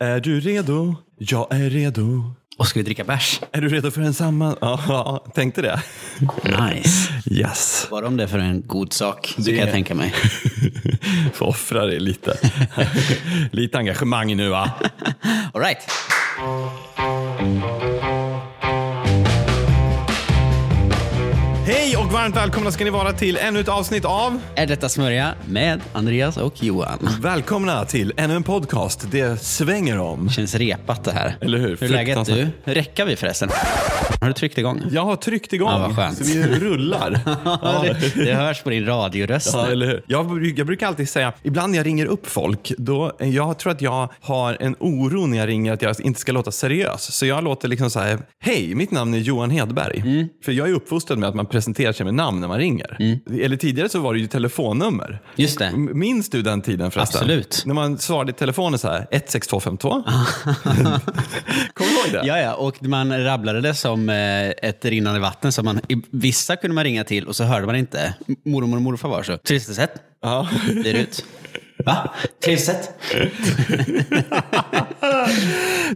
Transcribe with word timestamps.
Är 0.00 0.20
du 0.20 0.40
redo? 0.40 0.94
Jag 1.18 1.46
är 1.54 1.70
redo. 1.70 2.34
Och 2.58 2.66
ska 2.66 2.78
vi 2.80 2.84
dricka 2.84 3.04
bärs? 3.04 3.40
Är 3.52 3.60
du 3.60 3.68
redo 3.68 3.90
för 3.90 4.00
en 4.00 4.14
samman... 4.14 4.56
Ja, 4.60 5.24
tänkte 5.34 5.62
det. 5.62 5.82
Nice. 6.44 7.12
Yes. 7.30 7.86
Bara 7.90 8.06
om 8.06 8.16
det 8.16 8.22
är 8.22 8.26
för 8.26 8.38
en 8.38 8.62
god 8.66 8.92
sak, 8.92 9.26
så 9.36 9.42
Det- 9.42 9.50
kan 9.50 9.60
jag 9.60 9.70
tänka 9.70 9.94
mig. 9.94 10.14
Får 11.34 11.46
offra 11.46 11.86
dig 11.86 12.00
lite. 12.00 12.38
lite 13.52 13.78
engagemang 13.78 14.36
nu 14.36 14.48
va? 14.48 14.70
All 15.52 15.60
right. 15.62 15.80
Varmt 22.20 22.36
välkomna 22.36 22.70
ska 22.70 22.84
ni 22.84 22.90
vara 22.90 23.12
till 23.12 23.36
ännu 23.36 23.60
ett 23.60 23.68
avsnitt 23.68 24.04
av 24.04 24.40
Är 24.54 24.66
detta 24.66 24.88
smörja 24.88 25.34
med 25.48 25.80
Andreas 25.92 26.36
och 26.36 26.64
Johan? 26.64 27.08
Välkomna 27.20 27.84
till 27.84 28.12
ännu 28.16 28.34
en 28.34 28.42
podcast. 28.42 29.06
Det 29.10 29.42
svänger 29.42 29.98
om. 29.98 30.30
Känns 30.30 30.54
repat 30.54 31.04
det 31.04 31.12
här. 31.12 31.36
Eller 31.40 31.58
hur? 31.58 31.76
Hur 31.76 31.82
är 31.82 31.88
läget 31.88 32.26
du? 32.26 32.48
Räcker 32.64 33.04
vi 33.04 33.16
förresten? 33.16 33.48
Har 34.20 34.26
du 34.26 34.32
tryckt 34.32 34.58
igång? 34.58 34.82
Jag 34.90 35.04
har 35.04 35.16
tryckt 35.16 35.52
igång 35.52 35.68
Ja, 35.70 35.78
vad 35.78 35.96
skönt. 35.96 36.18
så 36.18 36.24
vi 36.24 36.42
rullar. 36.42 37.20
Ja, 37.44 37.84
det, 38.14 38.24
det 38.24 38.34
hörs 38.34 38.62
på 38.62 38.70
din 38.70 38.86
radioröst. 38.86 39.50
Ja, 39.52 39.66
eller 39.66 39.86
hur? 39.86 40.02
Jag, 40.06 40.46
jag 40.56 40.66
brukar 40.66 40.86
alltid 40.86 41.08
säga, 41.08 41.32
ibland 41.42 41.70
när 41.70 41.78
jag 41.78 41.86
ringer 41.86 42.06
upp 42.06 42.26
folk, 42.26 42.72
då, 42.78 43.12
jag 43.18 43.58
tror 43.58 43.72
att 43.72 43.82
jag 43.82 44.08
har 44.20 44.56
en 44.60 44.76
oro 44.78 45.26
när 45.26 45.38
jag 45.38 45.48
ringer 45.48 45.72
att 45.72 45.82
jag 45.82 46.00
inte 46.00 46.20
ska 46.20 46.32
låta 46.32 46.50
seriös. 46.50 47.14
Så 47.14 47.26
jag 47.26 47.44
låter 47.44 47.68
liksom 47.68 47.90
så 47.90 48.00
här, 48.00 48.18
hej, 48.40 48.74
mitt 48.74 48.90
namn 48.90 49.14
är 49.14 49.18
Johan 49.18 49.50
Hedberg. 49.50 50.00
Mm. 50.00 50.28
För 50.44 50.52
jag 50.52 50.68
är 50.68 50.74
uppfostrad 50.74 51.18
med 51.18 51.28
att 51.28 51.34
man 51.34 51.46
presenterar 51.46 51.92
sig 51.92 52.09
med 52.10 52.24
namn 52.24 52.40
när 52.40 52.48
man 52.48 52.58
ringer. 52.58 52.96
Eller 53.42 53.56
tidigare 53.56 53.88
så 53.88 54.00
var 54.00 54.14
det 54.14 54.20
ju 54.20 54.26
telefonnummer. 54.26 55.20
Just 55.36 55.58
det. 55.58 55.72
Minns 55.76 56.30
du 56.30 56.42
den 56.42 56.62
tiden 56.62 56.90
förresten? 56.90 57.18
Absolut. 57.18 57.62
När 57.66 57.74
man 57.74 57.98
svarade 57.98 58.30
i 58.30 58.34
telefonen 58.34 58.78
så 58.78 58.88
här, 58.88 59.06
16252. 59.10 59.88
Kommer 61.74 61.90
du 61.90 61.96
ihåg 61.96 62.12
det? 62.12 62.22
Ja, 62.24 62.38
ja, 62.38 62.54
och 62.54 62.82
man 62.82 63.24
rabblade 63.24 63.60
det 63.60 63.74
som 63.74 64.08
eh, 64.08 64.48
ett 64.48 64.84
rinnande 64.84 65.20
vatten. 65.20 65.52
Så 65.52 65.62
man, 65.62 65.80
vissa 66.10 66.56
kunde 66.56 66.74
man 66.74 66.84
ringa 66.84 67.04
till 67.04 67.26
och 67.26 67.36
så 67.36 67.44
hörde 67.44 67.66
man 67.66 67.76
inte. 67.76 68.14
Mormor 68.44 68.76
och 68.76 68.82
morfar 68.82 69.08
var 69.08 69.22
så. 69.22 69.36
Trevligt 69.36 69.74
sett. 69.74 69.94
Ja. 70.22 70.48
Det 70.84 70.90
är 70.90 70.94
ut. 70.94 71.24
Va? 71.84 72.10
Trevligt 72.44 72.64
sett. 72.64 72.94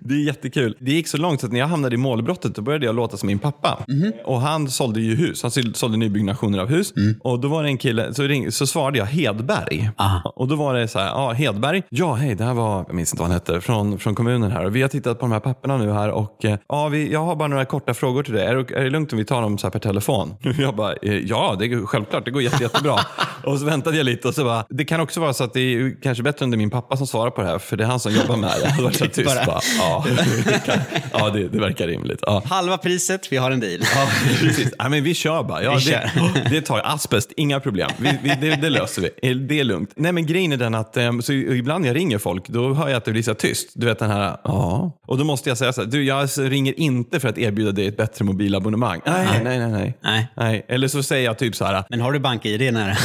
Det 0.01 0.15
är 0.15 0.19
jättekul. 0.27 0.77
Det 0.81 0.93
gick 0.93 1.09
så 1.09 1.17
långt 1.17 1.41
så 1.41 1.47
att 1.47 1.53
när 1.53 1.61
jag 1.61 1.67
hamnade 1.67 1.95
i 1.95 1.99
målbrottet 1.99 2.55
då 2.55 2.63
började 2.63 2.87
jag 2.87 2.95
låta 2.95 3.17
som 3.17 3.27
min 3.27 3.39
pappa. 3.39 3.79
Mhm. 3.89 4.13
Och 4.25 4.41
han 4.41 4.69
sålde 4.71 5.01
ju 5.01 5.15
hus. 5.15 5.43
Han 5.43 5.51
sålde- 5.51 5.97
nybyggnationer 5.99 6.59
av 6.59 6.69
hus. 6.69 6.93
Och 7.21 7.41
då 7.41 7.49
var 7.49 7.63
det 7.63 7.69
en 7.69 7.79
kille, 7.79 8.15
så, 8.15 8.23
ring, 8.23 8.53
så 8.53 8.67
svarade 8.67 8.99
jag 8.99 9.07
Hedberg. 9.07 9.79
Mm. 9.81 9.93
Aha. 9.97 10.33
Och 10.37 10.49
då 10.49 10.57
var 10.57 10.75
det 10.75 10.89
så 10.89 10.99
här, 10.99 11.07
ja 11.07 11.33
Hedberg. 11.33 11.83
Ja 11.91 12.15
hej, 12.15 12.35
det 12.35 12.45
här 12.45 12.55
var, 12.55 12.85
jag 12.87 12.95
minns 12.95 13.13
inte 13.13 13.23
vad 13.23 13.29
han 13.31 13.35
hette, 13.35 13.61
från, 13.61 13.99
från 13.99 14.15
kommunen 14.15 14.51
här. 14.51 14.65
Och 14.65 14.77
vi 14.77 14.83
har 14.83 14.89
tittat 14.89 15.19
på 15.19 15.25
de 15.27 15.33
här 15.33 15.41
papperna 15.41 15.77
nu 15.77 15.93
här 15.93 16.11
och 16.11 16.45
eh, 16.45 16.59
ja, 16.69 16.89
vi, 16.89 17.13
jag 17.13 17.25
har 17.25 17.37
bara 17.37 17.49
några 17.49 17.65
korta 17.65 17.95
frågor 17.95 18.23
till 18.23 18.35
dig. 18.35 18.47
Är, 18.47 18.55
det- 18.55 18.75
är 18.75 18.85
det 18.85 18.91
lugnt 18.91 19.13
om 19.13 19.19
vi 19.19 19.25
tar 19.25 19.43
dem 19.43 19.59
så 19.59 19.67
här 19.67 19.71
per 19.73 19.79
telefon? 19.79 20.35
Jag 20.59 20.77
bara, 20.77 20.93
eh, 20.93 21.15
ja 21.19 21.57
det 21.59 21.65
är 21.65 21.87
självklart, 21.87 22.25
det 22.25 22.31
går 22.31 22.43
jätte, 22.43 22.63
jättebra. 22.63 22.95
och 23.45 23.59
så 23.59 23.65
väntade 23.65 23.97
jag 23.97 24.05
lite 24.05 24.29
och 24.29 24.35
så 24.35 24.45
bara, 24.45 24.65
det 24.69 24.85
kan 24.85 25.01
också 25.01 25.21
vara 25.21 25.33
så 25.33 25.45
att 25.45 25.53
det 25.55 25.61
är 25.61 26.03
kanske 26.03 26.23
bättre 26.23 26.45
om 26.45 26.51
det 26.51 26.55
är 26.55 26.59
min 26.59 26.71
pappa 26.71 26.97
som 26.97 27.07
svarar 27.07 27.31
på 27.31 27.41
det 27.43 27.47
här, 27.47 27.59
för 27.59 27.77
det 27.77 27.85
är 27.85 27.89
han 27.89 28.01
som 28.01 28.13
jobbar 28.13 28.37
med 28.37 28.51
det. 28.63 28.83
Så 28.99 29.07
tyst 29.07 29.25
Bara- 29.35 29.47
bara. 29.47 29.61
Ja, 29.79 30.07
ja 31.13 31.31
det, 31.31 31.49
det 31.49 31.59
verkar 31.61 31.87
rimligt. 31.87 32.19
Ja. 32.23 32.43
Halva 32.47 32.79
priset, 32.79 33.33
vi 33.33 33.37
har 33.37 33.51
en 33.51 33.61
deal. 33.61 33.81
Ja, 33.95 34.09
precis. 34.41 34.73
Ja, 34.79 34.89
men 34.89 35.05
vi 35.05 35.15
kör 35.15 35.43
bara. 35.43 35.63
Ja, 35.63 35.71
Vi 35.71 35.77
det, 35.77 36.11
kör. 36.15 36.51
det 36.51 36.61
tar 36.61 36.81
asbest, 36.85 37.33
inga 37.37 37.61
problem. 37.61 37.91
Vi, 37.99 38.19
vi, 38.23 38.29
det, 38.41 38.57
det 38.57 38.71
löser 38.71 39.03
vi. 39.03 39.35
Det 39.35 39.61
är 39.61 39.65
lugnt. 39.65 39.91
Nej, 39.97 40.13
men 40.13 40.27
grejen 40.27 40.53
är 40.53 40.57
den 40.57 40.75
att 40.75 40.97
eh, 40.97 41.19
så 41.21 41.33
ibland 41.33 41.81
när 41.83 41.89
jag 41.89 41.97
ringer 41.97 42.19
folk, 42.19 42.49
då 42.49 42.75
hör 42.75 42.89
jag 42.89 42.97
att 42.97 43.05
det 43.05 43.13
blir 43.13 43.23
så 43.23 43.35
tyst. 43.35 43.71
Du 43.75 43.87
vet 43.87 43.99
den 43.99 44.11
här, 44.11 44.37
ja. 44.45 44.93
Och 45.07 45.19
då 45.19 45.25
måste 45.25 45.49
jag 45.51 45.59
säga 45.59 45.73
så 45.73 45.81
här, 45.81 45.89
du 45.89 46.05
jag 46.05 46.29
ringer 46.39 46.81
inte 46.81 47.21
för 47.21 47.29
att 47.29 47.39
erbjuda 47.39 47.73
dig 47.73 47.87
ett 47.87 47.97
bättre 47.97 48.25
mobilabonnemang. 48.25 49.01
Nej, 49.07 49.27
nej, 49.45 49.59
nej. 49.59 49.71
nej. 49.71 49.99
Nej. 50.03 50.27
nej. 50.37 50.67
Eller 50.69 50.89
så 50.89 51.03
säger 51.03 51.25
jag 51.25 51.39
typ 51.39 51.57
så 51.57 51.65
här, 51.65 51.85
Men 51.89 52.01
har 52.01 52.13
du 52.13 52.19
bank-id 52.19 52.73
nära? 52.75 52.97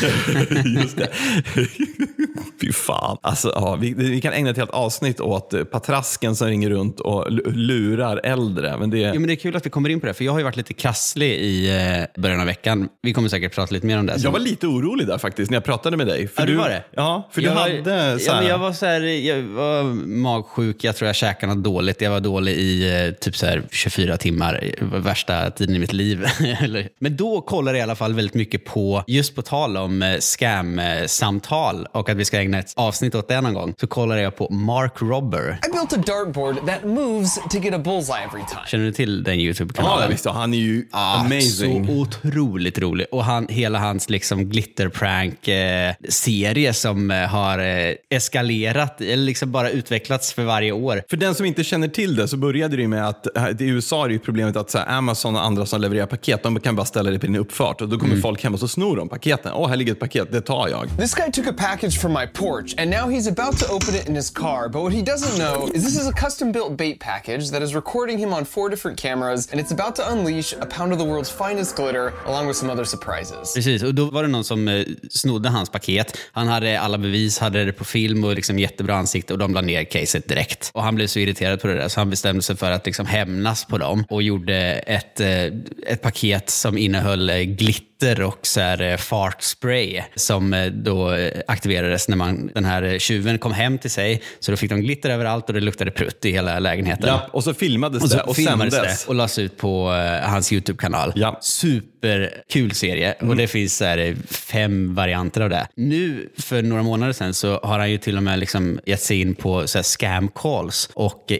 Just 0.82 0.98
det. 0.98 1.08
Fy 2.62 2.72
fan. 2.74 3.18
Alltså, 3.22 3.52
ja, 3.56 3.76
vi, 3.76 3.94
vi 3.94 4.22
kan 4.22 4.34
ägna 4.34 4.50
ett 4.50 4.58
helt 4.58 4.70
avsnitt 4.70 5.20
åt 5.20 5.54
eh, 5.54 5.64
patrasken 5.80 6.36
som 6.36 6.48
ringer 6.48 6.70
runt 6.70 7.00
och 7.00 7.32
lurar 7.54 8.22
äldre. 8.24 8.78
Men 8.78 8.90
det, 8.90 8.98
Jo, 8.98 9.14
men 9.14 9.28
det 9.28 9.34
är 9.34 9.36
kul 9.36 9.56
att 9.56 9.66
vi 9.66 9.70
kommer 9.70 9.90
in 9.90 10.00
på 10.00 10.06
det, 10.06 10.14
för 10.14 10.26
jag 10.26 10.32
har 10.32 10.40
ju 10.40 10.44
varit 10.44 10.56
lite 10.58 10.74
krasslig 10.74 11.32
i 11.32 11.70
eh, 11.70 12.22
början 12.22 12.40
av 12.40 12.46
veckan. 12.46 12.90
Vi 13.02 13.14
kommer 13.14 13.30
säkert 13.30 13.56
prata 13.56 13.74
lite 13.74 13.86
mer 13.88 14.00
om 14.00 14.06
det. 14.06 14.18
jag 14.18 14.32
var 14.32 14.40
lite 14.40 14.68
orolig 14.68 15.08
där 15.08 15.18
faktiskt 15.18 15.52
när 15.52 15.56
jag 15.56 15.64
pratade 15.64 15.98
med 15.98 16.08
dig. 16.08 16.28
För 16.28 16.42
Ja, 16.42 16.46
du 16.48 16.56
var 16.56 16.70
det? 16.70 16.84
Ja, 16.92 17.30
för 17.32 17.42
jag 17.42 17.52
du 17.52 17.56
var, 17.56 17.62
hade 17.62 18.20
så 18.20 18.30
ja, 18.30 18.34
här, 18.34 18.42
men 18.42 18.50
Jag 18.50 18.58
var 18.58 18.72
så 18.74 18.86
här, 18.86 19.02
jag 19.02 19.42
var 19.42 19.84
magsjuk, 20.08 20.84
jag 20.84 20.96
tror 20.96 21.08
jag 21.08 21.16
käkade 21.16 21.54
något 21.54 21.64
dåligt. 21.64 22.02
Jag 22.02 22.12
var 22.12 22.20
dålig 22.20 22.54
i 22.54 23.06
eh, 23.08 23.12
typ 23.14 23.36
så 23.36 23.46
här 23.46 23.64
24 23.72 24.18
timmar, 24.18 24.72
var 24.82 25.00
värsta 25.00 25.52
tiden 25.52 25.76
i 25.76 25.80
mitt 25.80 25.94
liv. 25.94 26.26
Men 27.00 27.18
då 27.18 27.42
kollade 27.42 27.78
jag 27.78 27.84
i 27.84 27.84
alla 27.84 27.96
fall 27.96 28.14
väldigt 28.14 28.36
mycket 28.36 28.66
på, 28.66 29.04
just 29.08 29.36
på 29.36 29.42
tal 29.42 29.78
om 29.78 30.02
eh, 30.02 30.18
scam-samtal 30.20 31.88
och 31.92 32.10
att 32.10 32.18
vi 32.18 32.26
ska 32.26 32.40
ägna 32.40 32.60
ett 32.60 32.74
avsnitt 32.76 33.16
åt 33.16 33.28
det 33.28 33.42
någon 33.42 33.54
gång, 33.54 33.74
så 33.80 33.88
kollade 33.88 34.22
jag 34.22 34.36
på 34.36 34.50
Mark 34.54 34.94
Robber. 35.02 35.60
I 35.70 35.72
built 35.72 35.94
a 35.94 35.98
dartboard 35.98 36.66
that 36.66 36.86
moves 36.86 37.36
to 37.50 37.60
get 37.60 37.74
a 37.74 37.80
bullseye 37.80 38.24
every 38.24 38.44
time. 38.50 38.62
Känner 38.68 38.86
du 38.86 38.92
till 38.92 39.24
den 39.24 39.40
YouTube-kanalen? 39.40 40.04
Ja, 40.04 40.08
visst. 40.10 40.26
Han 40.26 40.54
är 40.54 40.58
ju 40.58 40.86
Ah, 40.92 41.20
amazing. 41.20 41.88
Så 41.88 41.94
otroligt 41.94 42.80
rolig. 42.80 43.08
Och 43.12 43.24
han, 43.26 43.48
hela 43.50 43.80
hans 43.80 44.10
liksom 44.10 44.46
glitterprank-serie 44.50 46.74
som 46.74 47.12
eh, 47.12 47.18
har 47.18 47.60
eh, 47.60 47.94
eskalerat, 48.10 49.02
eller 49.02 49.24
liksom 49.24 49.52
bara 49.52 49.70
utvecklats 49.70 50.34
för 50.34 50.44
varje 50.44 50.72
år. 50.72 51.04
För 51.10 51.18
den 51.18 51.36
som 51.36 51.46
inte 51.46 51.64
känner 51.64 51.88
till 51.88 52.16
det 52.16 52.28
så 52.28 52.38
började 52.38 52.76
det 52.76 52.82
ju 52.82 52.88
med 52.88 53.08
att 53.08 53.28
i 53.60 53.66
USA 53.66 54.04
är 54.04 54.08
det 54.08 54.14
ju 54.14 54.20
problemet 54.20 54.56
att 54.56 54.72
så 54.72 54.78
här, 54.78 54.98
Amazon 54.98 55.36
och 55.36 55.46
andra 55.46 55.66
som 55.66 55.82
levererar 55.82 56.06
paket, 56.06 56.44
de 56.44 56.60
kan 56.60 56.76
bara 56.76 56.86
ställa 56.86 57.12
det 57.12 57.20
på 57.20 57.26
din 57.26 57.36
uppfart 57.36 57.82
och 57.82 57.90
då 57.90 58.00
kommer 58.00 58.22
folk 58.22 58.44
hem 58.44 58.54
och 58.54 58.60
så 58.60 58.68
snor 58.68 58.98
de 58.98 59.10
paketen. 59.10 59.52
Åh, 59.56 59.70
här 59.70 59.76
ligger 59.76 59.92
ett 59.94 60.00
paket, 60.00 60.32
det 60.32 60.42
tar 60.42 60.68
jag. 60.70 60.90
This 61.00 61.16
guy 61.16 61.32
took 61.32 61.48
a 61.48 61.54
package 61.58 62.00
from 62.02 62.14
my 62.14 62.28
porch, 62.34 62.76
and 62.78 62.90
now 62.92 63.10
he's 63.12 63.28
about 63.40 63.60
to 63.60 63.66
open 63.76 63.96
it 63.96 64.10
in 64.10 64.16
his 64.16 64.30
car. 64.30 64.70
But 64.70 64.82
what 64.84 64.94
he 64.94 65.02
doesn't 65.02 65.38
know 65.40 65.59
is 65.68 65.84
this 65.84 65.98
is 66.02 66.08
a 66.08 66.14
custom 66.14 66.52
built 66.52 66.78
bait 66.78 67.00
package 67.00 67.52
that 67.52 67.62
is 67.62 67.76
recording 67.76 68.18
him 68.20 68.34
on 68.34 68.46
four 68.46 68.70
different 68.70 69.02
cameras, 69.02 69.52
and 69.52 69.62
it's 69.62 69.72
about 69.72 69.96
to 69.96 70.12
unleash 70.12 70.54
a 70.54 70.66
pound 70.66 70.94
of 70.94 71.00
the 71.00 71.06
world's 71.06 71.30
finest 71.30 71.76
glitter, 71.76 72.14
along 72.26 72.48
with 72.48 72.58
some 72.58 72.72
other 72.74 72.86
surprises. 72.86 73.54
Precis, 73.54 73.84
och 73.84 73.96
då 73.96 74.06
var 74.06 74.24
det 74.24 74.30
någon 74.30 74.44
som 74.44 74.68
eh, 74.68 74.86
snodde 75.10 75.50
hans 75.50 75.70
paket. 75.70 76.18
Han 76.32 76.48
hade 76.48 76.80
alla 76.80 76.98
bevis, 76.98 77.40
hade 77.40 77.66
det 77.66 77.74
på 77.74 77.86
film 77.86 78.24
och 78.24 78.36
liksom 78.36 78.60
jättebra 78.60 78.96
ansikte 78.96 79.34
och 79.34 79.40
de 79.40 79.54
la 79.54 79.62
ner 79.62 79.84
caset 79.84 80.28
direkt. 80.28 80.72
Och 80.74 80.84
han 80.84 80.96
blev 80.96 81.08
så 81.08 81.20
irriterad 81.20 81.62
på 81.62 81.68
det 81.68 81.74
där 81.74 81.88
så 81.88 82.00
han 82.00 82.10
bestämde 82.10 82.42
sig 82.42 82.56
för 82.56 82.72
att 82.72 82.86
liksom 82.86 83.06
hämnas 83.06 83.66
på 83.66 83.78
dem 83.78 84.06
och 84.10 84.24
gjorde 84.24 84.56
ett, 84.74 85.20
eh, 85.20 85.44
ett 85.88 86.02
paket 86.02 86.50
som 86.50 86.78
innehöll 86.78 87.30
eh, 87.30 87.36
glitter 87.38 88.22
och 88.22 88.40
så 88.42 88.60
här 88.60 88.98
fart 88.98 89.42
spray 89.42 90.02
som 90.16 90.72
då 90.74 91.18
aktiverades 91.48 92.08
när 92.08 92.18
man, 92.18 92.52
den 92.54 92.66
här 92.66 93.00
tjuven 93.00 93.38
kom 93.38 93.52
hem 93.52 93.78
till 93.78 93.92
sig. 93.92 94.22
Så 94.40 94.52
då 94.52 94.58
fick 94.58 94.70
de 94.70 94.82
glitter 94.82 95.10
överallt 95.10 95.49
och 95.50 95.54
det 95.54 95.62
luktade 95.62 95.92
prutt 95.92 96.26
i 96.26 96.32
hela 96.32 96.60
lägenheten. 96.60 97.10
Ja, 97.10 97.28
och 97.32 97.44
så 97.44 97.54
filmades 97.54 98.04
Och 98.04 98.10
det 98.10 98.16
så 98.16 98.22
och 98.24 98.36
filmades 98.36 98.74
sändes. 98.74 99.04
det 99.06 99.10
och 99.10 99.16
lades 99.16 99.40
ut 99.40 99.58
på 99.58 99.94
eh, 99.94 100.30
hans 100.30 100.54
YouTube-kanal. 100.54 101.14
Ja. 101.16 101.38
Superkul 101.42 102.72
serie 102.74 103.16
och 103.22 103.36
det 103.36 103.48
finns 103.48 103.78
så 103.78 103.86
här, 103.86 103.98
eh, 103.98 104.16
fem 104.30 104.96
varianter 104.96 105.42
av 105.42 105.50
det. 105.50 105.68
Nu 105.76 106.30
för 106.38 106.62
några 106.62 106.84
månader 106.84 107.14
sedan 107.14 107.34
så 107.34 107.60
har 107.64 107.80
han 107.80 107.92
ju 107.92 107.98
till 107.98 108.18
och 108.18 108.24
med 108.24 108.40
liksom 108.40 108.80
gett 108.86 109.02
sig 109.02 109.22
in 109.22 109.36
på 109.36 109.68
så 109.68 109.78
här 109.78 109.84
scam 109.84 110.28
calls 110.28 110.90
och 110.94 111.32
eh, 111.32 111.38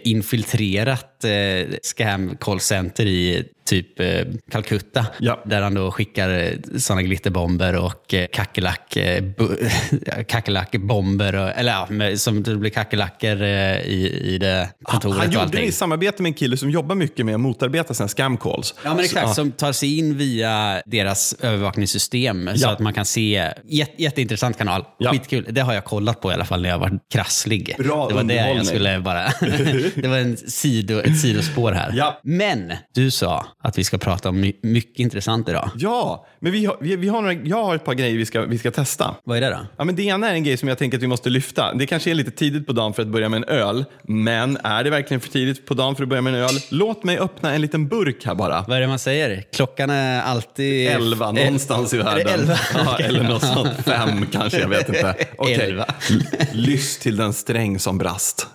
infiltrerat 1.24 1.72
eh, 1.72 1.78
scam 1.82 2.36
callcenter 2.40 3.06
i 3.06 3.44
typ 3.64 4.00
eh, 4.00 4.06
Calcutta. 4.50 5.06
Ja. 5.18 5.42
Där 5.46 5.62
han 5.62 5.74
då 5.74 5.90
skickar 5.90 6.30
eh, 6.30 6.78
såna 6.78 7.02
glitterbomber 7.02 7.76
och 7.76 8.14
eh, 8.14 8.26
kackerlack, 8.32 8.96
eh, 8.96 9.24
kackerlackbomber, 10.28 11.34
och- 11.34 11.48
eller 11.50 11.72
ja, 11.72 11.86
med, 11.90 12.20
som 12.20 12.42
det 12.42 12.56
blir 12.56 12.70
kackerlackor 12.70 13.42
eh, 13.42 13.78
i, 13.80 14.20
i 14.34 14.38
det 14.38 14.68
kontoret 14.82 15.18
Han 15.18 15.28
och 15.28 15.34
gjorde 15.34 15.56
det 15.56 15.62
i 15.64 15.72
samarbete 15.72 16.22
med 16.22 16.30
en 16.30 16.34
kille 16.34 16.56
som 16.56 16.70
jobbar 16.70 16.94
mycket 16.94 17.26
med 17.26 17.34
att 17.34 17.40
motarbeta 17.40 17.94
sina 17.94 18.08
scam 18.08 18.36
calls. 18.36 18.74
Ja, 18.84 18.94
men 18.94 19.04
exakt. 19.04 19.28
Så, 19.28 19.34
Som 19.34 19.52
tar 19.52 19.72
sig 19.72 19.98
in 19.98 20.16
via 20.16 20.82
deras 20.86 21.34
övervakningssystem 21.40 22.50
så 22.56 22.62
Ja. 22.66 22.70
att 22.72 22.78
man 22.80 22.92
kan 22.94 23.04
se. 23.04 23.52
Jät, 23.64 23.90
jätteintressant 23.96 24.58
kanal. 24.58 24.84
Ja. 24.98 25.10
Skitkul. 25.12 25.46
Det 25.50 25.60
har 25.60 25.74
jag 25.74 25.84
kollat 25.84 26.20
på 26.20 26.30
i 26.30 26.34
alla 26.34 26.44
fall 26.44 26.62
när 26.62 26.68
jag 26.68 26.78
var 26.78 26.98
krasslig. 27.12 27.74
Bra 27.78 28.08
det 28.08 28.14
var 28.14 28.22
det 28.22 28.34
jag 28.34 28.66
skulle 28.66 29.00
bara... 29.00 29.24
det 29.94 30.08
var 30.08 30.18
en 30.18 30.36
sido, 30.36 31.02
ett 31.10 31.20
sidospår 31.20 31.72
här. 31.72 31.92
Ja. 31.96 32.20
Men 32.22 32.72
du 32.94 33.10
sa 33.10 33.46
att 33.62 33.78
vi 33.78 33.84
ska 33.84 33.98
prata 33.98 34.28
om 34.28 34.40
my- 34.40 34.52
mycket 34.62 34.98
intressant 34.98 35.48
idag. 35.48 35.70
Ja, 35.76 36.26
men 36.40 36.52
vi 36.52 36.66
har, 36.66 36.76
vi, 36.80 36.96
vi 36.96 37.08
har 37.08 37.22
några, 37.22 37.34
jag 37.34 37.64
har 37.64 37.74
ett 37.74 37.84
par 37.84 37.94
grejer 37.94 38.16
vi 38.18 38.26
ska, 38.26 38.40
vi 38.42 38.58
ska 38.58 38.70
testa. 38.70 39.14
Vad 39.24 39.36
är 39.36 39.40
det 39.40 39.50
då? 39.50 39.58
Ja, 39.76 39.84
men 39.84 39.96
det 39.96 40.02
ena 40.02 40.30
är 40.30 40.34
en 40.34 40.44
grej 40.44 40.56
som 40.56 40.68
jag 40.68 40.78
tänker 40.78 40.98
att 40.98 41.02
vi 41.02 41.06
måste 41.06 41.30
lyfta. 41.30 41.74
Det 41.74 41.86
kanske 41.86 42.10
är 42.10 42.14
lite 42.14 42.30
tidigt 42.30 42.66
på 42.66 42.72
dagen 42.72 42.94
för 42.94 43.02
att 43.02 43.08
börja 43.08 43.28
med 43.28 43.36
en 43.36 43.44
öl, 43.44 43.84
men 44.08 44.56
är 44.64 44.84
det 44.84 44.90
verkligen 44.90 45.20
för 45.20 45.28
tidigt 45.28 45.66
på 45.66 45.74
dagen 45.74 45.96
för 45.96 46.02
att 46.02 46.08
börja 46.08 46.22
med 46.22 46.34
en 46.34 46.40
öl? 46.40 46.54
Låt 46.70 47.04
mig 47.04 47.18
öppna 47.18 47.54
en 47.54 47.60
liten 47.60 47.88
burk 47.88 48.24
här 48.26 48.34
bara. 48.34 48.64
Vad 48.68 48.76
är 48.76 48.80
det 48.80 48.86
man 48.86 48.98
säger? 48.98 49.44
Klockan 49.52 49.90
är 49.90 50.22
alltid... 50.22 50.88
Elva 50.88 51.32
någonstans 51.32 51.94
i 51.94 51.96
Är 51.96 52.04
det 52.04 52.04
världen. 52.24 52.40
elva? 52.40 52.56
Ja, 52.74 52.98
eller 52.98 53.22
något 53.22 53.44
sånt. 53.44 53.68
Fem 53.84 54.26
kanske, 54.32 54.58
jag 54.60 54.68
vet 54.68 54.88
inte. 54.88 55.14
Okej. 55.38 55.54
Elva. 55.54 55.84
Lyss 56.52 56.98
till 56.98 57.16
den 57.16 57.32
sträng 57.32 57.78
som 57.78 57.98
brast. 57.98 58.46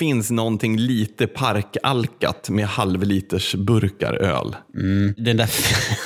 Finns 0.00 0.30
någonting 0.30 0.76
lite 0.76 1.26
parkalkat 1.26 2.48
med 2.48 2.66
halvliters 2.66 3.54
burkar 3.54 4.14
öl. 4.14 4.56
Den 5.16 5.36
där 5.36 5.50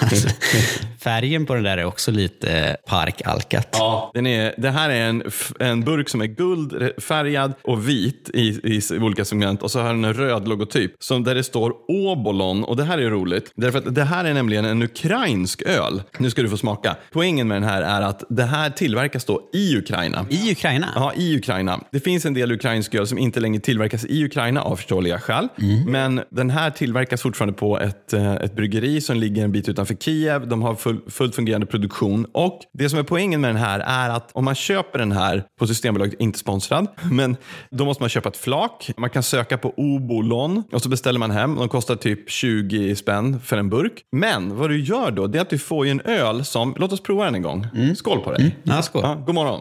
alltså, 0.01 0.29
färgen 1.05 1.47
på 1.47 1.55
den 1.55 1.63
där 1.63 1.79
är 1.79 1.85
också 1.85 2.11
lite 2.11 2.77
parkalkat. 2.87 3.69
Ja. 3.73 4.11
Den 4.15 4.27
är, 4.27 4.55
det 4.59 4.71
här 4.71 4.91
är 4.91 5.09
en, 5.09 5.23
en 5.61 5.85
burk 5.85 6.09
som 6.09 6.21
är 6.21 6.27
guldfärgad 6.27 7.53
och 7.63 7.89
vit 7.89 8.31
i, 8.35 8.41
i, 8.41 8.81
i 8.95 8.99
olika 8.99 9.25
segment 9.25 9.63
och 9.63 9.71
så 9.71 9.81
har 9.81 9.89
den 9.89 10.05
en 10.05 10.15
röd 10.15 10.49
logotyp 10.49 10.93
som 10.99 11.25
där 11.25 11.35
det 11.35 11.45
står 11.45 11.73
Obolon 11.89 12.65
och 12.65 12.77
det 12.77 12.85
här 12.85 12.99
är 12.99 13.11
roligt 13.11 13.53
därför 13.57 13.79
att 13.79 13.95
det 13.95 14.05
här 14.05 14.25
är 14.25 14.35
nämligen 14.35 14.65
en 14.65 14.83
ukrainsk 14.83 15.63
öl. 15.63 16.03
Nu 16.19 16.31
ska 16.31 16.43
du 16.43 16.49
få 16.49 16.57
smaka. 16.57 16.97
Poängen 17.13 17.49
med 17.49 17.57
den 17.57 17.69
här 17.69 17.83
är 17.83 18.03
att 18.03 18.25
det 18.29 18.45
här 18.45 18.71
tillverkas 18.71 19.25
då 19.25 19.51
i 19.53 19.77
Ukraina. 19.77 20.27
I 20.31 20.53
Ukraina? 20.53 20.89
Ja, 20.95 21.13
i 21.17 21.37
Ukraina. 21.37 21.81
Det 21.91 22.01
finns 22.01 22.27
en 22.27 22.35
del 22.35 22.53
ukrainsk 22.53 22.95
öl 22.95 23.07
som 23.07 23.19
inte 23.19 23.41
längre 23.41 23.61
tillverkas 23.61 23.84
i 24.09 24.25
Ukraina 24.25 24.63
av 24.63 24.77
förståeliga 24.77 25.19
skäl. 25.21 25.49
Men 25.87 26.21
den 26.31 26.51
här 26.51 26.71
tillverkas 26.71 27.23
fortfarande 27.23 27.53
på 27.55 27.81
ett, 27.81 28.13
eh, 28.13 28.35
ett 28.35 28.57
bryggeri 28.57 29.01
som 29.01 29.17
ligger 29.17 29.45
en 29.45 29.53
bit 29.53 29.69
utanför 29.69 29.95
Kiev. 29.95 30.49
De 30.49 30.63
har 30.63 30.75
full, 30.75 31.01
fullt 31.09 31.35
fungerande 31.35 31.67
produktion. 31.67 32.27
Och 32.33 32.61
det 32.73 32.89
som 32.89 32.99
är 32.99 33.03
poängen 33.03 33.41
med 33.41 33.51
den 33.51 33.57
här 33.57 33.81
är 33.81 34.11
att 34.11 34.31
om 34.33 34.45
man 34.45 34.55
köper 34.55 34.99
den 34.99 35.13
här 35.13 35.45
på 35.61 35.67
Systembolaget, 35.67 36.21
inte 36.21 36.39
sponsrad, 36.39 36.87
men 37.13 37.37
då 37.71 37.85
måste 37.85 38.03
man 38.03 38.11
köpa 38.11 38.29
ett 38.29 38.37
flak. 38.37 38.91
Man 38.97 39.11
kan 39.11 39.23
söka 39.23 39.59
på 39.59 39.75
Obolon 39.77 40.63
och 40.73 40.83
så 40.83 40.89
beställer 40.89 41.19
man 41.19 41.31
hem. 41.31 41.57
De 41.57 41.69
kostar 41.69 41.97
typ 41.97 42.31
20 42.31 42.97
spänn 42.97 43.41
för 43.41 43.57
en 43.57 43.71
burk. 43.71 44.03
Men 44.17 44.57
vad 44.57 44.71
du 44.71 44.81
gör 44.81 45.11
då, 45.11 45.27
det 45.27 45.39
är 45.39 45.43
att 45.43 45.51
du 45.51 45.59
får 45.59 45.87
ju 45.87 45.91
en 45.91 46.01
öl 46.01 46.45
som, 46.45 46.75
låt 46.79 46.93
oss 46.93 47.03
prova 47.03 47.25
den 47.25 47.35
en 47.35 47.43
gång. 47.43 47.67
Skål 47.97 48.21
på 48.21 48.33
dig. 48.33 48.57
Ja, 48.63 48.83
skål. 48.83 49.03
Ja, 49.05 49.15
god 49.27 49.35
morgon. 49.35 49.61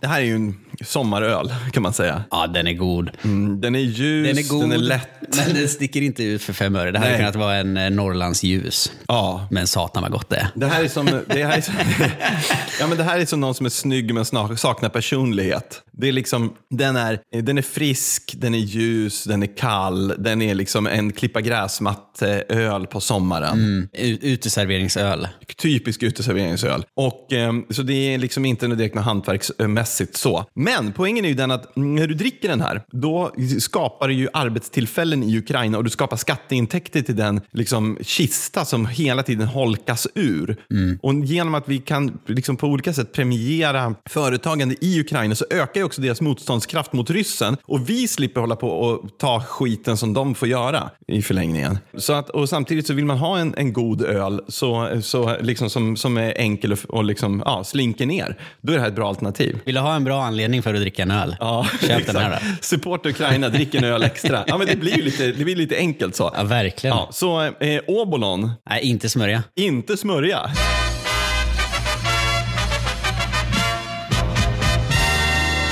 Det 0.00 0.06
här 0.06 0.20
är 0.20 0.24
ju 0.24 0.34
en 0.34 0.54
sommaröl 0.84 1.54
kan 1.72 1.82
man 1.82 1.92
säga. 1.92 2.24
Ja, 2.30 2.46
den 2.46 2.66
är 2.66 2.72
god. 2.72 3.10
Mm, 3.24 3.60
Den 3.60 3.74
är 3.74 3.78
ljus, 3.80 4.28
Den 4.28 4.38
är 4.44 4.48
god, 4.48 4.62
den 4.62 4.72
är 4.72 4.78
lätt. 4.78 5.08
men 5.36 5.54
den 5.54 5.68
sticker 5.68 6.02
inte 6.02 6.24
ut 6.24 6.42
för 6.42 6.52
fem 6.52 6.76
öre. 6.76 6.90
Det 6.90 6.98
här 6.98 7.06
hade 7.06 7.18
kunnat 7.18 7.36
vara 7.36 7.54
en 7.56 7.76
eh, 7.76 7.90
Norrlands 7.90 8.42
ljus. 8.42 8.92
Ja. 9.08 9.48
Men 9.50 9.66
satan 9.66 10.02
vad 10.02 10.12
gott 10.12 10.28
det 10.28 10.36
är. 10.36 10.48
Det 10.54 10.66
här 10.66 10.84
är 10.84 10.88
som, 10.88 11.06
det 11.26 11.44
här 11.44 11.56
är 11.56 11.60
som, 11.60 11.74
ja, 12.80 12.86
men 12.86 12.98
det 12.98 13.04
här 13.04 13.18
är 13.18 13.26
som 13.26 13.40
någon 13.40 13.54
som 13.54 13.66
är 13.66 13.70
snygg 13.70 14.14
men 14.14 14.24
saknar 14.56 14.88
personlighet. 14.88 15.82
Det 15.92 16.08
är 16.08 16.12
liksom, 16.12 16.52
den, 16.70 16.96
är, 16.96 17.18
den 17.42 17.58
är 17.58 17.62
frisk, 17.62 18.34
den 18.36 18.54
är 18.54 18.58
ljus, 18.58 19.24
den 19.24 19.42
är 19.42 19.56
kall, 19.56 20.14
den 20.18 20.42
är 20.42 20.54
liksom 20.54 20.86
en 20.86 21.12
klippa 21.12 21.40
gräsmatt-öl 21.40 22.86
på 22.86 23.00
sommaren. 23.00 23.88
U- 23.92 24.18
Uteserveringsöl. 24.22 25.28
Typisk 25.62 26.02
uteserveringsöl. 26.02 26.84
Och, 26.96 27.32
ehm, 27.32 27.64
så 27.70 27.82
det 27.82 28.14
är 28.14 28.18
liksom 28.18 28.44
inte 28.44 28.66
direkt 28.66 28.94
något 28.94 29.04
hantverksmässigt 29.04 30.16
så. 30.16 30.44
Men 30.66 30.92
poängen 30.92 31.24
är 31.24 31.28
ju 31.28 31.34
den 31.34 31.50
att 31.50 31.76
när 31.76 32.06
du 32.06 32.14
dricker 32.14 32.48
den 32.48 32.60
här, 32.60 32.82
då 32.90 33.32
skapar 33.60 34.08
du 34.08 34.14
ju 34.14 34.28
arbetstillfällen 34.32 35.22
i 35.22 35.38
Ukraina 35.38 35.78
och 35.78 35.84
du 35.84 35.90
skapar 35.90 36.16
skatteintäkter 36.16 37.02
till 37.02 37.16
den 37.16 37.40
liksom, 37.52 37.98
kista 38.00 38.64
som 38.64 38.86
hela 38.86 39.22
tiden 39.22 39.46
holkas 39.46 40.08
ur. 40.14 40.56
Och 41.02 41.14
genom 41.14 41.54
att 41.54 41.68
vi 41.68 41.78
kan 41.78 42.18
liksom, 42.26 42.56
på 42.56 42.66
olika 42.66 42.92
sätt 42.92 43.12
premiera 43.12 43.94
företagande 44.08 44.76
i 44.80 45.00
Ukraina 45.00 45.34
så 45.34 45.44
ökar 45.50 45.80
ju 45.80 45.84
också 45.84 46.02
deras 46.02 46.20
motståndskraft 46.20 46.92
mot 46.92 47.10
ryssen. 47.10 47.56
Och 47.62 47.90
vi 47.90 48.08
slipper 48.08 48.40
hålla 48.40 48.56
på 48.56 48.68
och 48.68 49.18
ta 49.18 49.40
skiten 49.40 49.96
som 49.96 50.12
de 50.12 50.34
får 50.34 50.48
göra 50.48 50.90
i 51.08 51.22
förlängningen. 51.22 51.78
Så 51.94 52.12
att, 52.12 52.30
och 52.30 52.48
samtidigt 52.48 52.86
så 52.86 52.94
vill 52.94 53.04
man 53.04 53.18
ha 53.18 53.38
en, 53.38 53.54
en 53.56 53.72
god 53.72 54.02
öl 54.02 54.40
så, 54.48 55.00
så 55.02 55.36
liksom 55.40 55.70
som, 55.70 55.96
som 55.96 56.16
är 56.16 56.38
enkel 56.38 56.72
och, 56.72 56.78
och 56.88 57.04
liksom, 57.04 57.42
ja, 57.44 57.64
slinker 57.64 58.06
ner. 58.06 58.38
Då 58.60 58.72
är 58.72 58.76
det 58.76 58.82
här 58.82 58.88
ett 58.88 58.94
bra 58.94 59.08
alternativ. 59.08 59.60
Vill 59.64 59.74
du 59.74 59.80
ha 59.80 59.96
en 59.96 60.04
bra 60.04 60.22
anledning 60.22 60.55
för 60.62 60.74
att 60.74 60.80
dricka 60.80 61.02
en 61.02 61.10
öl? 61.10 61.36
Ja, 61.40 61.66
Köp 61.80 62.06
den 62.06 62.16
här 62.16 62.30
då. 62.30 62.36
Support 62.60 63.06
Ukraina, 63.06 63.48
drick 63.48 63.74
en 63.74 63.84
öl 63.84 64.02
extra. 64.02 64.44
Ja, 64.46 64.58
men 64.58 64.66
det 64.66 64.76
blir 64.76 64.96
ju 64.96 65.02
lite, 65.02 65.26
det 65.26 65.44
blir 65.44 65.56
lite 65.56 65.76
enkelt 65.76 66.16
så. 66.16 66.32
Ja, 66.36 66.42
verkligen. 66.44 66.96
Ja, 66.96 67.08
så 67.12 67.42
eh, 67.42 67.80
Obolon, 67.86 68.50
Nej, 68.70 68.82
inte 68.82 69.08
smörja. 69.08 69.42
inte 69.54 69.96
smörja. 69.96 70.50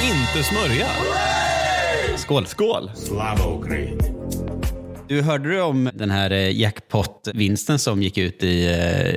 Inte 0.02 0.48
smörja. 0.48 0.86
Skål. 2.16 2.46
Skål. 2.46 2.90
Slava! 2.94 3.44
Du 5.08 5.22
hörde 5.22 5.48
du 5.50 5.60
om 5.60 5.90
den 5.94 6.10
här 6.10 6.30
eh, 6.30 6.60
jackpot-vinsten 6.60 7.78
som 7.78 8.02
gick 8.02 8.18
ut 8.18 8.42
i 8.42 8.66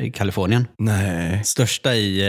eh, 0.03 0.11
Kalifornien? 0.11 0.67
Nej. 0.77 1.43
Största 1.43 1.95
i, 1.95 2.19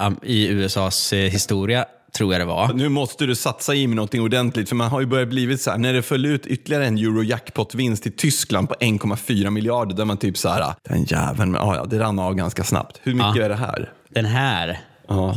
eh, 0.00 0.10
i 0.22 0.46
USAs 0.48 1.12
eh, 1.12 1.30
historia, 1.30 1.84
tror 2.16 2.32
jag 2.34 2.40
det 2.40 2.44
var. 2.44 2.72
Nu 2.74 2.88
måste 2.88 3.26
du 3.26 3.34
satsa 3.34 3.74
i 3.74 3.86
med 3.86 3.96
någonting 3.96 4.20
ordentligt 4.20 4.68
för 4.68 4.76
man 4.76 4.90
har 4.90 5.00
ju 5.00 5.06
börjat 5.06 5.28
blivit 5.28 5.60
så 5.60 5.70
här 5.70 5.78
när 5.78 5.92
det 5.92 6.02
föll 6.02 6.26
ut 6.26 6.46
ytterligare 6.46 6.86
en 6.86 6.98
Eurojackpot-vinst 6.98 8.02
till 8.02 8.16
Tyskland 8.16 8.68
på 8.68 8.74
1,4 8.74 9.50
miljarder 9.50 9.96
där 9.96 10.04
man 10.04 10.16
typ 10.16 10.38
så 10.38 10.48
här, 10.48 10.74
den 10.88 11.04
jäveln, 11.04 11.50
men, 11.52 11.60
ja, 11.60 11.76
ja, 11.76 11.84
det 11.84 11.98
rann 11.98 12.18
av 12.18 12.34
ganska 12.34 12.64
snabbt. 12.64 13.00
Hur 13.02 13.14
mycket 13.14 13.36
Ja. 13.36 13.42
är 13.44 13.48
det 13.48 13.54
här? 13.56 13.92
Den 14.10 14.24
här, 14.24 14.80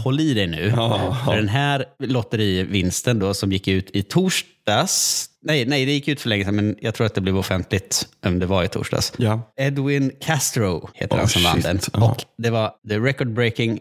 håll 0.03 0.19
i 0.19 0.33
dig 0.33 0.47
nu. 0.47 0.71
För 1.25 1.35
den 1.35 1.47
här 1.49 1.85
lotterivinsten 1.99 3.19
då 3.19 3.33
som 3.33 3.51
gick 3.51 3.67
ut 3.67 3.89
i 3.93 4.03
torsdags. 4.03 5.25
Nej, 5.43 5.65
nej, 5.65 5.85
det 5.85 5.91
gick 5.91 6.07
ut 6.07 6.21
för 6.21 6.29
länge 6.29 6.45
sedan, 6.45 6.55
men 6.55 6.75
jag 6.81 6.95
tror 6.95 7.07
att 7.07 7.15
det 7.15 7.21
blev 7.21 7.37
offentligt 7.37 8.07
om 8.25 8.39
det 8.39 8.45
var 8.45 8.63
i 8.63 8.67
torsdags. 8.67 9.13
Ja. 9.17 9.53
Edwin 9.59 10.11
Castro 10.21 10.89
heter 10.93 11.15
Oh, 11.15 11.19
han 11.19 11.27
som 11.27 11.43
vann 11.43 11.61
den. 11.61 11.79
Ja. 11.93 12.11
Och 12.11 12.17
det 12.37 12.49
var 12.49 12.71
the 12.89 12.99
record 12.99 13.33
breaking 13.33 13.79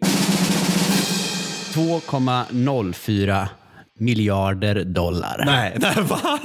2,04 1.76 3.46
miljarder 3.98 4.84
dollar. 4.84 5.42
Nej, 5.46 5.76
nej 5.80 5.94
va? 6.02 6.38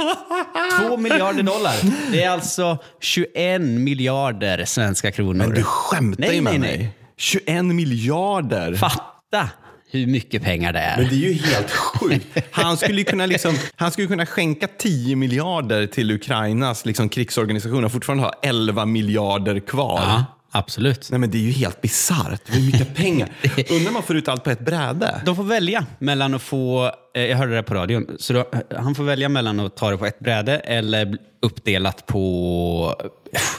2 0.87 0.97
miljarder 0.97 1.43
dollar. 1.43 1.75
Det 2.11 2.23
är 2.23 2.29
alltså 2.29 2.77
21 3.01 3.61
miljarder 3.61 4.65
svenska 4.65 5.11
kronor. 5.11 5.33
Men 5.33 5.49
du 5.49 5.63
skämtar 5.63 6.21
Nej, 6.21 6.35
ju 6.35 6.41
med 6.41 6.51
nej, 6.51 6.59
mig. 6.59 6.77
nej. 6.77 6.95
21 7.17 7.65
miljarder. 7.65 8.73
Fatta 8.75 9.49
hur 9.91 10.07
mycket 10.07 10.43
pengar 10.43 10.73
det 10.73 10.79
är. 10.79 10.97
Men 10.97 11.09
det 11.09 11.15
är 11.15 11.29
ju 11.29 11.33
helt 11.33 11.71
sjukt. 11.71 12.37
Han 12.51 12.77
skulle 12.77 13.03
kunna, 13.03 13.25
liksom, 13.25 13.55
han 13.75 13.91
skulle 13.91 14.07
kunna 14.07 14.25
skänka 14.25 14.67
10 14.77 15.15
miljarder 15.15 15.87
till 15.87 16.11
Ukrainas 16.11 16.85
liksom, 16.85 17.09
krigsorganisation 17.09 17.85
och 17.85 17.91
fortfarande 17.91 18.23
ha 18.23 18.33
11 18.43 18.85
miljarder 18.85 19.59
kvar. 19.59 20.01
Ja, 20.01 20.25
absolut. 20.51 21.07
Nej 21.11 21.19
men 21.19 21.31
det 21.31 21.37
är 21.37 21.41
ju 21.41 21.51
helt 21.51 21.81
bisarrt. 21.81 22.41
Hur 22.45 22.65
mycket 22.65 22.95
pengar. 22.95 23.29
Undrar 23.69 23.87
om 23.87 23.93
man 23.93 24.03
får 24.03 24.15
ut 24.15 24.27
allt 24.27 24.43
på 24.43 24.49
ett 24.49 24.65
bräde? 24.65 25.21
De 25.25 25.35
får 25.35 25.43
välja 25.43 25.85
mellan 25.99 26.33
att 26.33 26.41
få, 26.41 26.91
eh, 27.15 27.25
jag 27.25 27.37
hörde 27.37 27.55
det 27.55 27.63
på 27.63 27.73
radion, 27.73 28.07
så 28.19 28.33
då, 28.33 28.39
eh, 28.39 28.45
han 28.81 28.95
får 28.95 29.03
välja 29.03 29.29
mellan 29.29 29.59
att 29.59 29.77
ta 29.77 29.91
det 29.91 29.97
på 29.97 30.05
ett 30.05 30.19
bräde 30.19 30.59
eller 30.59 31.17
uppdelat 31.41 32.05
på 32.05 32.95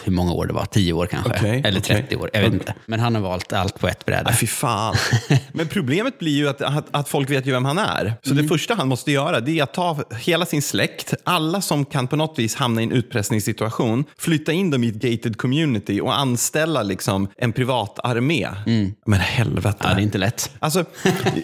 hur 0.05 0.13
många 0.13 0.33
år 0.33 0.47
det 0.47 0.53
var, 0.53 0.65
10 0.65 0.93
år 0.93 1.07
kanske. 1.07 1.31
Okej, 1.31 1.63
eller 1.65 1.81
okej. 1.81 1.97
30 2.09 2.17
år, 2.17 2.31
jag 2.33 2.41
vet 2.41 2.53
inte. 2.53 2.75
Men 2.87 3.01
han 3.01 3.15
har 3.15 3.23
valt 3.23 3.53
allt 3.53 3.79
på 3.79 3.89
ett 3.89 4.07
bräde. 4.07 4.23
Nej, 4.25 4.35
fy 4.35 4.47
fan. 4.47 4.95
Men 5.53 5.69
problemet 5.69 6.19
blir 6.19 6.37
ju 6.37 6.49
att, 6.49 6.63
att, 6.63 6.87
att 6.91 7.09
folk 7.09 7.31
vet 7.31 7.47
ju 7.47 7.53
vem 7.53 7.65
han 7.65 7.79
är. 7.79 8.15
Så 8.23 8.35
det 8.35 8.45
första 8.45 8.75
han 8.75 8.89
måste 8.89 9.13
göra 9.13 9.41
det 9.41 9.59
är 9.59 9.63
att 9.63 9.75
ta 9.75 9.99
hela 10.19 10.47
sin 10.47 10.63
släkt, 10.63 11.15
alla 11.25 11.61
som 11.61 11.85
kan 11.85 12.07
på 12.07 12.17
något 12.17 12.39
vis 12.39 12.55
hamna 12.55 12.81
i 12.81 12.85
en 12.85 12.93
utpressningssituation, 12.93 14.05
flytta 14.19 14.53
in 14.53 14.71
dem 14.71 14.85
i 14.85 14.89
ett 14.89 14.95
gated 14.95 15.37
community 15.37 16.01
och 16.01 16.19
anställa 16.19 16.83
liksom 16.83 17.29
en 17.37 17.53
privat 17.53 17.99
armé. 18.05 18.49
Men 19.07 19.21
helvete. 19.21 19.79
Ja, 19.83 19.89
det 19.89 20.01
är 20.01 20.03
inte 20.03 20.19
lätt. 20.19 20.51
Alltså, 20.59 20.85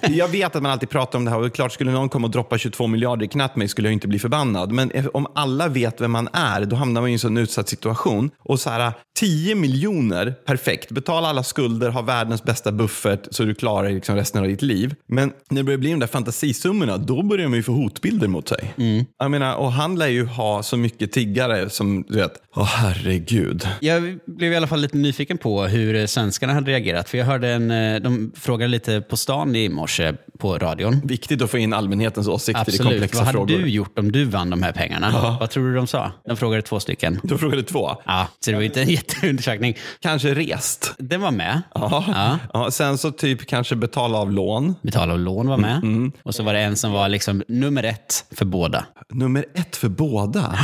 jag 0.09 0.29
vet 0.29 0.57
att 0.57 0.63
man 0.63 0.73
alltid 0.73 0.91
pratar 0.91 1.19
om 1.19 1.25
det 1.25 1.31
här 1.31 1.39
och 1.39 1.55
klart 1.55 1.73
skulle 1.73 1.91
någon 1.91 2.09
komma 2.09 2.27
och 2.27 2.31
droppa 2.31 2.59
22 2.59 2.87
miljarder 2.87 3.27
i 3.27 3.29
knapp 3.29 3.57
mig 3.57 3.69
skulle 3.69 3.89
jag 3.89 3.93
inte 3.93 4.09
bli 4.09 4.19
förbannad. 4.19 4.73
Men 4.73 4.93
om 5.15 5.27
alla 5.35 5.69
vet 5.69 6.01
vem 6.01 6.11
man 6.11 6.29
är, 6.33 6.65
då 6.65 6.77
hamnar 6.77 7.01
man 7.01 7.11
i 7.11 7.13
en 7.13 7.19
sån 7.19 7.37
utsatt 7.37 7.69
situation. 7.69 8.18
Och 8.39 8.61
så 8.61 8.71
här, 8.71 8.93
10 9.19 9.55
miljoner, 9.55 10.31
perfekt. 10.47 10.91
Betala 10.91 11.29
alla 11.29 11.43
skulder, 11.43 11.91
ha 11.91 12.03
världens 12.03 12.43
bästa 12.43 12.73
buffert 12.73 13.29
så 13.31 13.45
du 13.45 13.55
klarar 13.55 13.91
liksom 13.91 14.17
resten 14.17 14.43
av 14.43 14.49
ditt 14.49 14.63
liv. 14.63 14.95
Men 15.09 15.33
när 15.51 15.57
det 15.57 15.65
börjar 15.65 15.79
bli 15.79 15.91
de 15.91 16.01
där 16.01 16.07
fantasisummorna, 16.07 16.97
då 16.97 17.23
börjar 17.23 17.49
man 17.49 17.57
ju 17.57 17.63
få 17.63 17.73
hotbilder 17.73 18.29
mot 18.29 18.49
sig. 18.49 18.75
Jag 19.19 19.31
menar, 19.31 19.55
och 19.55 19.73
han 19.73 19.99
lär 19.99 20.07
ju 20.09 20.25
ha 20.27 20.63
så 20.63 20.77
mycket 20.77 21.13
tiggare 21.13 21.71
som, 21.71 22.05
du 22.09 22.17
vet, 22.17 22.33
åh 22.57 22.65
herregud. 22.65 23.69
Jag 23.81 24.19
blev 24.27 24.53
i 24.53 24.57
alla 24.57 24.67
fall 24.67 24.81
lite 24.81 24.97
nyfiken 24.97 25.39
på 25.39 25.65
hur 25.65 26.07
svenskarna 26.07 26.55
hade 26.55 26.71
reagerat. 26.71 27.09
För 27.09 27.19
jag 27.19 27.25
hörde 27.25 27.49
en, 27.49 27.71
eh, 27.71 28.01
de 28.01 28.33
frågade 28.37 28.69
lite 28.69 29.01
på 29.01 29.17
stan 29.17 29.57
i 29.57 29.69
morse 29.69 30.13
på 30.39 30.59
radion. 30.59 31.01
Viktigt 31.05 31.43
att 31.43 31.51
få 31.51 31.59
in 31.59 31.73
allmänhetens 31.73 32.29
åsikter 32.29 32.61
i 32.61 32.63
Absolut. 32.63 32.93
komplexa 32.93 33.17
Vad 33.19 33.27
hade 33.27 33.37
frågor. 33.37 33.59
du 33.59 33.69
gjort 33.69 33.99
om 33.99 34.13
du 34.13 34.25
vann 34.25 34.51
de 34.51 34.63
här 34.63 34.73
pengarna? 34.73 35.37
Vad 35.41 35.51
tror 35.51 35.69
du 35.69 35.75
de 35.75 35.87
sa? 35.87 36.13
De 36.27 36.37
frågade 36.37 36.63
två 36.63 36.81
stycken. 36.81 37.21
Då 37.23 37.39
frågade 37.39 37.63
två. 37.63 37.97
Ja, 38.09 38.27
så 38.41 38.51
det 38.51 38.57
var 38.57 38.63
inte 38.63 38.83
en 38.83 38.89
jätteundersökning. 38.89 39.77
Kanske 40.01 40.35
rest. 40.35 40.95
Den 40.99 41.21
var 41.21 41.31
med. 41.31 41.63
Ja. 41.75 42.05
Ja. 42.09 42.39
Ja. 42.53 42.71
sen 42.71 42.99
så 42.99 43.11
typ 43.11 43.47
kanske 43.47 43.77
betala 43.77 44.19
av 44.19 44.33
lån. 44.33 44.75
Betala 44.83 45.13
av 45.13 45.19
lån 45.19 45.49
var 45.49 45.57
med. 45.57 45.77
Mm, 45.77 46.13
Och 46.23 46.35
så 46.35 46.43
var 46.43 46.55
det 46.55 46.61
en 46.61 46.77
som 46.77 46.93
var 46.93 47.09
liksom 47.09 47.43
nummer 47.49 47.85
ett 47.85 48.25
för 48.31 48.45
båda. 48.45 48.85
Nummer 49.13 49.45
ett 49.55 49.77
för 49.77 49.89
båda. 49.89 50.59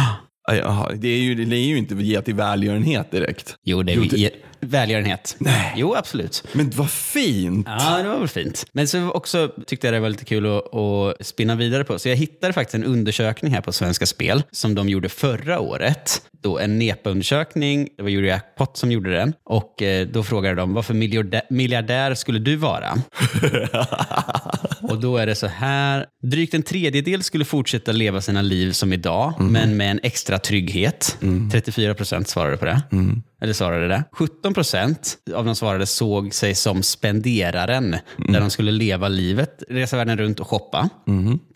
Jaha, 0.53 0.91
det, 0.95 1.09
är 1.09 1.19
ju, 1.19 1.45
det 1.45 1.57
är 1.57 1.61
ju 1.67 1.79
inte 1.79 1.95
ge 1.95 2.21
till 2.23 2.35
välgörenhet 2.35 3.11
direkt. 3.11 3.57
Jo, 3.65 3.83
det 3.83 3.93
är 3.93 3.97
det- 3.97 4.17
ge- 4.17 4.31
välgörenhet. 4.61 5.37
Nej. 5.39 5.73
Jo, 5.77 5.95
absolut. 5.95 6.45
Men 6.53 6.71
vad 6.71 6.91
fint! 6.91 7.67
Ja, 7.71 7.99
det 8.03 8.09
var 8.09 8.19
väl 8.19 8.29
fint. 8.29 8.67
Men 8.73 8.89
så 8.89 9.11
också 9.11 9.51
tyckte 9.67 9.87
jag 9.87 9.95
det 9.95 10.01
var 10.01 10.09
lite 10.09 10.25
kul 10.25 10.47
att, 10.47 10.75
att 10.75 11.27
spinna 11.27 11.55
vidare 11.55 11.85
på. 11.85 11.99
Så 11.99 12.09
jag 12.09 12.17
hittade 12.17 12.53
faktiskt 12.53 12.75
en 12.75 12.85
undersökning 12.85 13.53
här 13.55 13.61
på 13.61 13.73
Svenska 13.73 14.07
Spel 14.07 14.43
som 14.51 14.75
de 14.75 14.89
gjorde 14.89 15.09
förra 15.09 15.61
året. 15.61 16.23
Då 16.43 16.59
en 16.59 16.79
NEPA-undersökning, 16.79 17.89
det 17.97 18.03
var 18.03 18.11
Eurojackpot 18.11 18.77
som 18.77 18.93
gjorde 18.93 19.13
den. 19.13 19.33
Och 19.45 19.83
eh, 19.83 20.07
då 20.07 20.23
frågade 20.23 20.55
de, 20.55 20.75
vad 20.75 20.85
för 20.85 20.95
miljardär, 20.95 21.43
miljardär 21.51 22.15
skulle 22.15 22.39
du 22.39 22.57
vara? 22.57 22.95
Och 24.91 25.01
då 25.01 25.17
är 25.17 25.27
det 25.27 25.35
så 25.35 25.47
här. 25.47 26.07
Drygt 26.23 26.55
en 26.55 26.63
tredjedel 26.63 27.23
skulle 27.23 27.45
fortsätta 27.45 27.93
leva 27.93 28.21
sina 28.21 28.43
liv 28.43 28.73
som 28.73 28.93
idag, 28.93 29.35
men 29.41 29.77
med 29.77 29.91
en 29.91 30.01
extra 30.03 30.39
trygghet. 30.39 31.19
34 31.53 31.95
procent 31.95 32.29
svarade 32.29 32.57
på 32.57 32.65
det. 32.65 32.83
Eller 33.43 33.53
svarade 33.53 33.89
det. 33.89 34.05
17 34.13 34.55
procent 34.55 35.17
av 35.35 35.45
de 35.45 35.55
svarade 35.55 35.87
såg 35.87 36.35
sig 36.35 36.55
som 36.55 36.83
spenderaren, 36.83 37.97
där 38.29 38.41
de 38.41 38.51
skulle 38.51 38.73
leva 38.73 39.09
livet, 39.09 39.63
resa 39.69 39.97
världen 39.97 40.19
runt 40.19 40.41
och 40.41 40.49
shoppa. 40.49 40.89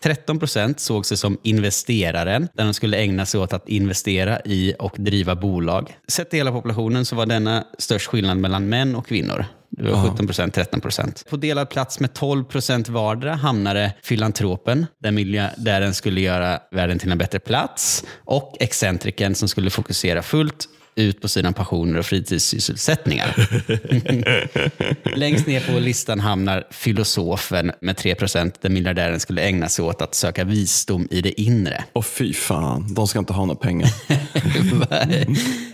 13 0.03 0.39
procent 0.39 0.79
såg 0.79 1.05
sig 1.05 1.17
som 1.17 1.37
investeraren, 1.43 2.47
där 2.53 2.63
de 2.63 2.73
skulle 2.73 2.97
ägna 2.97 3.25
sig 3.25 3.39
åt 3.39 3.53
att 3.53 3.69
investera 3.69 4.39
i 4.45 4.73
och 4.79 4.95
driva 4.97 5.35
bolag. 5.35 5.93
Sett 6.07 6.29
till 6.29 6.39
hela 6.39 6.51
populationen 6.51 7.05
så 7.05 7.15
var 7.15 7.25
denna 7.25 7.63
störst 7.77 8.07
skillnad 8.07 8.37
mellan 8.37 8.69
män 8.69 8.95
och 8.95 9.07
kvinnor. 9.07 9.45
Det 9.71 9.91
var 9.91 10.09
17 10.09 10.27
procent, 10.27 10.53
13 10.53 10.81
procent. 10.81 11.25
På 11.29 11.37
delad 11.37 11.69
plats 11.69 11.99
med 11.99 12.13
12 12.13 12.43
procent 12.43 12.89
vardera 12.89 13.35
hamnade 13.35 13.93
filantropen, 14.03 14.85
där 14.99 15.11
miljardären 15.11 15.93
skulle 15.93 16.21
göra 16.21 16.59
världen 16.71 16.99
till 16.99 17.11
en 17.11 17.17
bättre 17.17 17.39
plats, 17.39 18.05
och 18.25 18.57
excentriken 18.59 19.35
som 19.35 19.47
skulle 19.47 19.69
fokusera 19.69 20.21
fullt 20.21 20.67
ut 20.99 21.21
på 21.21 21.27
sina 21.27 21.51
passioner 21.51 21.99
och 21.99 22.05
fritidssysselsättningar. 22.05 23.35
Längst 25.17 25.47
ner 25.47 25.73
på 25.73 25.79
listan 25.79 26.19
hamnar 26.19 26.63
filosofen 26.71 27.71
med 27.81 27.97
3 27.97 28.15
procent, 28.15 28.61
där 28.61 28.69
miljardären 28.69 29.19
skulle 29.19 29.41
ägna 29.41 29.69
sig 29.69 29.85
åt 29.85 30.01
att 30.01 30.15
söka 30.15 30.43
visdom 30.43 31.07
i 31.11 31.21
det 31.21 31.41
inre. 31.41 31.83
Och 31.93 32.05
fy 32.05 32.33
fan, 32.33 32.93
de 32.93 33.07
ska 33.07 33.19
inte 33.19 33.33
ha 33.33 33.45
några 33.45 33.59
pengar. 33.59 33.89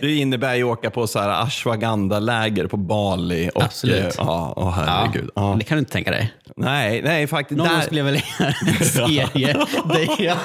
det 0.00 0.12
innebär 0.14 0.54
ju 0.54 0.62
att 0.62 0.68
åka 0.78 0.90
på 0.90 1.06
så 1.06 1.18
här 1.20 1.42
ashwagandha-läger 1.42 2.66
på 2.66 2.76
Bali. 2.76 3.50
Och, 3.54 3.62
Absolut. 3.62 4.04
eh, 4.04 4.10
Ja, 4.18 4.52
åh 4.56 4.70
herregud. 4.70 5.30
Ja. 5.34 5.56
Det 5.58 5.64
kan 5.64 5.76
du 5.76 5.78
inte 5.78 5.92
tänka 5.92 6.10
dig. 6.10 6.32
Nej, 6.56 7.02
nej, 7.02 7.26
faktiskt. 7.26 7.58
Någon 7.58 7.68
där- 7.68 7.80
skulle 7.80 8.02
vilja 8.02 8.20
göra 8.40 8.54
en 8.80 8.84
serie 8.84 9.56
där 9.88 10.24
jag 10.24 10.36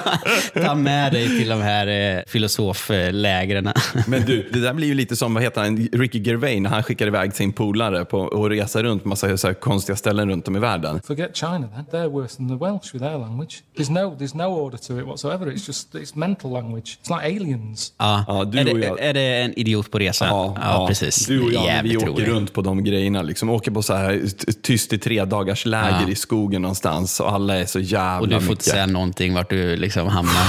tar 0.65 0.75
med 0.75 1.13
dig 1.13 1.27
till 1.39 1.49
de 1.49 1.61
här 1.61 1.87
eh, 2.17 2.21
filosoflägren. 2.27 3.71
Men 4.07 4.25
du, 4.25 4.49
det 4.53 4.59
där 4.59 4.70
blir 4.75 4.87
ju 4.87 4.93
lite 4.93 5.15
som 5.15 5.33
vad 5.33 5.43
heter 5.43 5.61
han, 5.61 5.77
Ricky 5.93 6.19
Gervais 6.19 6.61
när 6.61 6.69
han 6.69 6.83
skickar 6.83 7.07
iväg 7.07 7.33
sin 7.35 7.53
polare 7.53 8.05
på 8.05 8.19
och 8.19 8.49
resa 8.49 8.83
runt 8.83 9.05
massa 9.05 9.37
så 9.37 9.47
här 9.47 9.53
konstiga 9.53 9.95
ställen 9.95 10.29
runt 10.29 10.47
om 10.47 10.55
i 10.55 10.59
världen. 10.59 11.01
Forget 11.07 11.37
China 11.37 11.67
then. 11.75 11.85
They're 11.91 12.09
worse 12.21 12.35
than 12.37 12.47
the 12.59 12.65
Welsh 12.65 12.93
with 12.93 13.03
their 13.05 13.17
language. 13.17 13.55
There's 13.77 13.91
no 13.91 14.15
there's 14.19 14.37
no 14.37 14.43
order 14.45 14.77
to 14.77 14.99
it 14.99 15.05
whatsoever. 15.05 15.47
It's 15.47 15.67
just 15.67 15.95
it's 15.95 16.11
mental 16.15 16.51
language. 16.51 16.97
It's 17.03 17.17
like 17.21 17.35
aliens. 17.41 17.93
Ja. 17.97 18.25
Ja, 18.27 18.43
du 18.43 18.59
är, 18.59 18.71
och 18.73 18.79
det, 18.79 18.85
jag- 18.85 18.99
är 18.99 19.13
det 19.13 19.21
en 19.41 19.59
idiot 19.59 19.91
på 19.91 19.99
resa? 19.99 20.25
ja, 20.27 20.85
precis. 20.87 21.25
Du 21.27 21.41
och 21.41 21.51
jag, 21.53 21.83
vi 21.83 21.97
åker 21.97 22.07
rolig. 22.07 22.27
runt 22.27 22.53
på 22.53 22.61
de 22.61 22.83
grejerna. 22.83 23.21
Liksom, 23.21 23.49
åker 23.49 23.71
på 23.71 23.81
så 23.81 23.93
här 23.93 24.21
tyst 24.61 24.93
i 24.93 24.97
tre 24.97 25.25
dagars 25.25 25.65
läger 25.65 26.01
Ja. 26.01 26.09
i 26.09 26.15
skogen 26.15 26.61
någonstans 26.61 27.19
och 27.19 27.31
alla 27.31 27.55
är 27.57 27.65
så 27.65 27.79
jävla 27.79 28.19
Och 28.19 28.27
du 28.27 28.33
får 28.33 28.41
inte 28.41 28.51
mycket. 28.51 28.63
säga 28.65 28.85
någonting 28.85 29.33
vart 29.33 29.49
du 29.49 29.75
liksom 29.75 30.07
hamnar. 30.07 30.33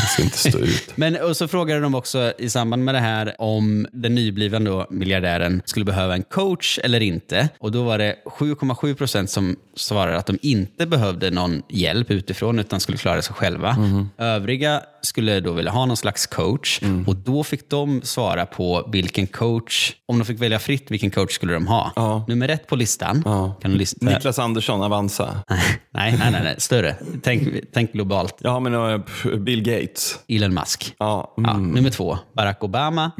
Jag 0.00 0.08
ska 0.10 0.22
inte 0.22 0.38
stå 0.38 0.58
ut. 0.58 0.92
Men 0.94 1.16
och 1.16 1.36
så 1.36 1.48
frågade 1.48 1.80
de 1.80 1.94
också 1.94 2.32
i 2.38 2.50
samband 2.50 2.84
med 2.84 2.94
det 2.94 2.98
här 3.00 3.34
om 3.38 3.86
den 3.92 4.14
nyblivande 4.14 4.86
miljardären 4.90 5.62
skulle 5.64 5.84
behöva 5.84 6.14
en 6.14 6.22
coach 6.22 6.78
eller 6.84 7.00
inte. 7.00 7.48
Och 7.58 7.72
då 7.72 7.82
var 7.82 7.98
det 7.98 8.16
7,7 8.24 8.94
procent 8.94 9.30
som 9.30 9.56
svarade 9.76 10.16
att 10.16 10.26
de 10.26 10.38
inte 10.42 10.86
behövde 10.86 11.30
någon 11.30 11.62
hjälp 11.68 12.10
utifrån 12.10 12.58
utan 12.58 12.80
skulle 12.80 12.98
klara 12.98 13.22
sig 13.22 13.34
själva. 13.34 13.72
Mhm. 13.72 14.08
Övriga 14.18 14.82
skulle 15.08 15.40
då 15.40 15.52
vilja 15.52 15.70
ha 15.72 15.86
någon 15.86 15.96
slags 15.96 16.26
coach 16.26 16.78
Mm. 16.82 17.04
och 17.08 17.16
då 17.16 17.44
fick 17.44 17.70
de 17.70 18.02
svara 18.02 18.46
på 18.46 18.88
vilken 18.92 19.26
coach, 19.26 19.92
om 20.06 20.18
de 20.18 20.24
fick 20.24 20.40
välja 20.42 20.58
fritt, 20.58 20.90
vilken 20.90 21.10
coach 21.10 21.32
skulle 21.34 21.52
de 21.52 21.66
ha. 21.66 21.92
Ja. 21.96 22.24
Nummer 22.28 22.48
ett 22.48 22.66
på 22.66 22.76
listan, 22.76 23.22
kan 23.62 23.70
du 23.70 23.76
lista? 23.78 24.06
Niklas 24.06 24.38
Andersson, 24.38 24.82
Avanza. 24.82 25.42
nej, 25.48 26.16
nej, 26.18 26.30
nej, 26.32 26.40
nej, 26.42 26.54
större. 26.58 26.96
Tänk, 27.22 27.48
tänk 27.72 27.92
globalt. 27.92 28.34
Ja, 28.40 28.60
men 28.60 28.74
uh, 28.74 29.00
Bill 29.38 29.62
Gates. 29.62 30.18
Elon 30.28 30.54
Musk. 30.54 30.94
Ja, 30.98 31.34
Ja, 31.36 31.50
mm. 31.50 31.70
nummer 31.70 31.90
två, 31.90 32.18
Barack 32.36 32.64
Obama. 32.64 33.10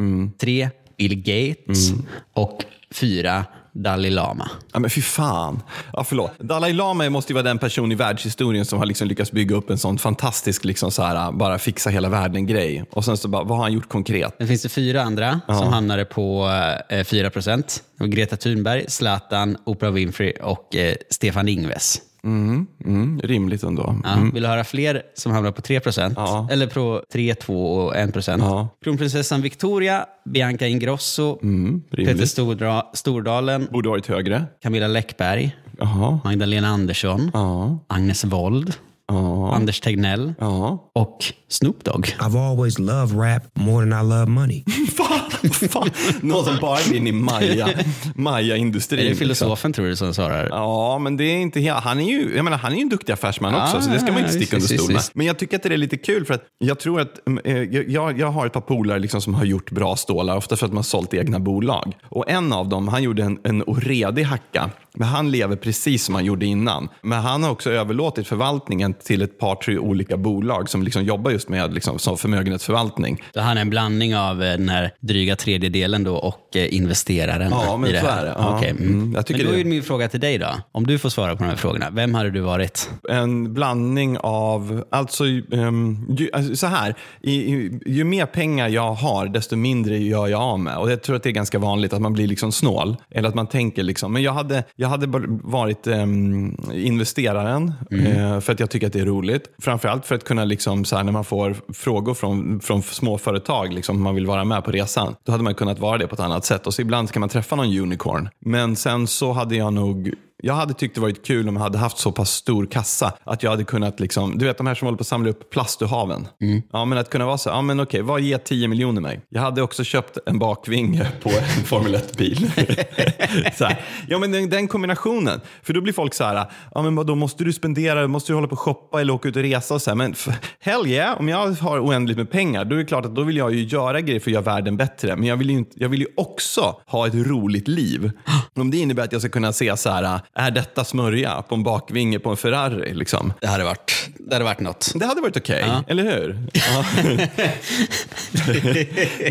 Tre, 0.41 0.71
Bill 0.99 1.15
Gates. 1.17 1.91
Och 2.35 2.65
fyra, 2.91 3.45
Dalai 3.83 4.11
Lama. 4.11 4.51
Ja, 4.73 4.79
men 4.79 4.91
fy 4.91 5.03
fan. 5.03 5.63
Ja, 5.93 6.05
förlåt. 6.05 6.39
Dalai 6.39 6.73
Lama 6.73 7.11
måste 7.11 7.33
ju 7.33 7.35
vara 7.35 7.45
den 7.45 7.59
person 7.59 7.93
i 7.93 7.95
världshistorien 7.95 8.65
som 8.65 8.79
har 8.79 8.87
liksom 8.87 9.09
lyckats 9.09 9.33
bygga 9.33 9.57
upp 9.57 9.71
en 9.71 9.79
sån 9.79 9.99
fantastisk, 9.99 10.65
liksom 10.65 10.91
så 10.91 11.03
här, 11.03 11.33
bara 11.33 11.59
fixa 11.59 11.91
hela 11.91 12.09
världen-grej. 12.09 12.85
Och 12.91 13.05
sen 13.05 13.17
så 13.17 13.29
bara, 13.29 13.45
vad 13.45 13.57
har 13.57 13.65
han 13.65 13.73
gjort 13.73 13.89
konkret? 13.89 14.35
Sen 14.39 14.49
finns 14.49 14.63
det 14.63 14.69
fyra 14.69 15.03
andra 15.03 15.41
som 15.47 15.73
hamnade 15.73 16.05
på 16.05 16.51
eh, 16.89 17.05
4 17.05 17.31
procent. 17.31 17.83
Greta 17.99 18.37
Thunberg, 18.37 18.85
Zlatan, 18.89 19.57
Oprah 19.65 19.93
Winfrey 19.93 20.33
och 20.43 20.77
eh, 20.77 20.95
Stefan 21.11 21.49
Ingves. 21.49 22.01
Mm, 22.25 23.21
rimligt 23.25 23.63
ändå. 23.63 23.97
Ja, 24.05 24.17
Vill 24.33 24.43
du 24.43 24.49
höra 24.49 24.65
fler 24.65 25.03
som 25.15 25.33
hamnar 25.33 25.53
på 25.53 25.63
3 25.63 25.81
procent? 25.81 26.15
Ja. 26.17 26.49
Eller 26.51 26.67
på 26.67 27.03
3, 27.13 27.35
2 27.35 27.73
och 27.75 27.97
1 27.97 28.13
procent? 28.13 28.43
Ja. 28.43 28.69
Kronprinsessan 28.85 29.43
Victoria, 29.43 30.07
Bianca 30.25 30.67
Ingrosso, 30.67 31.35
Peter 31.37 31.97
rimligt. 31.97 32.29
Stordra- 32.31 32.83
Stordalen, 32.95 33.69
Borde 33.71 33.89
varit 33.89 34.07
högre. 34.07 34.45
Camilla 34.63 34.89
Läckberg, 34.89 35.57
Jaha. 35.79 36.21
Magdalena 36.25 36.69
Andersson, 36.69 37.31
Ja. 37.35 37.79
Agnes 37.87 38.25
Wold, 38.25 38.73
Ja. 39.13 39.55
Anders 39.55 39.81
Tegnell 39.81 40.35
Ja. 40.41 40.91
och 40.95 41.25
Snoop 41.49 41.85
Dogg. 41.85 42.07
I've 42.21 42.51
always 42.51 42.79
loved 42.79 43.19
rap 43.21 43.43
more 43.55 43.91
than 43.91 44.07
I 44.07 44.09
love 44.09 44.27
money. 44.27 44.65
Fan, 44.97 45.51
fan. 45.71 45.91
Någon 46.21 46.45
som 46.45 46.57
bara 46.61 46.79
är 46.79 46.95
inne 46.97 47.09
i 47.09 47.13
Maja, 47.13 47.69
Maja-industrin. 48.15 49.01
Är 49.01 49.03
det 49.05 49.09
liksom. 49.09 49.25
filosofen 49.25 49.73
tror 49.73 49.87
du 49.87 49.97
som 49.97 50.15
svarar? 50.15 50.49
Ja, 50.51 50.99
men 50.99 51.17
det 51.17 51.25
är 51.25 51.37
inte 51.37 51.61
helt. 51.61 51.85
Han 51.85 52.01
är 52.01 52.05
ju, 52.11 52.37
jag 52.37 52.45
menar, 52.45 52.59
han 52.59 52.73
är 52.73 52.77
ju 52.77 52.83
en 52.83 52.89
duktig 52.89 53.13
affärsman 53.13 53.53
Ja, 53.55 53.63
också, 53.65 53.81
så 53.81 53.91
det 53.91 54.01
ska 54.01 54.13
man 54.13 54.21
inte 54.21 54.33
sticka 54.33 54.57
under 54.57 54.69
stol 54.69 54.93
med. 54.93 55.03
Men 55.13 55.27
jag 55.27 55.39
tycker 55.39 55.57
att 55.57 55.63
det 55.63 55.73
är 55.73 55.77
lite 55.77 55.97
kul 55.97 56.25
för 56.25 56.35
att 56.35 56.43
jag 56.59 56.79
tror 56.79 57.01
att 57.01 57.19
eh, 57.45 57.57
jag, 57.63 58.19
jag 58.19 58.31
har 58.31 58.47
ett 58.47 58.53
par 58.53 58.61
polare 58.61 58.99
liksom 58.99 59.21
som 59.21 59.35
har 59.35 59.45
gjort 59.45 59.71
bra 59.71 59.97
stålar, 59.97 60.37
ofta 60.37 60.57
för 60.57 60.67
att 60.67 60.73
man 60.73 60.77
har 60.79 60.83
sålt 60.83 61.15
egna 61.15 61.39
bolag. 61.39 61.97
Och 62.09 62.31
en 62.31 62.53
av 62.53 62.69
dem, 62.69 62.89
han 62.89 63.03
gjorde 63.03 63.23
en, 63.23 63.39
en 63.45 63.63
oredig 63.63 64.23
hacka. 64.23 64.71
Men 64.99 65.09
han 65.09 65.31
lever 65.31 65.57
precis 65.57 66.05
som 66.05 66.15
han 66.15 66.25
gjorde 66.25 66.47
innan. 66.47 66.89
Men 67.03 67.19
han 67.19 67.43
har 67.43 67.51
också 67.51 67.71
överlåtit 67.71 68.27
förvaltningen 68.29 68.95
till 68.95 69.23
ett 69.23 69.39
par, 69.39 69.55
tre 69.55 69.79
olika 69.79 70.17
bolag 70.17 70.69
som 70.69 70.83
liksom 70.83 71.05
jobbar 71.05 71.31
just 71.31 71.49
med 71.49 71.75
liksom, 71.75 71.99
som 71.99 72.17
förmögenhetsförvaltning. 72.17 73.23
Så 73.35 73.41
han 73.41 73.57
är 73.57 73.61
en 73.61 73.71
blandning 73.71 74.17
av 74.17 74.43
eh, 74.43 74.51
den 74.51 74.69
här 74.69 74.91
dryga 75.01 75.37
tredjedelen 75.37 76.05
då 76.05 76.17
och 76.17 76.57
eh, 76.57 76.75
investeraren 76.75 77.51
Ja, 77.51 77.77
men 77.77 77.91
i 77.91 77.93
det 77.93 78.01
så 78.01 78.07
här. 78.07 78.21
är 78.21 78.25
det. 78.25 78.35
Ja. 78.39 78.57
Okej, 78.57 78.71
mm. 78.71 78.83
Mm, 78.83 79.11
men 79.11 79.25
då 79.29 79.53
det. 79.53 79.61
är 79.61 79.65
min 79.65 79.83
fråga 79.83 80.09
till 80.09 80.21
dig 80.21 80.39
då. 80.39 80.49
Om 80.73 80.87
du 80.87 80.99
får 80.99 81.09
svara 81.09 81.37
på 81.37 81.43
de 81.43 81.49
här 81.49 81.57
frågorna, 81.57 81.91
vem 81.91 82.15
hade 82.15 82.31
du 82.31 82.41
varit? 82.41 82.91
en 83.09 83.55
blandning 83.55 84.19
av, 84.19 84.85
alltså, 84.91 85.25
ehm, 85.53 86.07
ju, 86.19 86.31
alltså 86.33 86.57
så 86.57 86.67
här, 86.67 86.95
i, 87.23 87.71
ju 87.87 88.05
mer 88.05 88.27
pengar 88.27 88.69
jag 88.69 88.93
har 88.93 89.27
desto 89.27 89.57
mindre 89.57 89.99
gör 89.99 90.29
jag 90.29 90.41
av 90.41 90.61
med. 90.61 90.77
Och 90.77 90.91
jag 90.91 91.03
tror 91.03 91.17
att 91.17 91.23
det 91.23 91.29
är 91.29 91.33
ganska 91.33 91.59
vanligt 91.59 91.93
att 91.93 92.01
man 92.01 92.13
blir 92.13 92.27
liksom 92.27 92.53
snål. 92.53 92.97
Eller 93.11 93.29
att 93.29 93.35
man 93.35 93.47
tänker 93.47 93.83
liksom, 93.83 94.13
men 94.13 94.23
jag 94.23 94.33
hade, 94.33 94.65
jag 94.77 94.88
hade 94.89 95.07
bara 95.07 95.25
varit 95.29 95.87
ehm, 95.87 96.57
investeraren 96.73 97.73
eh, 97.91 98.41
för 98.41 98.53
att 98.53 98.61
jag 98.61 98.71
tycker 98.71 98.87
att 98.87 98.93
det 98.93 99.01
är 99.01 99.07
roligt. 99.07 99.51
Framförallt 99.59 100.07
för 100.07 100.15
att 100.15 100.25
kunna, 100.25 100.45
liksom, 100.45 100.85
så 100.85 100.97
här, 100.97 101.05
när 101.05 101.13
man 101.13 101.25
får 101.25 101.57
frågor 101.73 102.15
från, 102.15 102.61
från 102.61 102.83
små 102.83 103.19
företag, 103.19 103.73
liksom, 103.73 103.97
om 103.97 104.03
man 104.03 104.15
vill 104.15 104.27
vara 104.27 104.45
med 104.45 104.65
på 104.65 104.71
resan, 104.71 105.15
då 105.25 105.33
hade 105.33 105.45
man 105.45 105.55
kunnat 105.55 105.79
vara 105.79 105.99
det 105.99 106.07
på 106.07 106.15
ett 106.15 106.21
annat 106.21 106.45
sätt. 106.45 106.67
Och 106.67 106.75
så 106.75 106.83
ibland 106.83 107.11
kan 107.11 107.21
man 107.21 107.29
träffa 107.29 107.57
någon 107.57 107.79
unicorn. 107.79 108.29
Men 108.41 108.77
sen 108.77 109.07
så 109.07 109.33
hade 109.33 109.57
jag 109.57 109.73
nog 109.73 110.15
jag 110.43 110.55
hade 110.55 110.75
tyckt 110.75 110.95
det 110.95 111.01
varit 111.01 111.27
kul 111.27 111.49
om 111.49 111.57
jag 111.57 111.63
hade 111.63 111.79
haft 111.79 111.99
så 111.99 112.13
pass 112.13 112.31
stor 112.31 112.67
kassa 112.67 113.13
att 113.25 113.43
jag 113.43 113.51
hade 113.51 113.65
kunnat, 113.65 114.01
liksom, 114.01 114.39
du 114.39 114.45
vet 114.45 114.59
de 114.59 114.67
här 114.67 114.75
som 114.75 114.87
håller 114.87 114.97
på 114.97 115.03
att 115.03 115.07
samla 115.07 115.31
upp 115.31 115.51
plast 115.51 115.83
ur 115.83 115.87
haven. 115.87 116.29
Ja, 116.73 116.85
men 116.85 116.99
att 116.99 117.11
kunna 117.11 117.27
vara 117.27 117.39
så, 117.39 117.49
ja 117.49 117.63
men 117.63 117.81
okej, 117.81 118.03
vad 118.03 118.21
ger 118.21 118.39
10 118.39 118.69
miljoner 118.69 119.01
mig? 119.01 119.21
Jag 119.29 119.41
hade 119.41 119.63
också 119.63 119.85
köpt 119.85 120.19
en 120.27 120.39
bakvinge 120.39 121.09
på 121.23 121.31
en 121.31 121.65
Formel 121.65 121.95
1-bil. 121.95 122.51
Så 123.57 123.65
här. 123.65 123.81
ja, 124.09 124.19
men 124.19 124.33
den, 124.33 124.51
den 124.51 124.69
kombinationen. 124.69 125.41
För 125.63 125.73
då 125.73 125.81
blir 125.81 125.93
folk 125.93 126.15
så 126.15 126.25
här, 126.25 126.47
ja 126.75 126.83
men 126.83 127.07
då 127.07 127.15
måste 127.15 127.45
du 127.45 127.53
spendera, 127.53 128.09
måste 128.09 128.33
du 128.33 128.35
hålla 128.35 128.49
på 128.49 128.53
och 128.53 128.59
shoppa 128.59 129.01
eller 129.01 129.13
åka 129.13 129.29
ut 129.29 129.37
och 129.37 129.43
resa 129.43 129.75
och 129.75 129.83
så 129.83 129.91
här. 129.91 129.97
Men 129.97 130.15
hell 130.61 130.87
yeah, 130.87 131.19
om 131.19 131.29
jag 131.29 131.53
har 131.53 131.81
oändligt 131.81 132.19
med 132.19 132.31
pengar, 132.31 132.65
då 132.65 132.75
är 132.75 132.79
det 132.79 132.85
klart 132.85 133.05
att 133.05 133.15
då 133.15 133.23
vill 133.23 133.37
jag 133.37 133.55
ju 133.55 133.65
göra 133.65 134.01
grejer 134.01 134.21
för 134.21 134.31
att 134.31 134.35
göra 134.35 134.45
världen 134.45 134.77
bättre. 134.77 135.17
Men 135.17 135.25
jag 135.25 135.37
vill 135.37 135.51
ju, 135.51 135.57
inte, 135.57 135.83
jag 135.83 135.89
vill 135.89 136.01
ju 136.01 136.07
också 136.17 136.77
ha 136.87 137.07
ett 137.07 137.15
roligt 137.15 137.69
liv. 137.69 138.11
Om 138.55 138.71
det 138.71 138.77
innebär 138.77 139.05
att 139.05 139.13
jag 139.13 139.21
ska 139.21 139.31
kunna 139.31 139.53
se 139.53 139.77
så 139.77 139.91
här, 139.91 140.21
är 140.35 140.51
detta 140.51 140.85
smörja 140.85 141.43
på 141.43 141.55
en 141.55 141.63
bakvinge 141.63 142.19
på 142.19 142.31
en 142.31 142.37
Ferrari? 142.37 142.95
Liksom. 142.95 143.33
Det 143.41 143.47
hade 143.47 143.65
varit 143.65 143.98
det 144.29 144.35
hade 144.35 144.45
varit 144.45 144.61
något. 144.61 144.93
Det 144.95 145.07
hade 145.07 145.21
varit 145.21 145.37
okej, 145.37 145.65
eller 145.87 146.03
hur? 146.03 146.39
Ja. 146.53 146.85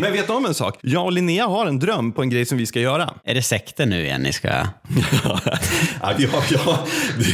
Men 0.00 0.12
vet 0.12 0.26
du 0.26 0.32
om 0.32 0.46
en 0.46 0.54
sak? 0.54 0.78
Jag 0.80 1.04
och 1.04 1.12
Linnea 1.12 1.46
har 1.46 1.66
en 1.66 1.78
dröm 1.78 2.12
på 2.12 2.22
en 2.22 2.30
grej 2.30 2.46
som 2.46 2.58
vi 2.58 2.66
ska 2.66 2.80
göra. 2.80 3.14
Är 3.24 3.34
det 3.34 3.42
sekten 3.42 3.90
nu 3.90 4.04
igen 4.04 4.22
ni 4.22 4.32
ska... 4.32 4.48
ja, 6.02 6.12
vi 6.18 6.24
har, 6.26 6.44
ja, 6.50 6.86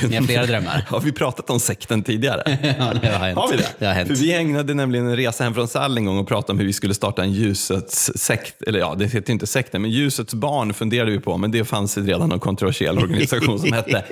Ni 0.08 0.16
har 0.16 0.22
flera 0.22 0.46
drömmar. 0.46 0.86
Har 0.88 1.00
vi 1.00 1.12
pratat 1.12 1.50
om 1.50 1.60
sekten 1.60 2.02
tidigare? 2.02 2.58
Ja, 2.78 2.92
det 3.02 3.08
har 3.08 3.18
hänt. 3.18 3.38
Har 3.38 3.50
vi 3.50 3.56
det? 3.56 3.68
Det 3.78 3.86
har 3.86 3.92
hänt. 3.92 4.08
För 4.08 4.16
vi 4.16 4.34
ägnade 4.34 4.74
nämligen 4.74 5.06
en 5.06 5.16
resa 5.16 5.44
hem 5.44 5.54
från 5.54 5.68
Sälen 5.68 5.98
en 5.98 6.04
gång 6.04 6.18
och 6.18 6.28
pratade 6.28 6.52
om 6.52 6.58
hur 6.58 6.66
vi 6.66 6.72
skulle 6.72 6.94
starta 6.94 7.22
en 7.22 7.32
ljusets 7.32 8.10
sekt. 8.14 8.62
Eller 8.62 8.78
ja, 8.78 8.94
det 8.98 9.06
heter 9.06 9.32
inte 9.32 9.46
sekten, 9.46 9.82
men 9.82 9.90
ljusets 9.90 10.34
barn 10.34 10.74
funderade 10.74 11.10
vi 11.10 11.20
på. 11.20 11.36
Men 11.36 11.50
det 11.50 11.64
fanns 11.64 11.96
redan 11.98 12.32
en 12.32 12.40
kontroversiell 12.40 12.98
organisation 12.98 13.58
som 13.58 13.72
hette. 13.72 14.04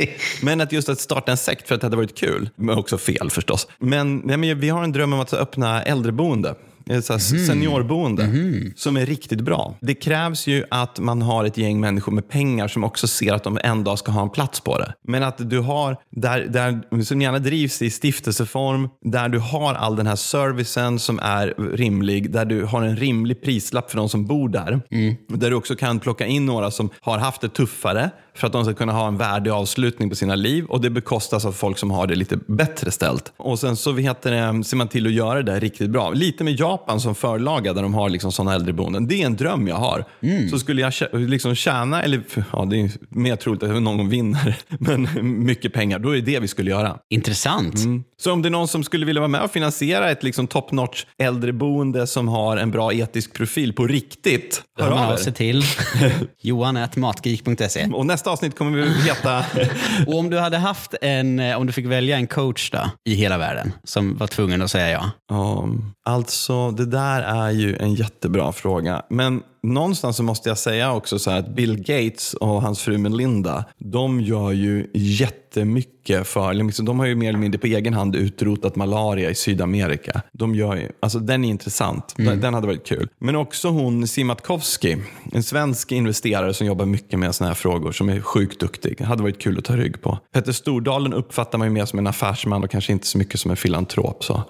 Men 0.42 0.60
att 0.60 0.72
just 0.72 0.88
att 0.88 1.00
starta 1.00 1.30
en 1.30 1.36
sekt 1.36 1.68
för 1.68 1.74
att 1.74 1.80
det 1.80 1.86
hade 1.86 1.96
varit 1.96 2.18
kul. 2.18 2.50
Men 2.56 2.78
också 2.78 2.98
fel 2.98 3.30
förstås. 3.42 3.68
Men, 3.78 4.16
nej, 4.24 4.36
men 4.36 4.60
vi 4.60 4.68
har 4.68 4.84
en 4.84 4.92
dröm 4.92 5.12
om 5.12 5.20
att 5.20 5.32
öppna 5.32 5.82
äldreboende. 5.82 6.54
Ett 6.90 7.04
så 7.04 7.12
här 7.12 7.20
seniorboende 7.20 8.28
som 8.76 8.96
är 8.96 9.06
riktigt 9.06 9.40
bra. 9.40 9.74
Det 9.80 9.94
krävs 9.94 10.46
ju 10.46 10.64
att 10.70 10.98
man 10.98 11.22
har 11.22 11.44
ett 11.44 11.58
gäng 11.58 11.80
människor 11.80 12.12
med 12.12 12.28
pengar 12.28 12.68
som 12.68 12.84
också 12.84 13.06
ser 13.06 13.32
att 13.34 13.44
de 13.44 13.58
en 13.62 13.84
dag 13.84 13.98
ska 13.98 14.12
ha 14.12 14.22
en 14.22 14.30
plats 14.30 14.60
på 14.60 14.78
det. 14.78 14.94
Men 15.08 15.22
att 15.22 15.50
du 15.50 15.58
har, 15.58 15.96
där, 16.10 16.40
där, 16.40 17.02
som 17.04 17.22
gärna 17.22 17.38
drivs 17.38 17.82
i 17.82 17.90
stiftelseform, 17.90 18.88
där 19.04 19.28
du 19.28 19.38
har 19.38 19.74
all 19.74 19.96
den 19.96 20.06
här 20.06 20.16
servicen 20.16 20.98
som 20.98 21.18
är 21.18 21.54
rimlig, 21.76 22.32
där 22.32 22.44
du 22.44 22.64
har 22.64 22.82
en 22.82 22.96
rimlig 22.96 23.42
prislapp 23.42 23.90
för 23.90 23.96
de 23.96 24.08
som 24.08 24.26
bor 24.26 24.48
där. 24.48 24.80
Där 25.28 25.50
du 25.50 25.56
också 25.56 25.76
kan 25.76 26.00
plocka 26.00 26.26
in 26.26 26.46
några 26.46 26.70
som 26.70 26.90
har 27.00 27.18
haft 27.18 27.40
det 27.40 27.48
tuffare 27.48 28.10
för 28.34 28.46
att 28.46 28.52
de 28.52 28.64
ska 28.64 28.74
kunna 28.74 28.92
ha 28.92 29.08
en 29.08 29.16
värdig 29.16 29.50
avslutning 29.50 30.10
på 30.10 30.16
sina 30.16 30.34
liv 30.34 30.64
och 30.64 30.80
det 30.80 30.90
bekostas 30.90 31.44
av 31.44 31.52
folk 31.52 31.78
som 31.78 31.90
har 31.90 32.06
det 32.06 32.14
lite 32.14 32.36
bättre 32.36 32.90
ställt. 32.90 33.32
Och 33.36 33.58
sen 33.58 33.76
så 33.76 33.96
heter 33.96 34.30
det, 34.30 34.64
ser 34.64 34.76
man 34.76 34.88
till 34.88 35.06
att 35.06 35.12
göra 35.12 35.42
det 35.42 35.60
riktigt 35.60 35.90
bra. 35.90 36.10
Lite 36.10 36.44
med 36.44 36.60
Japan 36.60 37.00
som 37.00 37.14
förlaga 37.14 37.72
där 37.72 37.82
de 37.82 37.94
har 37.94 38.10
liksom 38.10 38.32
sådana 38.32 38.54
äldreboenden. 38.54 39.08
Det 39.08 39.22
är 39.22 39.26
en 39.26 39.36
dröm 39.36 39.68
jag 39.68 39.76
har. 39.76 40.04
Så 40.50 40.58
skulle 40.58 40.80
jag 40.80 40.92
liksom 41.12 41.54
tjäna, 41.54 42.02
eller 42.02 42.22
ja, 42.52 42.64
det 42.64 42.80
är 42.80 42.90
mer 43.08 43.36
troligt 43.36 43.62
att 43.62 43.82
någon 43.82 44.08
vinner, 44.08 44.56
men 44.68 45.08
mycket 45.44 45.72
pengar, 45.72 45.98
då 45.98 46.10
är 46.10 46.14
det 46.14 46.20
det 46.32 46.40
vi 46.40 46.48
skulle 46.48 46.70
göra. 46.70 46.98
Intressant. 47.08 47.74
Så 48.22 48.32
om 48.32 48.42
det 48.42 48.48
är 48.48 48.50
någon 48.50 48.68
som 48.68 48.84
skulle 48.84 49.06
vilja 49.06 49.20
vara 49.20 49.28
med 49.28 49.42
och 49.42 49.50
finansiera 49.50 50.10
ett 50.10 50.22
liksom 50.22 50.46
top 50.46 50.72
notch 50.72 51.04
äldreboende 51.18 52.06
som 52.06 52.28
har 52.28 52.56
en 52.56 52.70
bra 52.70 52.92
etisk 52.92 53.32
profil 53.32 53.72
på 53.72 53.86
riktigt, 53.86 54.62
Hör 54.78 54.90
av 54.90 54.98
av 54.98 55.16
sig 55.16 55.30
er. 55.30 55.34
till 55.34 55.62
johan.matgeek.se. 56.42 57.88
Och 57.92 58.06
nästa 58.06 58.30
avsnitt 58.30 58.58
kommer 58.58 58.70
vi 58.78 59.02
heta 59.02 59.44
Och 60.06 60.18
om 60.18 60.30
du 60.30 60.38
hade 60.38 60.58
haft 60.58 60.94
en, 61.02 61.40
eh, 61.40 61.56
om 61.58 61.66
du 61.66 61.72
fick 61.72 61.86
välja 61.86 62.16
en 62.16 62.26
coach 62.26 62.70
då, 62.70 62.90
i 63.04 63.14
hela 63.14 63.38
världen, 63.38 63.72
som 63.84 64.16
var 64.16 64.26
tvungen 64.26 64.62
att 64.62 64.70
säga 64.70 64.90
ja. 64.90 65.10
Ja, 65.30 65.68
alltså 66.04 66.70
det 66.70 66.86
där 66.86 67.22
är 67.22 67.50
ju 67.50 67.76
en 67.76 67.94
jättebra 67.94 68.52
fråga. 68.52 69.02
Men 69.10 69.42
någonstans 69.62 70.16
så 70.16 70.22
måste 70.22 70.48
jag 70.48 70.58
säga 70.58 70.92
också 70.92 71.18
så 71.18 71.30
här 71.30 71.38
att 71.38 71.54
Bill 71.54 71.76
Gates 71.76 72.34
och 72.34 72.62
hans 72.62 72.80
fru 72.82 72.98
Melinda, 72.98 73.64
de 73.78 74.20
gör 74.20 74.52
ju 74.52 74.86
jättemycket 74.94 76.26
för, 76.26 76.54
liksom, 76.54 76.84
de 76.84 76.98
har 76.98 77.06
ju 77.06 77.14
mer 77.14 77.28
eller 77.28 77.38
mindre 77.38 77.58
på 77.58 77.66
egen 77.66 77.94
hand 77.94 78.16
utrotat 78.16 78.76
malaria 78.76 79.30
i 79.30 79.34
Sydamerika. 79.34 80.22
De 80.32 80.54
gör 80.54 80.76
ju, 80.76 80.88
alltså 81.00 81.18
den 81.18 81.44
är 81.44 81.48
intressant, 81.48 82.14
den, 82.16 82.40
den 82.40 82.54
hade 82.54 82.66
varit 82.66 82.86
kul. 82.86 83.08
Men 83.18 83.36
också 83.36 83.68
hon 83.68 84.06
Simatkovsky, 84.08 84.96
en 85.32 85.42
svensk 85.42 85.92
investerare 85.92 86.54
som 86.54 86.66
jobbar 86.66 86.86
mycket 86.86 87.18
med 87.18 87.34
sådana 87.34 87.50
här 87.50 87.54
frågor, 87.54 87.92
som 87.92 88.08
är 88.08 88.20
sjukt 88.20 88.60
duktig. 88.60 89.00
hade 89.00 89.22
varit 89.22 89.40
kul 89.40 89.58
att 89.58 89.64
ta 89.64 89.76
rygg 89.76 90.02
på. 90.02 90.18
Petter 90.32 90.52
Stordalen 90.52 91.12
uppfattar 91.12 91.58
man 91.58 91.66
ju 91.66 91.72
mer 91.72 91.84
som 91.84 91.98
en 91.98 92.06
affärsman 92.06 92.64
och 92.64 92.70
kanske 92.70 92.92
inte 92.92 93.06
så 93.06 93.18
mycket 93.18 93.40
som 93.40 93.50
en 93.50 93.56
filantrop. 93.56 94.24
Så. 94.24 94.42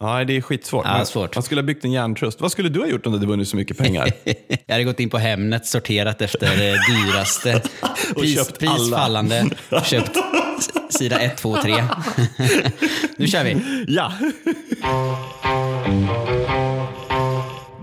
Ja, 0.00 0.24
det 0.24 0.36
är 0.36 0.40
skitsvårt. 0.40 0.84
Ja, 0.86 1.04
svårt. 1.04 1.36
Man 1.36 1.42
skulle 1.42 1.60
ha 1.60 1.66
byggt 1.66 1.84
en 1.84 1.92
järntrust. 1.92 2.40
Vad 2.40 2.52
skulle 2.52 2.68
du 2.68 2.80
ha 2.80 2.86
gjort 2.86 3.06
om 3.06 3.12
du 3.12 3.18
hade 3.18 3.28
vunnit 3.28 3.48
så 3.48 3.56
mycket 3.56 3.78
pengar? 3.78 4.12
Jag 4.66 4.74
hade 4.74 4.84
gått 4.84 5.00
in 5.00 5.10
på 5.10 5.18
Hemnet, 5.18 5.66
sorterat 5.66 6.22
efter 6.22 6.56
det 6.56 6.78
dyraste, 6.92 7.62
pris, 8.16 8.34
köpt 8.34 8.58
prisfallande, 8.58 9.50
köpt 9.84 10.16
sida 10.90 11.18
1, 11.20 11.36
2, 11.36 11.56
3. 11.56 11.84
nu 13.16 13.26
kör 13.26 13.44
vi. 13.44 13.56
ja. 13.88 14.12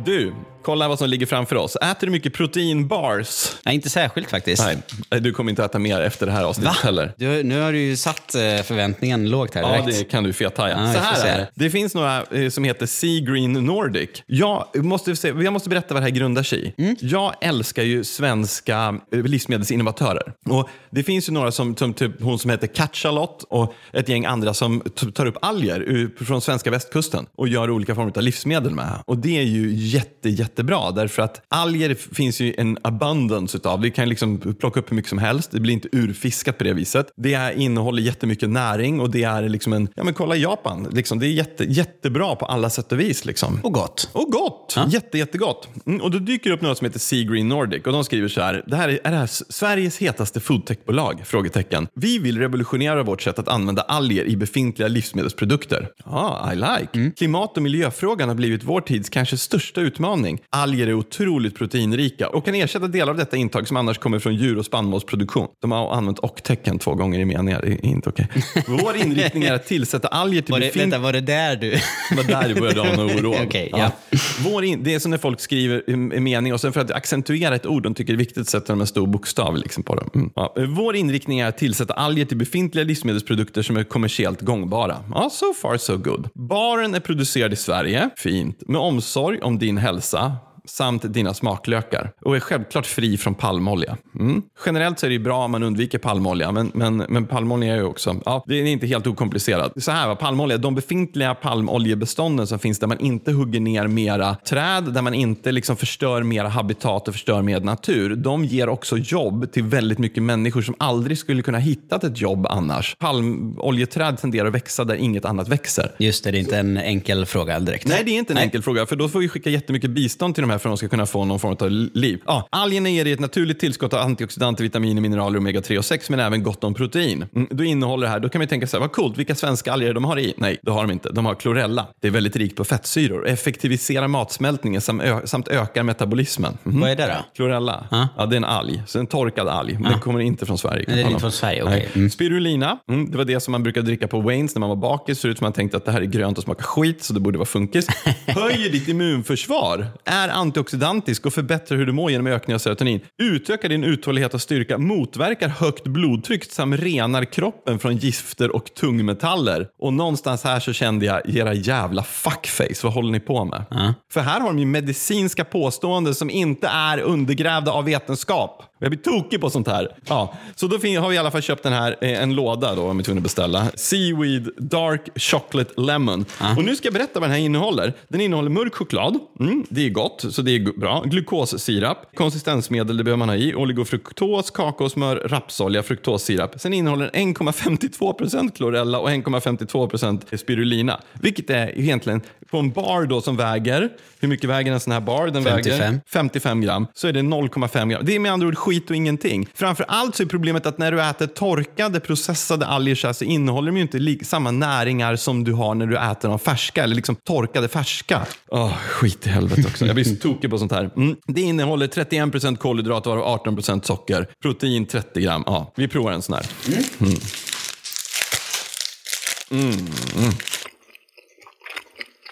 Du, 0.06 0.34
kolla 0.70 0.88
vad 0.88 1.00
som 1.00 1.10
ligger 1.10 1.26
framför 1.26 1.56
oss. 1.56 1.76
Äter 1.76 2.08
du 2.08 2.12
mycket 2.12 2.34
proteinbars? 2.34 3.52
Nej, 3.66 3.76
inte 3.76 3.90
särskilt 3.90 4.30
faktiskt. 4.30 4.64
Nej, 5.10 5.22
du 5.22 5.32
kommer 5.32 5.50
inte 5.50 5.64
äta 5.64 5.80
mer 5.80 6.02
efter 6.02 6.26
det 6.26 6.32
här 6.32 6.44
avsnittet 6.44 6.76
heller. 6.76 7.14
Du, 7.18 7.44
nu 7.44 7.62
har 7.62 7.72
du 7.72 7.80
ju 7.80 7.98
satt 7.98 8.36
eh, 8.36 8.42
förväntningen 8.42 9.30
lågt 9.30 9.56
här 9.56 9.62
Ja, 9.62 9.82
direkt. 9.82 10.00
det 10.00 10.04
kan 10.04 10.24
du 10.24 10.34
fethaja. 10.34 10.80
Ja, 10.80 10.88
vi 10.88 10.94
så 10.94 11.00
här 11.00 11.26
är 11.28 11.38
det. 11.38 11.50
Det 11.54 11.70
finns 11.70 11.96
några 11.96 12.24
eh, 12.24 12.50
som 12.50 12.64
heter 12.64 12.86
Sea 12.86 13.20
Green 13.22 13.54
Nordic. 13.54 14.10
Jag 14.26 14.66
måste, 14.76 15.16
se, 15.16 15.28
jag 15.28 15.54
måste 15.54 15.70
berätta 15.70 15.94
vad 15.94 16.04
det 16.04 16.06
här 16.06 16.16
grundar 16.16 16.44
sig 16.44 16.74
i. 16.78 16.84
Mm. 16.84 16.96
Jag 17.00 17.34
älskar 17.42 17.84
ju 17.84 18.04
svenska 18.04 19.00
eh, 19.14 19.24
livsmedelsinnovatörer. 19.24 20.34
Och 20.50 20.70
det 20.90 21.04
finns 21.04 21.30
ju 21.30 21.34
några 21.34 21.52
som, 21.52 21.76
som 21.76 21.94
typ 21.94 22.22
hon 22.22 22.40
som 22.40 22.52
heter 22.52 22.68
Catchalot 22.68 23.46
och 23.50 23.74
ett 23.94 24.10
gäng 24.10 24.26
andra 24.26 24.54
som 24.54 24.82
tar 25.14 25.26
upp 25.26 25.38
alger 25.42 26.24
från 26.26 26.42
svenska 26.42 26.72
västkusten 26.72 27.26
och 27.38 27.48
gör 27.48 27.70
olika 27.70 27.96
former 27.96 28.12
av 28.16 28.24
livsmedel 28.24 28.76
med. 28.76 29.04
Och 29.06 29.18
det 29.18 29.38
är 29.38 29.44
ju 29.44 29.72
jätte, 29.76 30.30
jättebra 30.60 30.92
därför 30.92 31.22
att 31.22 31.42
alger 31.50 31.96
finns 31.96 32.42
ju 32.42 32.54
en 32.58 32.78
abundance 32.82 33.58
utav. 33.58 33.82
Vi 33.82 33.92
kan 33.92 34.10
liksom 34.10 34.56
plocka 34.60 34.80
upp 34.80 34.92
hur 34.92 34.96
mycket 34.96 35.10
som 35.10 35.18
helst. 35.18 35.52
Det 35.52 35.60
blir 35.60 35.74
inte 35.74 35.88
urfiskat 35.92 36.58
på 36.58 36.64
det 36.64 36.74
viset. 36.74 37.08
Det 37.16 37.34
är, 37.34 37.52
innehåller 37.52 38.02
jättemycket 38.02 38.50
näring 38.50 39.00
och 39.00 39.10
det 39.10 39.24
är 39.24 39.50
liksom 39.50 39.74
en, 39.74 39.88
ja 39.96 40.04
men 40.04 40.14
kolla 40.14 40.36
Japan. 40.36 40.88
Liksom, 40.92 41.20
det 41.20 41.28
är 41.28 41.32
jätte, 41.32 41.64
jättebra 41.64 42.36
på 42.36 42.46
alla 42.46 42.70
sätt 42.70 42.92
och 42.92 43.00
vis. 43.00 43.26
Liksom. 43.26 43.60
Och 43.64 43.74
gott. 43.74 44.10
Och 44.14 44.32
gott! 44.32 44.76
Jätte, 44.88 45.18
jättegott. 45.18 45.70
Mm, 45.86 46.02
och 46.02 46.12
då 46.12 46.20
dyker 46.20 46.50
det 46.50 46.56
upp 46.56 46.62
något 46.62 46.78
som 46.78 46.86
heter 46.86 47.00
Sea 47.00 47.24
Green 47.24 47.48
Nordic 47.48 47.86
och 47.86 47.94
de 47.94 48.04
skriver 48.04 48.28
så 48.28 48.42
här. 48.42 48.64
Det 48.68 48.76
här 48.76 48.90
är, 48.90 49.00
är 49.04 49.12
det 49.12 49.18
här 49.18 49.30
Sveriges 49.52 49.98
hetaste 49.98 50.40
foodtechbolag? 50.40 51.22
Frågetecken. 51.26 51.88
Vi 51.94 52.20
vill 52.20 52.38
revolutionera 52.40 53.04
vårt 53.04 53.22
sätt 53.22 53.40
att 53.40 53.48
använda 53.48 53.82
alger 53.82 54.26
i 54.26 54.38
befintliga 54.38 54.88
livsmedelsprodukter. 54.88 55.90
Ja, 56.06 56.52
I 56.54 56.56
like. 56.56 57.12
Klimat 57.18 57.58
och 57.58 57.64
miljöfrågan 57.64 58.28
har 58.30 58.36
blivit 58.36 58.64
vår 58.64 58.82
tids 58.82 59.10
kanske 59.10 59.38
största 59.38 59.82
utmaning. 59.82 60.39
Alger 60.50 60.88
är 60.88 60.94
otroligt 60.94 61.56
proteinrika 61.56 62.30
och 62.30 62.46
kan 62.46 62.56
ersätta 62.56 62.88
delar 62.88 63.12
av 63.12 63.18
detta 63.18 63.38
intag 63.38 63.68
som 63.68 63.78
annars 63.78 63.98
kommer 63.98 64.20
från 64.20 64.36
djur 64.36 64.58
och 64.58 64.66
spannmålsproduktion. 64.66 65.48
De 65.62 65.72
har 65.72 65.94
använt 65.94 66.20
och-tecken 66.20 66.80
två 66.80 66.96
gånger 66.96 67.20
i 67.20 67.26
meningar. 67.26 67.62
Det 67.62 67.68
är 67.68 67.86
inte 67.86 68.10
okej. 68.10 68.28
Vår 68.68 68.96
inriktning 68.96 69.44
är 69.44 69.54
att 69.54 69.66
tillsätta 69.66 70.08
alger 70.08 70.42
till 70.42 70.54
befintliga... 70.54 70.84
vänta, 70.84 71.00
var 71.00 71.14
det 71.14 71.22
där 71.22 71.56
du... 71.56 71.72
Det 72.10 72.16
var 72.16 72.24
där 72.24 72.48
det 72.48 72.56
började 72.56 72.82
ana 72.82 73.06
oro. 73.06 73.36
Okej, 73.46 73.70
ja. 73.72 73.92
Vår 74.40 74.64
in, 74.64 74.84
det 74.84 74.94
är 74.94 75.00
som 75.00 75.12
när 75.12 75.18
folk 75.18 75.40
skriver 75.40 75.84
en 75.88 76.24
mening 76.24 76.54
och 76.54 76.62
sen 76.62 76.74
för 76.74 76.82
att 76.82 76.92
accentuera 76.92 77.56
ett 77.56 77.66
ord 77.66 77.84
de 77.84 77.94
tycker 77.94 78.14
är 78.14 78.18
viktigt 78.18 78.50
sätter 78.50 78.74
de 78.74 78.82
en 78.82 78.88
stor 78.88 79.08
bokstav 79.08 79.58
liksom 79.58 79.84
på 79.84 79.96
dem. 79.96 80.10
Mm. 80.16 80.30
Ja. 80.36 80.56
Vår 80.68 80.96
inriktning 80.96 81.40
är 81.40 81.48
att 81.48 81.58
tillsätta 81.58 81.94
alger 81.94 82.26
till 82.26 82.38
befintliga 82.38 82.86
livsmedelsprodukter 82.86 83.62
som 83.62 83.78
är 83.78 83.84
kommersiellt 83.84 84.42
gångbara. 84.42 84.98
Ja, 85.14 85.30
so 85.32 85.54
far 85.54 85.78
so 85.78 85.98
good. 85.98 86.30
Baren 86.34 86.96
är 86.96 87.00
producerad 87.00 87.54
i 87.54 87.56
Sverige, 87.56 88.10
fint, 88.18 88.68
med 88.68 88.82
omsorg 88.82 89.40
om 89.42 89.60
din 89.60 89.78
hälsa 89.78 90.29
samt 90.70 91.14
dina 91.14 91.34
smaklökar 91.34 92.12
och 92.22 92.36
är 92.36 92.40
självklart 92.40 92.86
fri 92.86 93.18
från 93.18 93.36
palmolja. 93.36 93.98
Mm. 94.20 94.42
Generellt 94.66 95.00
så 95.00 95.06
är 95.06 95.10
det 95.10 95.14
ju 95.14 95.24
bra 95.24 95.46
om 95.46 95.52
man 95.52 95.64
undviker 95.64 95.98
palmolja, 95.98 96.52
men, 96.52 96.72
men, 96.74 96.98
men 96.98 97.28
palmolja 97.28 97.74
är 97.74 97.78
ju 97.78 97.84
också, 97.84 98.22
ja, 98.26 98.44
det 98.48 98.56
är 98.56 98.66
inte 98.66 98.88
helt 98.88 99.08
okomplicerat. 99.08 99.84
Så 99.84 99.92
här 99.92 100.08
va, 100.08 100.16
palmolja, 100.16 100.58
de 100.58 100.76
befintliga 100.76 101.36
palmoljebestånden 101.36 102.48
som 102.48 102.60
finns 102.60 102.80
där 102.80 102.88
man 102.88 103.00
inte 103.00 103.32
hugger 103.32 103.60
ner 103.60 103.88
mera 103.88 104.36
träd, 104.36 104.94
där 104.94 105.02
man 105.02 105.14
inte 105.14 105.52
liksom 105.52 105.76
förstör 105.76 106.24
mera 106.24 106.48
habitat 106.48 107.08
och 107.08 107.14
förstör 107.14 107.42
mer 107.42 107.60
natur, 107.60 108.16
de 108.16 108.46
ger 108.46 108.70
också 108.70 108.98
jobb 108.98 109.52
till 109.52 109.64
väldigt 109.64 109.98
mycket 109.98 110.24
människor 110.24 110.62
som 110.62 110.76
aldrig 110.78 111.18
skulle 111.18 111.42
kunna 111.42 111.58
hittat 111.58 112.04
ett 112.04 112.22
jobb 112.22 112.48
annars. 112.50 112.96
Palmoljeträd 113.00 114.18
tenderar 114.18 114.48
att 114.48 114.54
växa 114.54 114.84
där 114.84 114.96
inget 114.96 115.26
annat 115.26 115.48
växer. 115.48 115.92
Just 115.98 116.24
det, 116.24 116.32
det 116.32 116.38
är 116.38 116.40
inte 116.40 116.58
en 116.58 116.78
enkel 116.78 117.26
fråga 117.26 117.60
direkt. 117.60 117.88
Nej, 117.88 118.02
det 118.06 118.12
är 118.12 118.20
inte 118.20 118.34
en 118.34 118.38
enkel 118.38 118.62
fråga, 118.62 118.86
för 118.86 118.96
då 118.96 119.10
får 119.10 119.20
vi 119.20 119.30
skicka 119.30 119.50
jättemycket 119.50 119.90
bistånd 119.90 120.36
till 120.36 120.42
de 120.42 120.50
här 120.50 120.59
för 120.60 120.70
att 120.70 120.72
de 120.72 120.78
ska 120.78 120.88
kunna 120.88 121.06
få 121.06 121.26
någon 121.26 121.40
form 121.40 121.58
av 121.60 121.70
liv. 121.98 122.22
Ja, 122.26 122.48
algerna 122.50 122.90
ger 122.90 123.04
dig 123.04 123.14
ett 123.14 123.20
naturligt 123.20 123.60
tillskott 123.60 123.94
av 123.94 124.00
antioxidanter, 124.00 124.64
vitaminer, 124.64 125.02
mineraler, 125.02 125.40
omega-3 125.40 125.78
och 125.78 125.86
6, 125.86 126.10
men 126.10 126.20
även 126.20 126.44
gott 126.44 126.64
om 126.64 126.74
protein. 126.74 127.26
Mm, 127.36 127.48
då 127.52 127.64
innehåller 127.64 128.08
det 128.08 128.12
här, 128.12 128.20
då 128.20 128.30
kan 128.30 128.42
vi 128.42 128.48
tänka 128.48 128.68
så 128.68 128.78
här, 128.78 128.82
vad 128.82 128.92
coolt, 128.92 129.18
vilka 129.18 129.36
svenska 129.36 129.74
alger 129.74 129.94
de 129.94 130.06
har 130.06 130.20
i? 130.20 130.34
Nej, 130.38 130.58
det 130.62 130.72
har 130.72 130.82
de 130.82 130.92
inte. 130.92 131.10
De 131.10 131.26
har 131.26 131.36
klorella. 131.36 131.88
Det 132.02 132.08
är 132.08 132.12
väldigt 132.12 132.36
rikt 132.36 132.56
på 132.56 132.64
fettsyror, 132.64 133.28
effektiviserar 133.28 134.08
matsmältningen 134.08 134.82
samt, 134.82 135.48
ökar 135.48 135.84
metabolismen. 135.84 136.58
Mhm. 136.64 136.80
Vad 136.80 136.90
är 136.90 136.96
det 136.96 137.08
då? 137.08 137.36
Klorella, 137.36 137.88
ja. 137.92 138.26
det 138.26 138.36
är 138.36 138.38
en 138.38 138.44
alg. 138.44 138.84
Så 138.88 139.00
en 139.00 139.08
torkad 139.08 139.48
alg. 139.48 139.74
men 139.74 139.92
Den 139.92 140.00
kommer 140.00 140.20
inte 140.20 140.46
från 140.46 140.58
Sverige. 140.58 140.86
Nej, 140.88 140.96
det 140.96 141.02
är 141.02 141.08
inte 141.08 141.20
från 141.20 141.32
Sverige. 141.32 141.64
Nej. 141.66 141.90
Mm. 141.94 142.10
Spirulina, 142.10 142.78
mm, 142.90 143.12
det 143.12 143.18
var 143.18 143.26
det 143.26 143.40
som 143.40 143.52
man 143.52 143.64
brukade 143.64 143.86
dricka 143.86 144.08
på 144.08 144.22
Waynes 144.22 144.56
när 144.56 144.60
man 144.60 144.70
var 144.70 144.76
bakis. 144.76 145.20
Ser 145.20 145.30
ut 145.30 145.38
som 145.38 145.46
man 145.46 145.54
tänkte 145.54 145.78
att 145.78 145.86
det 145.86 145.92
här 145.92 146.02
är 146.02 146.06
grönt 146.06 146.38
och 146.38 146.44
smakar 146.44 146.64
skit, 146.64 147.04
så 147.04 147.14
det 147.14 147.20
borde 147.20 147.38
vara 147.38 147.46
funkis. 147.46 147.88
Höjer 148.28 148.70
ditt 148.70 148.88
immunförsvar. 148.88 149.88
Är 150.06 150.28
antioxidantisk 150.50 151.26
och 151.26 151.34
förbättrar 151.34 151.78
hur 151.78 151.86
du 151.86 151.92
mår 151.92 152.12
genom 152.12 152.28
ökning 152.28 152.56
av 152.56 152.60
serotonin. 152.60 153.02
Utökar 153.22 153.70
din 153.70 153.84
uthållighet 153.84 154.34
och 154.34 154.42
styrka, 154.42 154.78
motverkar 154.78 155.48
högt 155.50 155.84
blodtryck 155.84 156.52
samt 156.52 156.80
renar 156.80 157.26
kroppen 157.26 157.80
från 157.80 157.98
gifter 157.98 158.56
och 158.56 158.74
tungmetaller. 158.74 159.68
Och 159.80 159.94
någonstans 159.94 160.44
här 160.44 160.60
så 160.60 160.74
kände 160.74 161.06
jag, 161.06 161.30
era 161.30 161.54
jävla 161.54 162.04
fuckface, 162.04 162.80
vad 162.84 162.94
håller 162.94 163.12
ni 163.12 163.20
på 163.20 163.46
med? 163.46 163.64
För 164.12 164.22
här 164.22 164.40
har 164.40 164.48
de 164.48 164.60
ju 164.60 164.66
medicinska 164.66 165.46
påståenden 165.46 166.16
som 166.16 166.30
inte 166.30 166.68
är 166.68 167.00
undergrävda 167.00 167.72
av 167.72 167.86
vetenskap. 167.86 168.64
Jag 168.80 168.92
blir 168.92 169.00
tokig 169.00 169.42
på 169.42 169.50
sånt 169.50 169.68
här. 169.68 169.96
Ja, 170.08 170.34
så 170.56 170.68
då 170.68 170.76
har 170.76 171.10
vi 171.10 171.16
i 171.16 171.18
alla 171.18 171.32
fall 171.32 171.42
köpt 171.42 171.64
den 171.64 171.74
här, 171.74 171.96
eh, 172.02 172.24
en 172.24 172.36
låda 172.36 172.76
då, 172.76 172.82
om 172.82 172.98
vi 172.98 173.04
tvungna 173.04 173.20
att 173.20 173.24
beställa. 173.24 173.68
Seaweed 173.76 174.50
Dark 174.58 175.10
Chocolate 175.16 175.82
Lemon. 175.82 176.26
Och 176.58 176.64
nu 176.64 176.76
ska 176.76 176.88
jag 176.88 176.94
berätta 176.94 177.20
vad 177.20 177.30
den 177.30 177.32
här 177.32 177.46
innehåller. 177.46 177.94
Den 178.08 178.22
innehåller 178.22 178.50
mörk 178.50 178.76
choklad. 178.76 179.20
Mm, 179.40 179.66
det 179.70 179.86
är 179.86 179.90
gott, 179.90 180.26
så 180.30 180.42
det 180.42 180.52
är 180.52 180.80
bra. 180.80 181.04
Glukossirap, 181.06 182.16
konsistensmedel, 182.16 182.98
det 182.98 183.04
behöver 183.04 183.18
man 183.18 183.30
ha 183.30 183.36
i. 183.36 183.56
Oligofruktos, 183.56 184.52
kakaosmör, 184.52 185.16
rapsolja, 185.16 185.84
fruktossirap. 185.84 186.60
Sen 186.60 186.74
innehåller 186.74 187.10
den 187.14 187.36
1,52% 187.36 188.52
klorella 188.56 189.00
och 189.00 189.10
1,52% 189.10 190.38
spirulina. 190.38 191.00
Vilket 191.14 191.50
är 191.50 191.80
egentligen, 191.80 192.22
på 192.52 192.58
en 192.58 192.72
bar 192.72 193.06
då 193.06 193.22
som 193.22 193.38
väger, 193.38 193.90
hur 194.20 194.28
mycket 194.28 194.50
väger 194.50 194.72
en 194.72 194.80
sån 194.80 194.94
här 194.94 195.00
bar? 195.00 195.28
Den 195.28 195.44
55. 195.44 195.80
väger 195.80 196.00
55 196.14 196.62
gram, 196.62 196.88
så 196.94 197.08
är 197.08 197.14
det 197.14 197.20
0,5 197.22 197.90
gram. 197.90 198.06
Det 198.06 198.16
är 198.16 198.20
med 198.20 198.32
andra 198.32 198.48
ord 198.48 198.58
skit 198.58 198.90
och 198.90 198.96
ingenting. 198.96 199.48
Framför 199.54 199.86
allt 199.88 200.16
så 200.16 200.24
är 200.24 200.28
problemet 200.28 200.66
att 200.66 200.78
när 200.78 200.92
du 200.92 201.02
äter 201.02 201.28
torkade, 201.28 202.00
processade 202.00 202.66
alger 202.66 203.14
så, 203.14 203.24
innehåller 203.26 203.72
de 203.72 203.76
ju 203.78 203.82
inte 203.82 204.00
li- 204.00 204.20
samma 204.24 204.52
näringar 204.52 205.16
som 205.16 205.44
du 205.44 205.54
har 205.54 205.76
när 205.76 205.86
du 205.88 205.98
äter 205.98 206.30
dem 206.30 206.40
färska, 206.40 206.84
eller 206.84 206.96
liksom 206.96 207.16
torkade 207.16 207.68
färska. 207.68 208.22
Åh, 208.48 208.74
skit 208.78 209.28
i 209.28 209.30
helvete 209.30 209.64
också. 209.68 209.86
Jag 209.86 209.96
blir 209.96 210.06
så 210.06 210.16
tokig 210.16 210.50
på 210.50 210.58
sånt 210.58 210.72
här. 210.72 210.90
Mm. 210.98 211.16
Det 211.28 211.42
innehåller 211.42 211.88
31% 211.88 212.56
kolhydrater 212.58 213.10
varav 213.10 213.40
18% 213.46 213.82
socker. 213.86 214.28
Protein 214.42 214.86
30 214.86 215.22
gram. 215.22 215.44
Ja, 215.46 215.74
vi 215.76 215.88
provar 215.88 216.12
en 216.12 216.22
sån 216.22 216.36
här. 216.36 216.46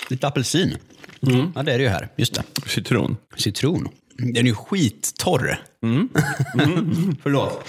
Lite 0.10 0.28
apelsin. 0.28 0.78
Ja, 1.56 1.64
det 1.64 1.74
är 1.74 1.78
det 1.78 1.84
ju 1.84 1.90
här. 1.90 2.10
Just 2.16 2.34
det. 2.34 2.44
Citron. 2.70 3.18
Citron. 3.38 3.88
Den 4.18 4.38
är 4.38 4.44
ju 4.44 4.56
skittorr. 4.56 5.60
Förlåt. 7.24 7.64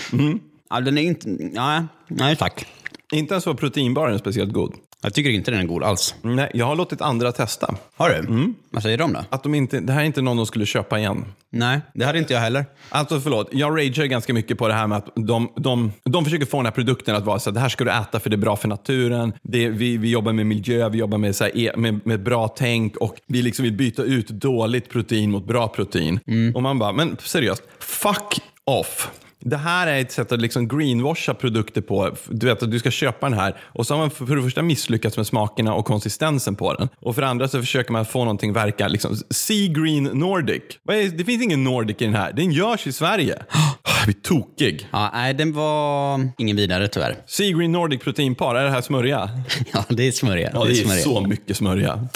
Ja, 0.70 0.81
den 0.81 0.98
är 0.98 1.03
inte... 1.03 1.38
Ja, 1.55 1.87
nej, 2.09 2.37
tack. 2.37 2.66
Inte 3.12 3.35
ens 3.35 3.46
var 3.46 3.55
proteinbaren 3.55 4.18
speciellt 4.18 4.53
god. 4.53 4.74
Jag 5.03 5.15
tycker 5.15 5.31
inte 5.31 5.51
den 5.51 5.61
är 5.61 5.65
god 5.65 5.83
alls. 5.83 6.15
Nej, 6.23 6.51
jag 6.55 6.67
har 6.67 6.77
låtit 6.77 7.01
andra 7.01 7.33
testa. 7.33 7.75
Har 7.97 8.11
du? 8.11 8.55
Vad 8.71 8.83
säger 8.83 8.99
de 8.99 9.13
då? 9.13 9.25
Att 9.31 9.43
de 9.43 9.55
inte, 9.55 9.81
det 9.81 9.93
här 9.93 10.01
är 10.01 10.05
inte 10.05 10.23
någon 10.23 10.37
de 10.37 10.47
skulle 10.47 10.67
köpa 10.67 10.99
igen. 10.99 11.25
Nej, 11.51 11.81
det 11.95 12.05
hade 12.05 12.19
inte 12.19 12.33
jag 12.35 12.41
heller. 12.41 12.65
Alltså 12.89 13.21
förlåt, 13.21 13.49
jag 13.53 13.79
ragear 13.79 14.07
ganska 14.07 14.35
mycket 14.35 14.59
på 14.59 14.69
det 14.69 14.75
här 14.75 14.87
med 14.87 14.99
att 14.99 15.13
de, 15.15 15.53
de, 15.57 15.93
de 16.05 16.25
försöker 16.25 16.47
få 16.47 16.57
den 16.57 16.67
här 16.67 16.73
produkten 16.73 17.15
att 17.17 17.25
vara 17.25 17.39
så 17.39 17.51
här, 17.51 17.55
det 17.55 17.61
här 17.61 17.69
ska 17.69 17.85
du 17.85 17.91
äta 17.91 18.21
för 18.21 18.31
det 18.31 18.35
är 18.35 18.39
bra 18.39 18.57
för 18.57 18.69
naturen. 18.69 19.33
Det, 19.43 19.69
vi, 19.69 19.97
vi 19.97 20.11
jobbar 20.11 20.33
med 20.33 20.47
miljö, 20.47 20.89
vi 20.89 20.99
jobbar 20.99 21.19
med, 21.19 21.37
så 21.37 21.45
här, 21.45 21.59
e- 21.59 21.73
med, 21.77 22.07
med 22.07 22.23
bra 22.23 22.49
tänk 22.49 22.97
och 22.97 23.17
vi 23.27 23.43
liksom 23.43 23.63
vill 23.63 23.73
byta 23.73 24.03
ut 24.03 24.29
dåligt 24.29 24.89
protein 24.91 25.31
mot 25.31 25.47
bra 25.47 25.69
protein. 25.69 26.21
Och 26.55 26.63
man 26.63 26.79
bara, 26.79 26.93
men 26.93 27.17
seriöst, 27.21 27.63
fuck 27.81 28.41
off. 28.65 29.11
Det 29.40 29.57
här 29.57 29.87
är 29.87 30.01
ett 30.01 30.12
sätt 30.12 30.33
att 30.33 30.40
liksom 30.40 30.68
greenwasha 30.68 31.35
produkter 31.35 31.81
på. 31.81 32.16
Du 32.29 32.46
vet 32.46 32.62
att 32.62 32.70
du 32.70 32.79
ska 32.79 32.90
köpa 32.90 33.29
den 33.29 33.38
här 33.38 33.57
och 33.61 33.87
så 33.87 33.94
har 33.94 33.98
man 33.98 34.11
för 34.11 34.37
det 34.37 34.42
första 34.42 34.62
misslyckats 34.62 35.16
med 35.16 35.27
smakerna 35.27 35.74
och 35.74 35.85
konsistensen 35.85 36.55
på 36.55 36.74
den. 36.74 36.88
Och 37.01 37.14
för 37.14 37.22
det 37.22 37.29
andra 37.29 37.48
så 37.48 37.61
försöker 37.61 37.92
man 37.92 38.05
få 38.07 38.18
någonting 38.18 38.53
verka 38.53 38.88
liksom 38.88 39.16
Sea 39.31 39.68
Green 39.68 40.05
Nordic. 40.05 40.62
Är, 40.88 41.09
det 41.18 41.24
finns 41.24 41.42
ingen 41.42 41.64
Nordic 41.64 41.96
i 42.01 42.05
den 42.05 42.14
här. 42.14 42.33
Den 42.33 42.53
görs 42.53 42.87
i 42.87 42.92
Sverige. 42.92 43.42
Jag 43.85 44.05
blir 44.05 44.22
tokig. 44.22 44.88
Ja, 44.90 45.11
nej, 45.12 45.35
den 45.35 45.53
var 45.53 46.20
ingen 46.38 46.57
vidare 46.57 46.88
tyvärr. 46.88 47.16
Sea 47.27 47.59
Green 47.59 47.72
Nordic 47.72 48.01
proteinpar, 48.01 48.55
är 48.55 48.64
det 48.64 48.70
här 48.70 48.81
smörja? 48.81 49.31
Ja, 49.72 49.85
det 49.88 50.09
är 50.09 50.12
smörja. 50.12 50.51
Ja, 50.55 50.64
det 50.64 50.70
är 50.70 50.74
smörja. 50.74 51.03
så 51.03 51.20
mycket 51.20 51.57
smörja. 51.57 52.09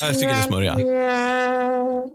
Jag 0.00 0.14
tycker 0.14 0.34
det 0.36 0.42
smörja. 0.42 0.78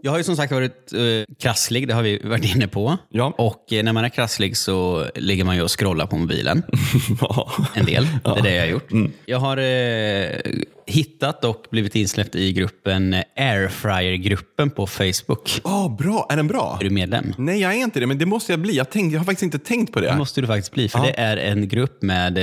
Jag 0.02 0.10
har 0.10 0.18
ju 0.18 0.24
som 0.24 0.36
sagt 0.36 0.52
varit 0.52 0.92
eh, 0.92 1.34
krasslig, 1.38 1.88
det 1.88 1.94
har 1.94 2.02
vi 2.02 2.18
varit 2.24 2.54
inne 2.54 2.68
på. 2.68 2.98
Ja. 3.10 3.34
Och 3.38 3.72
eh, 3.72 3.82
när 3.84 3.92
man 3.92 4.04
är 4.04 4.08
krasslig 4.08 4.56
så 4.56 5.06
ligger 5.14 5.44
man 5.44 5.56
ju 5.56 5.62
och 5.62 5.78
scrollar 5.78 6.06
på 6.06 6.16
mobilen. 6.16 6.62
En 7.74 7.86
del. 7.86 8.08
Det 8.24 8.30
är 8.30 8.42
det 8.42 8.54
jag 8.54 8.62
har 8.62 8.68
gjort. 8.70 8.90
Jag 9.26 9.38
har 9.38 9.56
eh, 9.56 10.28
hittat 10.86 11.44
och 11.44 11.66
blivit 11.70 11.94
insläppt 11.94 12.34
i 12.34 12.52
gruppen 12.52 13.14
Airfryer-gruppen 13.36 14.70
på 14.70 14.86
Facebook. 14.86 15.60
Ah, 15.64 15.88
bra. 15.88 16.26
Är 16.30 16.36
den 16.36 16.46
bra? 16.46 16.78
Är 16.80 16.84
du 16.84 16.90
medlem? 16.90 17.34
Nej, 17.38 17.60
jag 17.60 17.74
är 17.74 17.76
inte 17.76 18.00
det, 18.00 18.06
men 18.06 18.18
det 18.18 18.26
måste 18.26 18.52
jag 18.52 18.60
bli. 18.60 18.76
Jag, 18.76 18.90
tänkte, 18.90 19.14
jag 19.14 19.20
har 19.20 19.24
faktiskt 19.24 19.42
inte 19.42 19.58
tänkt 19.58 19.92
på 19.92 20.00
det. 20.00 20.06
Det 20.06 20.16
måste 20.16 20.40
du 20.40 20.46
faktiskt 20.46 20.72
bli, 20.72 20.88
för 20.88 20.98
det 20.98 21.20
är 21.20 21.36
en 21.36 21.68
grupp 21.68 22.02
med 22.02 22.38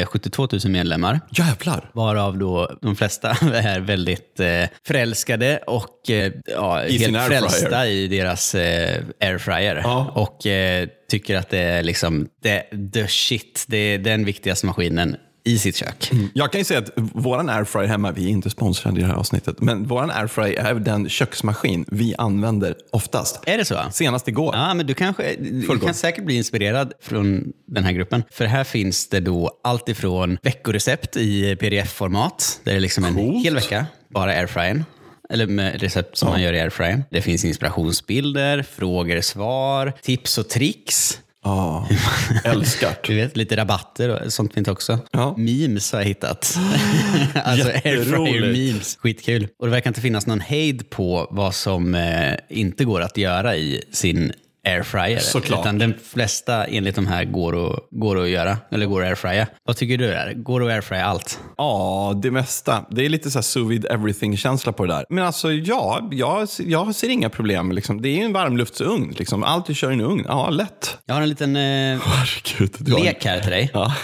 eh, 0.00 0.06
72 0.06 0.48
000 0.52 0.60
medlemmar. 0.68 1.20
Jävlar. 1.30 1.90
Varav 1.92 2.38
då 2.38 2.70
de 2.82 2.96
flesta 2.96 3.30
är 3.54 3.80
väldigt 3.80 4.40
eh, 4.40 4.64
förälskade 4.86 5.58
och 5.66 6.10
eh, 6.10 6.32
ja, 6.44 6.76
helt 6.76 7.26
frälsta 7.26 7.88
i 7.88 8.08
deras 8.08 8.54
eh, 8.54 9.02
airfryer. 9.20 9.80
Ja. 9.84 10.12
Och 10.14 10.46
eh, 10.46 10.88
tycker 11.08 11.36
att 11.36 11.50
det 11.50 11.58
är 11.58 11.82
liksom 11.82 12.28
det, 12.42 12.62
the 12.92 13.08
shit. 13.08 13.64
Det 13.68 13.76
är 13.76 13.98
den 13.98 14.24
viktigaste 14.24 14.66
maskinen 14.66 15.16
i 15.44 15.58
sitt 15.58 15.76
kök. 15.76 16.10
Jag 16.34 16.52
kan 16.52 16.60
ju 16.60 16.64
säga 16.64 16.78
att 16.80 16.90
våran 16.96 17.48
airfryer 17.48 17.86
hemma, 17.86 18.12
vi 18.12 18.24
är 18.24 18.28
inte 18.28 18.50
sponsrade 18.50 18.98
i 18.98 19.02
det 19.02 19.08
här 19.08 19.14
avsnittet, 19.14 19.60
men 19.60 19.86
våran 19.86 20.10
airfryer 20.10 20.64
är 20.64 20.74
den 20.74 21.08
köksmaskin 21.08 21.84
vi 21.88 22.14
använder 22.18 22.74
oftast. 22.92 23.40
Är 23.46 23.58
det 23.58 23.64
så? 23.64 23.78
Senast 23.92 24.28
igår. 24.28 24.54
Ja, 24.54 24.74
men 24.74 24.86
du, 24.86 24.94
kanske, 24.94 25.36
du 25.36 25.78
kan 25.78 25.94
säkert 25.94 26.24
bli 26.24 26.34
inspirerad 26.34 26.92
från 27.02 27.52
den 27.66 27.84
här 27.84 27.92
gruppen. 27.92 28.22
För 28.30 28.44
här 28.44 28.64
finns 28.64 29.08
det 29.08 29.20
då 29.20 29.60
allt 29.64 29.88
ifrån 29.88 30.38
veckorecept 30.42 31.16
i 31.16 31.56
pdf-format, 31.56 32.60
där 32.64 32.72
det 32.72 32.78
är 32.78 32.80
liksom 32.80 33.04
en 33.04 33.14
Coolt. 33.14 33.44
hel 33.44 33.54
vecka, 33.54 33.86
bara 34.08 34.30
airfryern. 34.30 34.84
Eller 35.30 35.46
med 35.46 35.80
recept 35.80 36.16
som 36.18 36.28
man 36.28 36.42
gör 36.42 36.52
i 36.52 36.60
airfryern. 36.60 37.02
Det 37.10 37.22
finns 37.22 37.44
inspirationsbilder, 37.44 38.62
frågor, 38.62 39.20
svar, 39.20 39.92
tips 40.02 40.38
och 40.38 40.48
tricks. 40.48 41.20
Ja, 41.44 41.88
älskar. 42.44 42.96
Du 43.06 43.14
vet, 43.14 43.36
lite 43.36 43.56
rabatter 43.56 44.08
och 44.08 44.32
sånt 44.32 44.54
finns 44.54 44.68
också. 44.68 44.98
Ja. 45.12 45.34
Memes 45.38 45.92
har 45.92 46.00
jag 46.00 46.06
hittat. 46.06 46.58
alltså 47.44 47.68
Jätteroligt. 47.68 47.86
airfryer 48.14 48.52
memes. 48.52 48.96
Skitkul. 49.00 49.48
Och 49.58 49.66
det 49.66 49.72
verkar 49.72 49.90
inte 49.90 50.00
finnas 50.00 50.26
någon 50.26 50.40
hejd 50.40 50.90
på 50.90 51.28
vad 51.30 51.54
som 51.54 51.94
eh, 51.94 52.34
inte 52.48 52.84
går 52.84 53.00
att 53.00 53.16
göra 53.16 53.56
i 53.56 53.84
sin 53.92 54.32
airfryer. 54.64 55.18
Såklart. 55.18 55.60
Utan 55.60 55.78
de 55.78 55.94
flesta 56.12 56.64
enligt 56.64 56.94
de 56.94 57.06
här 57.06 57.24
går 57.24 57.66
att, 57.66 57.80
går 57.90 58.22
att 58.22 58.28
göra, 58.28 58.58
eller 58.72 58.86
går 58.86 59.02
att 59.02 59.08
airfrya. 59.08 59.46
Vad 59.64 59.76
tycker 59.76 59.98
du 59.98 60.06
där? 60.06 60.32
Går 60.32 60.60
det 60.60 60.66
att 60.66 60.72
airfrya 60.72 61.04
allt? 61.04 61.40
Ja, 61.56 62.20
det 62.22 62.30
mesta. 62.30 62.84
Det 62.90 63.04
är 63.04 63.08
lite 63.08 63.30
så 63.30 63.38
här 63.38 63.42
sous 63.42 63.84
everything-känsla 63.84 64.72
på 64.72 64.86
det 64.86 64.92
där. 64.92 65.04
Men 65.08 65.24
alltså, 65.24 65.52
ja, 65.52 66.08
jag, 66.12 66.48
jag 66.58 66.94
ser 66.94 67.08
inga 67.08 67.30
problem. 67.30 67.72
Liksom. 67.72 68.02
Det 68.02 68.08
är 68.08 68.16
ju 68.16 68.24
en 68.24 68.32
varmluftsugn. 68.32 69.14
Liksom. 69.18 69.44
Allt 69.44 69.66
du 69.66 69.74
kör 69.74 69.90
i 69.90 69.94
en 69.94 70.00
ugn. 70.00 70.24
Ja, 70.28 70.50
lätt. 70.50 70.98
Jag 71.06 71.14
har 71.14 71.22
en 71.22 71.28
liten 71.28 71.56
eh, 71.56 71.62
Herregud. 72.02 72.76
Du 72.78 72.92
lek 72.92 73.24
här 73.24 73.40
till 73.40 73.50
dig. 73.50 73.70
Ja. 73.74 73.94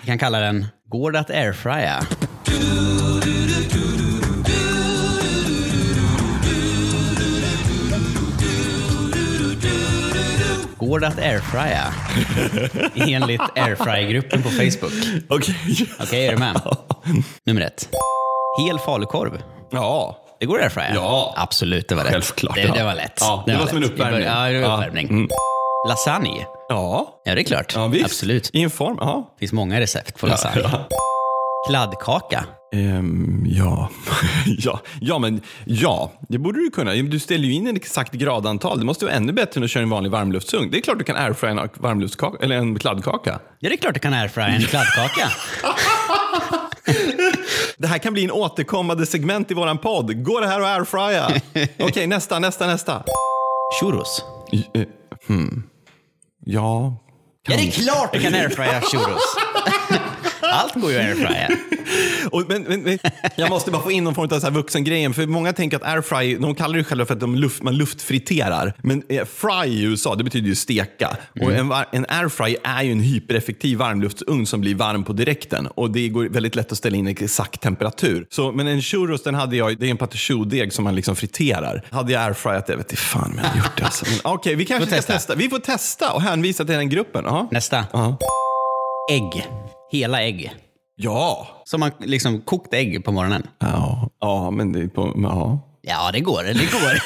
Vi 0.00 0.06
kan 0.06 0.18
kalla 0.18 0.40
den 0.40 0.66
Går 0.90 1.12
det 1.12 1.20
att 1.20 1.30
airfrya? 1.30 2.06
Går 10.88 11.00
det 11.00 11.06
att 11.08 11.18
airfrya? 11.18 11.84
Enligt 12.94 13.40
airfryer-gruppen 13.56 14.42
på 14.42 14.48
Facebook. 14.50 14.92
Okej. 15.28 15.56
Okej, 16.00 16.26
är 16.26 16.30
du 16.32 16.36
med? 16.38 16.60
Nummer 17.44 17.60
ett. 17.60 17.88
Hel 18.58 18.78
falukorv. 18.78 19.42
Ja. 19.70 20.18
Det 20.40 20.46
går 20.46 20.56
att 20.58 20.62
airfrya? 20.62 20.94
Ja. 20.94 21.34
Absolut, 21.36 21.88
det 21.88 21.94
var 21.94 22.04
rätt. 22.04 22.12
Självklart, 22.12 22.54
Det, 22.54 22.62
ja. 22.62 22.74
det 22.74 22.84
var 22.84 22.94
lätt. 22.94 23.18
Ja, 23.20 23.44
det 23.46 23.56
var 23.56 23.66
som 23.66 23.76
en 23.76 23.82
lätt. 23.82 23.90
uppvärmning. 23.92 24.22
Ja, 24.22 24.34
det 24.48 24.60
var 24.60 24.68
Ja. 24.68 24.76
uppvärmning. 24.76 25.28
Lasagne? 25.88 26.46
Ja. 26.68 27.20
Ja, 27.24 27.34
det 27.34 27.40
är 27.40 27.44
klart. 27.44 27.72
ja 27.76 27.86
visst. 27.86 28.04
Absolut. 28.04 28.50
I 28.52 28.62
en 28.62 28.70
form. 28.70 28.96
Ja. 29.00 29.30
Det 29.34 29.38
finns 29.40 29.52
många 29.52 29.80
recept 29.80 30.18
på 30.18 30.26
lasagne. 30.26 30.60
Ja. 30.72 30.88
Kladdkaka? 31.68 32.44
Ehm, 32.72 33.46
ja. 33.46 33.88
ja. 34.46 34.80
ja, 35.00 35.18
men 35.18 35.40
ja, 35.64 36.12
det 36.28 36.38
borde 36.38 36.60
du 36.60 36.70
kunna. 36.70 36.94
Du 36.94 37.18
ställer 37.18 37.44
ju 37.44 37.52
in 37.52 37.66
ett 37.66 37.76
exakt 37.76 38.12
gradantal. 38.12 38.78
Det 38.78 38.84
måste 38.84 39.04
vara 39.04 39.14
ännu 39.14 39.32
bättre 39.32 39.58
än 39.58 39.64
att 39.64 39.70
köra 39.70 39.82
en 39.82 39.90
vanlig 39.90 40.10
varmluftsugn. 40.10 40.70
Det 40.70 40.78
är 40.78 40.80
klart 40.80 40.98
du 40.98 41.04
kan 41.04 41.16
airfrya 41.16 41.50
en 41.50 41.68
varmluftskaka, 41.74 42.44
eller 42.44 42.56
en 42.56 42.78
kladdkaka. 42.78 43.40
Ja, 43.58 43.68
det 43.68 43.74
är 43.74 43.76
klart 43.76 43.94
du 43.94 44.00
kan 44.00 44.14
airfrya 44.14 44.46
en 44.46 44.62
kladdkaka. 44.62 45.28
Det 47.78 47.86
här 47.86 47.98
kan 47.98 48.12
bli 48.12 48.24
en 48.24 48.30
återkommande 48.30 49.06
segment 49.06 49.50
i 49.50 49.54
våran 49.54 49.78
podd. 49.78 50.24
Går 50.24 50.40
det 50.40 50.46
här 50.46 50.60
att 50.60 50.66
airfrya? 50.66 51.40
Okej, 51.78 52.06
nästa, 52.06 52.38
nästa, 52.38 52.66
nästa. 52.66 53.02
Churros? 53.80 54.24
Eh, 54.74 54.82
hmm. 55.26 55.62
Ja. 56.44 56.96
Ja, 57.48 57.56
det 57.56 57.68
är 57.68 57.70
klart 57.70 58.12
du 58.12 58.20
kan 58.20 58.34
airfrya 58.34 58.80
churros. 58.80 59.36
Allt 60.58 60.74
går 60.74 60.92
ju 60.92 60.98
att 60.98 61.04
airfrya. 61.04 61.48
Och, 62.30 62.44
men, 62.48 62.62
men, 62.62 62.80
men, 62.80 62.98
jag 63.36 63.50
måste 63.50 63.70
bara 63.70 63.82
få 63.82 63.90
in 63.90 64.04
någon 64.04 64.14
form 64.14 64.28
av 64.32 64.40
så 64.40 64.46
här 64.46 64.52
vuxengrejen. 64.52 65.14
För 65.14 65.26
många 65.26 65.52
tänker 65.52 65.76
att 65.76 65.82
airfry, 65.82 66.36
de 66.36 66.54
kallar 66.54 66.78
det 66.78 66.84
själva 66.84 67.06
för 67.06 67.14
att 67.14 67.20
de 67.20 67.34
luft, 67.34 67.62
man 67.62 67.76
luftfriterar. 67.76 68.72
Men 68.82 69.02
eh, 69.08 69.24
fry 69.24 69.68
i 69.68 69.82
USA, 69.82 70.14
det 70.14 70.24
betyder 70.24 70.48
ju 70.48 70.54
steka. 70.54 71.16
Och 71.40 71.52
en, 71.52 71.72
en 71.92 72.06
airfry 72.08 72.56
är 72.64 72.82
ju 72.82 72.92
en 72.92 73.00
hypereffektiv 73.00 73.78
varmluftsugn 73.78 74.46
som 74.46 74.60
blir 74.60 74.74
varm 74.74 75.04
på 75.04 75.12
direkten. 75.12 75.66
Och 75.66 75.90
det 75.90 76.08
går 76.08 76.28
väldigt 76.28 76.54
lätt 76.54 76.72
att 76.72 76.78
ställa 76.78 76.96
in 76.96 77.06
exakt 77.06 77.60
temperatur. 77.60 78.26
Så, 78.30 78.52
men 78.52 78.66
en 78.66 78.82
churros, 78.82 79.22
den 79.22 79.34
hade 79.34 79.56
jag, 79.56 79.78
det 79.78 79.86
är 79.86 79.90
en 79.90 79.96
pâte 79.96 80.16
choux-deg 80.16 80.72
som 80.72 80.84
man 80.84 80.94
liksom 80.94 81.16
friterar. 81.16 81.84
Hade 81.90 82.12
jag 82.12 82.22
airfryat 82.22 82.66
det, 82.66 82.76
vet 82.76 82.92
inte 82.92 83.02
fan 83.02 83.30
om 83.32 83.38
jag 83.38 83.44
hade 83.44 83.58
gjort 83.58 83.76
det. 83.76 83.84
Alltså. 83.84 84.04
Okej, 84.24 84.54
vi 84.54 84.64
kanske 84.64 84.86
Får 84.86 84.90
ska 84.90 84.96
testa. 84.96 85.12
testa. 85.12 85.34
Vi 85.34 85.48
får 85.48 85.58
testa 85.58 86.12
och 86.12 86.22
hänvisa 86.22 86.64
till 86.64 86.74
den 86.74 86.88
gruppen. 86.88 87.26
Aha. 87.26 87.48
Nästa. 87.50 87.84
Ja. 87.92 88.18
Ägg. 89.10 89.46
Hela 89.90 90.22
ägg. 90.22 90.52
Ja. 90.96 91.48
Som 91.64 91.80
man 91.80 91.90
liksom 92.00 92.40
kokt 92.40 92.74
ägg 92.74 93.04
på 93.04 93.12
morgonen. 93.12 93.46
Ja, 93.58 94.08
ja 94.20 94.50
men 94.50 94.72
det 94.72 94.88
på... 94.88 95.12
Ja. 95.22 95.64
Ja, 95.82 96.10
det 96.12 96.20
går. 96.20 96.42
Det 96.42 96.52
går. 96.52 97.02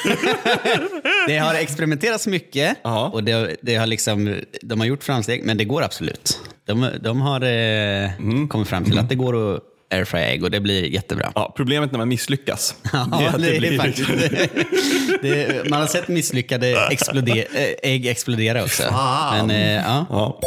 det 1.27 1.37
har 1.37 1.53
experimenterats 1.55 2.27
mycket 2.27 2.77
Ja. 2.83 3.09
och 3.13 3.23
det, 3.23 3.55
det 3.61 3.75
har 3.75 3.85
liksom, 3.85 4.35
de 4.61 4.79
har 4.79 4.87
gjort 4.87 5.03
framsteg, 5.03 5.43
men 5.43 5.57
det 5.57 5.65
går 5.65 5.83
absolut. 5.83 6.39
De, 6.67 6.87
de 7.01 7.21
har 7.21 7.41
eh, 7.41 8.09
kommit 8.49 8.67
fram 8.67 8.83
till 8.85 8.99
att 8.99 9.09
det 9.09 9.15
går 9.15 9.55
att 9.55 9.61
airfrya 9.93 10.25
ägg 10.27 10.43
och 10.43 10.51
det 10.51 10.59
blir 10.59 10.83
jättebra. 10.85 11.31
Ja, 11.35 11.53
problemet 11.55 11.91
när 11.91 11.97
man 11.99 12.07
misslyckas. 12.09 12.75
Ja, 12.93 13.21
är 13.21 13.27
att 13.27 13.41
det, 13.41 13.55
är 13.55 13.59
blir- 13.59 13.77
faktiskt, 13.77 14.09
det, 15.21 15.69
man 15.69 15.79
har 15.81 15.87
sett 15.87 16.07
misslyckade 16.07 16.87
exploder, 16.91 17.37
äh, 17.37 17.91
ägg 17.91 18.07
explodera 18.07 18.63
också. 18.63 18.83
Men, 19.33 19.51
eh, 19.51 19.71
ja. 19.73 20.05
Ja. 20.09 20.39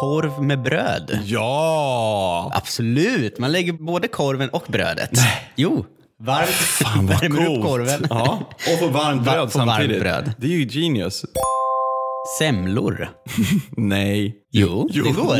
Korv 0.00 0.42
med 0.42 0.62
bröd. 0.62 1.18
ja! 1.24 2.50
Absolut, 2.54 3.38
man 3.38 3.52
lägger 3.52 3.72
både 3.72 4.08
korven 4.08 4.48
och 4.50 4.64
brödet. 4.68 5.10
Jo, 5.56 5.84
varmt, 6.20 6.48
Fan 6.48 7.06
vad 7.06 7.20
värmer 7.20 7.40
upp 7.40 7.46
coolt. 7.46 7.64
korven. 7.66 8.06
Ja, 8.10 8.38
och 8.72 8.78
få 8.78 8.88
varmt 8.88 9.18
Va- 9.26 9.32
bröd 9.32 9.38
varmt 9.38 9.52
samtidigt. 9.52 10.00
bröd. 10.00 10.32
Det 10.38 10.46
är 10.46 10.50
ju 10.50 10.66
genius. 10.82 11.24
Semlor. 12.38 13.08
Nej. 13.76 14.34
Jo, 14.52 14.88
Jo. 14.92 15.04
det 15.04 15.10
går. 15.12 15.38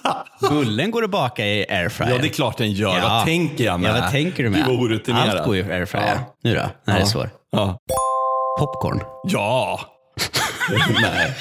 Bullen 0.50 0.90
går 0.90 1.04
att 1.04 1.10
baka 1.10 1.46
i 1.46 1.66
airfryer. 1.70 2.10
Ja, 2.10 2.18
det 2.18 2.26
är 2.26 2.32
klart 2.32 2.58
den 2.58 2.72
gör. 2.72 2.96
Ja. 2.98 3.08
Vad 3.08 3.24
tänker 3.24 3.64
jag 3.64 3.80
med? 3.80 3.90
Ja, 3.96 4.00
vad 4.00 4.10
tänker 4.10 4.42
du 4.44 4.50
med? 4.50 4.64
Du. 5.04 5.12
Allt 5.12 5.44
går 5.44 5.56
ju 5.56 5.62
i 5.66 5.72
airfryer. 5.72 6.06
Ja. 6.14 6.34
Nu 6.42 6.54
då? 6.54 6.62
Det 6.86 6.92
här 6.92 7.00
är 7.00 7.04
svår. 7.04 7.30
Ja. 7.52 7.78
Popcorn. 8.60 9.00
ja. 9.24 9.80
Nej. 11.02 11.34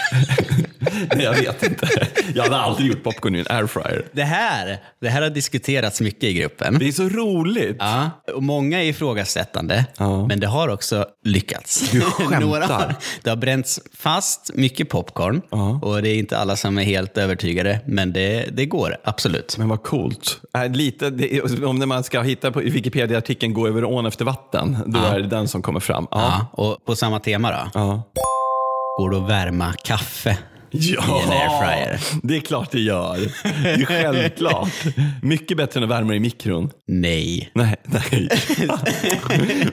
Nej, 1.15 1.23
jag 1.23 1.33
vet 1.33 1.63
inte. 1.63 1.88
Jag 2.36 2.43
hade 2.43 2.57
aldrig 2.57 2.88
gjort 2.89 3.03
popcorn 3.03 3.36
i 3.36 3.39
en 3.39 3.45
airfryer. 3.49 4.05
Det 4.12 4.23
här, 4.23 4.77
det 5.01 5.09
här 5.09 5.21
har 5.21 5.29
diskuterats 5.29 6.01
mycket 6.01 6.23
i 6.23 6.33
gruppen. 6.33 6.79
Det 6.79 6.88
är 6.88 6.91
så 6.91 7.09
roligt. 7.09 7.75
Ja, 7.79 8.09
och 8.36 8.43
många 8.43 8.83
är 8.83 8.88
ifrågasättande, 8.88 9.86
Ja. 9.97 10.27
men 10.27 10.39
det 10.39 10.47
har 10.47 10.67
också 10.67 11.05
lyckats. 11.25 11.91
Du 11.91 12.01
skämtar. 12.01 12.39
Några, 12.45 12.95
det 13.23 13.29
har 13.29 13.38
bränts 13.38 13.79
fast 13.97 14.51
mycket 14.53 14.89
popcorn 14.89 15.41
Ja. 15.49 15.79
och 15.83 16.01
det 16.01 16.09
är 16.09 16.15
inte 16.17 16.38
alla 16.38 16.55
som 16.55 16.77
är 16.77 16.83
helt 16.83 17.17
övertygade, 17.17 17.79
men 17.86 18.13
det, 18.13 18.49
det 18.53 18.65
går 18.65 18.97
absolut. 19.03 19.57
Men 19.57 19.69
vad 19.69 19.83
coolt. 19.83 20.38
Äh, 20.57 20.69
lite, 20.71 21.09
det, 21.09 21.41
om 21.65 21.89
man 21.89 22.03
ska 22.03 22.21
hitta 22.21 22.51
på 22.51 22.59
Wikipedia-artikeln 22.59 23.53
Gå 23.53 23.67
över 23.67 23.83
ån 23.86 24.05
efter 24.05 24.25
vatten, 24.25 24.77
då 24.86 24.99
är 24.99 25.19
det 25.19 25.27
den 25.27 25.47
som 25.47 25.62
kommer 25.62 25.79
fram. 25.79 26.07
Ja. 26.12 26.47
och 26.53 26.86
på 26.86 26.95
samma 26.95 27.19
tema 27.19 27.51
då, 27.51 27.69
Ja. 27.79 28.03
Går 28.97 29.10
det 29.10 29.17
att 29.17 29.29
värma 29.29 29.73
kaffe 29.84 30.38
Ja, 30.75 31.19
i 31.19 31.23
en 31.23 31.32
airfryer? 31.32 31.99
det 32.23 32.36
är 32.38 32.39
klart 32.41 32.71
det 32.71 32.79
gör. 32.79 33.17
Det 33.63 33.69
är 33.69 33.86
självklart. 33.86 34.69
Mycket 35.21 35.58
bättre 35.58 35.77
än 35.79 35.84
att 35.84 35.89
värma 35.89 36.15
i 36.15 36.19
mikron. 36.19 36.71
Nej. 36.88 37.51
Nej, 37.56 37.75
nej. 37.86 38.29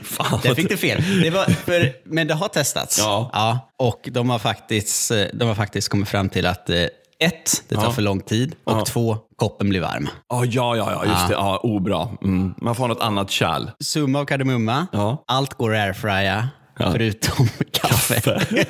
Fan, 0.02 0.40
Där 0.42 0.54
fick 0.54 0.68
du 0.68 0.76
fel. 0.76 1.02
Det 1.22 1.30
var 1.30 1.44
för, 1.44 1.92
men 2.04 2.26
det 2.26 2.34
har 2.34 2.48
testats. 2.48 2.98
Ja. 2.98 3.58
och 3.78 4.08
de 4.12 4.30
har, 4.30 4.38
faktiskt, 4.38 5.10
eh, 5.10 5.22
de 5.32 5.48
har 5.48 5.54
faktiskt 5.54 5.88
kommit 5.88 6.08
fram 6.08 6.28
till 6.28 6.46
att 6.46 6.70
eh, 6.70 6.76
ett, 7.20 7.62
det 7.68 7.74
tar 7.74 7.84
Ja. 7.84 7.92
för 7.92 8.02
lång 8.02 8.20
tid 8.20 8.54
och 8.64 8.72
Ja. 8.78 8.84
två, 8.84 9.16
koppen 9.36 9.68
blir 9.68 9.80
varm. 9.80 10.08
Ja, 10.28 10.44
ja, 10.44 10.76
ja, 10.76 10.92
ja, 10.92 11.04
just 11.12 11.28
det. 11.28 11.34
Ja, 11.34 11.60
oh, 11.62 11.82
bra. 11.82 12.12
Mm. 12.22 12.54
Man 12.58 12.74
får 12.74 12.88
något 12.88 13.00
annat 13.02 13.30
kärl. 13.30 13.62
Summa 13.84 14.18
av 14.20 14.24
kardemumma, 14.24 14.86
Ja. 14.92 15.24
allt 15.26 15.54
går 15.54 15.74
att 15.74 15.80
airfrya 15.86 16.48
förutom 16.78 17.48
kaffe. 17.72 18.40
Nej, 18.50 18.64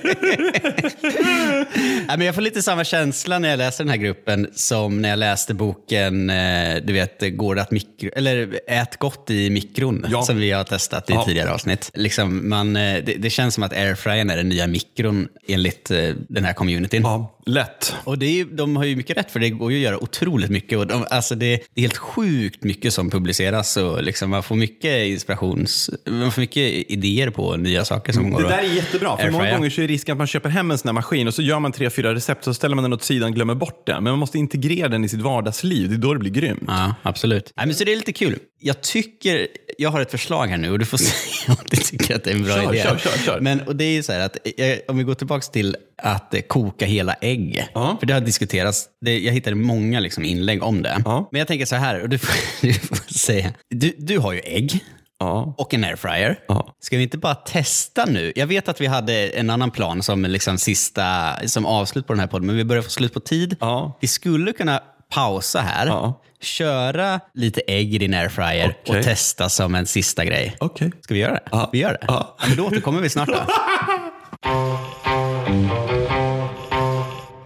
men 2.09 2.21
jag 2.21 2.35
får 2.35 2.43
lite 2.43 2.63
samma 2.63 2.85
känsla 2.85 3.39
när 3.39 3.49
jag 3.49 3.57
läser 3.59 3.85
den 3.85 3.91
här 3.91 3.97
gruppen 3.97 4.49
som 4.55 5.03
när 5.03 5.09
jag 5.09 5.19
läste 5.19 5.55
boken 5.55 6.31
eh, 6.31 6.77
du 6.85 6.93
vet, 6.93 7.37
går 7.37 7.59
att 7.59 7.71
mikro, 7.71 8.11
eller 8.17 8.61
Ät 8.69 8.97
gott 8.97 9.31
i 9.31 9.51
mikron, 9.51 10.07
Ja. 10.11 10.23
som 10.23 10.37
vi 10.37 10.51
har 10.51 10.65
testat 10.65 11.11
i 11.11 11.13
Ja. 11.13 11.25
tidigare 11.25 11.53
avsnitt. 11.53 11.91
Liksom, 11.95 12.49
man, 12.49 12.77
eh, 12.77 13.05
det, 13.05 13.15
det 13.19 13.31
känns 13.31 13.55
som 13.55 13.63
att 13.63 13.73
airfryern 13.73 14.31
är 14.31 14.37
den 14.37 14.49
nya 14.49 14.67
mikron 14.67 15.29
enligt 15.49 15.91
eh, 15.91 16.09
den 16.29 16.45
här 16.45 16.53
communityn. 16.53 17.03
Ja, 17.03 17.37
lätt. 17.47 17.95
Och 18.05 18.19
det 18.19 18.41
är, 18.41 18.45
de 18.45 18.77
har 18.77 18.85
ju 18.85 18.97
mycket 18.97 19.17
rätt 19.17 19.31
för 19.31 19.41
det 19.41 19.51
går 19.51 19.73
ju 19.73 19.79
att 19.79 19.83
göra 19.83 20.03
otroligt 20.03 20.51
mycket. 20.51 20.79
Och 20.79 20.87
de, 20.87 21.05
alltså 21.11 21.35
det, 21.35 21.47
det 21.75 21.81
är 21.81 21.83
helt 21.83 21.97
sjukt 21.97 22.65
mycket 22.65 22.95
som 22.95 23.11
publiceras 23.11 23.77
och 23.77 24.03
liksom 24.03 24.31
man 24.31 24.43
får 24.43 24.57
mycket 24.57 25.07
inspirations... 25.07 25.91
Man 26.09 26.33
får 26.33 26.41
mycket 26.41 26.91
idéer 26.91 27.31
på 27.31 27.57
nya 27.57 27.85
saker 27.85 28.13
som 28.13 28.31
går 28.31 28.43
Det 28.43 28.49
där 28.49 28.59
är 28.59 28.75
jättebra, 28.75 29.17
för 29.17 29.31
många 29.31 29.53
gånger 29.53 29.71
så 29.71 29.83
är 29.83 29.89
risken 29.89 30.13
att 30.13 30.19
man 30.19 30.27
köper 30.27 30.49
hem 30.49 30.71
en 30.71 30.79
sån 30.79 30.89
här 30.89 30.93
maskin 30.95 31.29
och 31.29 31.35
så 31.35 31.43
gör 31.43 31.59
man 31.61 31.73
tre, 31.73 31.91
fyra 31.91 32.15
recept 32.15 32.45
så 32.45 32.55
ställer 32.55 32.75
man 32.75 32.83
den 32.83 32.93
åt 32.93 33.03
sidan 33.03 33.29
och 33.29 33.35
glömmer 33.35 33.55
bort 33.55 33.87
den. 33.87 34.05
Men 34.05 34.13
man 34.13 34.19
måste 34.19 34.39
integrera 34.39 34.89
den 34.89 35.05
i 35.05 35.09
sitt 35.09 35.21
vardagsliv. 35.21 35.89
Det 35.89 35.95
är 35.95 35.99
då 35.99 36.15
det 36.15 36.21
blir 36.21 36.31
grymt. 36.31 36.65
Ja, 36.67 36.95
absolut. 37.03 37.53
Nej, 37.57 37.67
men 37.67 37.75
så 37.75 37.85
det 37.85 37.93
är 37.93 37.97
lite 37.97 38.13
kul. 38.13 38.39
Jag 38.63 38.81
tycker, 38.83 39.47
jag 39.79 39.91
har 39.91 40.01
ett 40.01 40.11
förslag 40.11 40.47
här 40.47 40.57
nu 40.59 40.71
och 40.71 40.79
du 40.79 40.85
får 40.85 40.99
säga 40.99 41.57
om 41.61 41.65
du 41.71 41.77
tycker 41.77 42.15
att 42.17 42.25
det 42.25 42.31
är 42.31 42.35
en 42.35 42.43
bra 42.45 42.55
Kör, 42.55 42.75
idé. 42.75 42.83
kör, 42.83 42.99
kör, 42.99 43.19
kör. 43.25 43.41
Men, 43.41 43.61
och 43.61 43.77
det 43.77 43.85
är 43.85 43.93
ju 43.93 44.03
så 44.03 44.13
här 44.13 44.21
att, 44.21 44.37
eh, 44.57 44.79
om 44.89 44.99
vi 44.99 45.05
går 45.05 45.15
tillbaka 45.15 45.43
till 45.53 45.77
att 46.03 46.35
eh, 46.35 46.41
koka 46.41 46.87
hela 46.87 47.15
ägg. 47.15 47.67
Ja. 47.75 47.97
För 48.01 48.07
det 48.07 48.15
har 48.15 48.21
diskuterats, 48.21 48.89
det, 49.01 49.19
jag 49.19 49.33
hittade 49.33 49.57
många 49.57 50.01
liksom 50.01 50.25
inlägg 50.25 50.63
om 50.63 50.83
det. 50.83 51.03
Ja. 51.05 51.29
Men 51.33 51.39
jag 51.39 51.49
tänker 51.49 51.67
så 51.67 51.77
här, 51.77 52.03
och 52.03 52.09
du 52.09 52.19
får, 52.19 52.35
du 52.67 52.73
får 52.73 53.15
säga. 53.19 53.53
Du, 53.71 53.95
du 53.99 54.19
har 54.19 54.33
ju 54.33 54.41
ägg. 54.45 54.85
Ja. 55.23 55.55
och 55.59 55.75
en 55.75 55.85
airfryer. 55.85 56.39
Ja. 56.49 56.75
Ska 56.81 56.97
vi 56.97 57.03
inte 57.03 57.19
bara 57.19 57.35
testa 57.35 58.05
nu? 58.05 58.33
Jag 58.37 58.47
vet 58.47 58.69
att 58.69 58.81
vi 58.81 58.87
hade 58.87 59.29
en 59.29 59.51
annan 59.51 59.71
plan 59.71 60.03
som 60.03 60.23
liksom 60.23 60.59
sista, 60.59 61.35
som 61.47 61.67
avslut 61.67 62.07
på 62.07 62.13
den 62.13 62.21
här 62.21 62.27
podden, 62.27 62.47
men 62.47 62.57
vi 62.57 62.65
börjar 62.65 62.83
få 62.83 62.91
slut 62.91 63.15
på 63.15 63.21
tid. 63.21 63.57
Ja. 63.61 63.99
Vi 64.01 64.09
skulle 64.09 64.53
kunna 64.53 64.83
pausa 65.11 65.61
här, 65.61 65.87
Ja. 65.87 66.21
köra 66.41 67.21
lite 67.35 67.61
ägg 67.67 67.95
i 67.95 67.99
din 67.99 68.15
airfryer 68.15 68.75
Okej. 68.83 68.99
och 68.99 69.05
testa 69.05 69.49
som 69.49 69.75
en 69.75 69.87
sista 69.87 70.25
grej. 70.25 70.57
Okej. 70.61 70.93
Ska 71.01 71.15
vi 71.15 71.21
göra 71.21 71.33
det? 71.33 71.41
Ja. 71.51 71.69
Vi 71.73 71.79
gör 71.79 71.91
det? 71.93 72.05
Ja. 72.09 72.37
men 72.49 72.57
då 72.57 72.67
återkommer 72.67 73.01
vi 73.01 73.09
snart 73.09 73.29
då. 73.29 73.35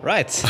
Right. 0.06 0.44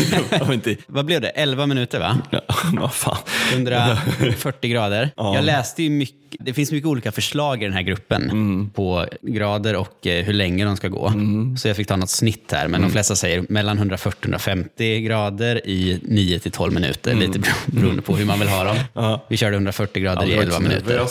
Ja, 0.30 0.74
Vad 0.86 1.04
blev 1.04 1.20
det? 1.20 1.28
11 1.28 1.66
minuter 1.66 1.98
va? 2.00 2.18
Ja, 2.30 2.40
Vad 2.80 2.92
fan. 2.94 3.16
140 3.52 4.70
grader. 4.70 5.10
Ja. 5.16 5.34
Jag 5.34 5.44
läste 5.44 5.82
ju 5.82 5.90
mycket, 5.90 6.16
det 6.40 6.52
finns 6.54 6.72
mycket 6.72 6.86
olika 6.88 7.12
förslag 7.12 7.62
i 7.62 7.64
den 7.64 7.74
här 7.74 7.82
gruppen 7.82 8.22
Mm. 8.22 8.70
på 8.70 9.06
grader 9.22 9.76
och 9.76 10.06
eh, 10.06 10.24
hur 10.24 10.32
länge 10.32 10.64
de 10.64 10.76
ska 10.76 10.88
gå. 10.88 11.12
Så 11.58 11.68
jag 11.68 11.76
fick 11.76 11.88
ta 11.88 11.96
något 11.96 12.10
snitt 12.10 12.52
här, 12.52 12.60
Mm. 12.60 12.70
men 12.70 12.80
de 12.82 12.90
flesta 12.90 13.16
säger 13.16 13.44
mellan 13.48 13.78
140-150 13.78 15.00
grader 15.00 15.66
i 15.68 16.00
9-12 16.02 16.70
minuter, 16.74 17.10
Mm. 17.12 17.26
lite 17.26 17.38
bero- 17.38 17.66
beroende 17.80 18.02
på 18.02 18.16
hur 18.16 18.24
man 18.24 18.38
vill 18.38 18.48
ha 18.48 18.64
dem. 18.64 19.18
Vi 19.28 19.36
körde 19.36 19.56
140 19.56 20.02
grader 20.02 20.26
i 20.26 20.32
11 20.32 20.60
minuter. 20.60 21.06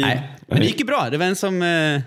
Nej, 0.00 0.30
men 0.46 0.60
det 0.60 0.66
gick 0.66 0.80
ju 0.80 0.86
bra. 0.86 1.08
Det 1.10 1.18
var 1.18 1.26
en 1.26 1.36
som 1.36 1.62
eh, 1.62 2.00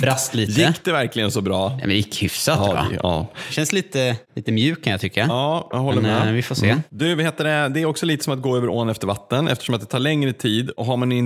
brast 0.00 0.34
lite. 0.34 0.60
Gick 0.60 0.84
det 0.84 0.92
verkligen 0.92 1.30
så 1.30 1.40
bra? 1.40 1.68
Nej, 1.68 1.78
men 1.80 1.88
det 1.88 1.94
gick 1.94 2.22
hyfsat 2.22 2.58
Ja, 2.60 2.72
bra. 2.72 2.86
ja. 3.02 3.26
Känns 3.50 3.72
lite, 3.72 4.16
lite 4.36 4.52
mjuk 4.52 4.84
kan 4.84 4.90
jag 4.90 5.00
tycka. 5.00 5.26
Ja, 5.28 5.68
jag 5.70 5.78
håller 5.78 6.02
Men, 6.02 6.10
med. 6.12 6.28
eh, 6.28 6.32
vi 6.34 6.42
får 6.42 6.54
se. 6.54 6.68
Mm. 6.70 6.82
Du, 6.90 7.22
heter 7.22 7.44
det? 7.44 7.68
det 7.68 7.80
är 7.80 7.86
också 7.86 8.06
lite 8.06 8.24
som 8.24 8.32
att 8.32 8.42
gå 8.42 8.56
över 8.56 8.68
ån 8.68 8.88
efter 8.88 9.06
vatten 9.06 9.48
eftersom 9.48 9.74
att 9.74 9.80
det 9.80 9.86
tar 9.86 9.98
längre 9.98 10.32
tid 10.32 10.70
och 10.70 10.86
har 10.86 10.96
man 10.96 11.12
en 11.12 11.18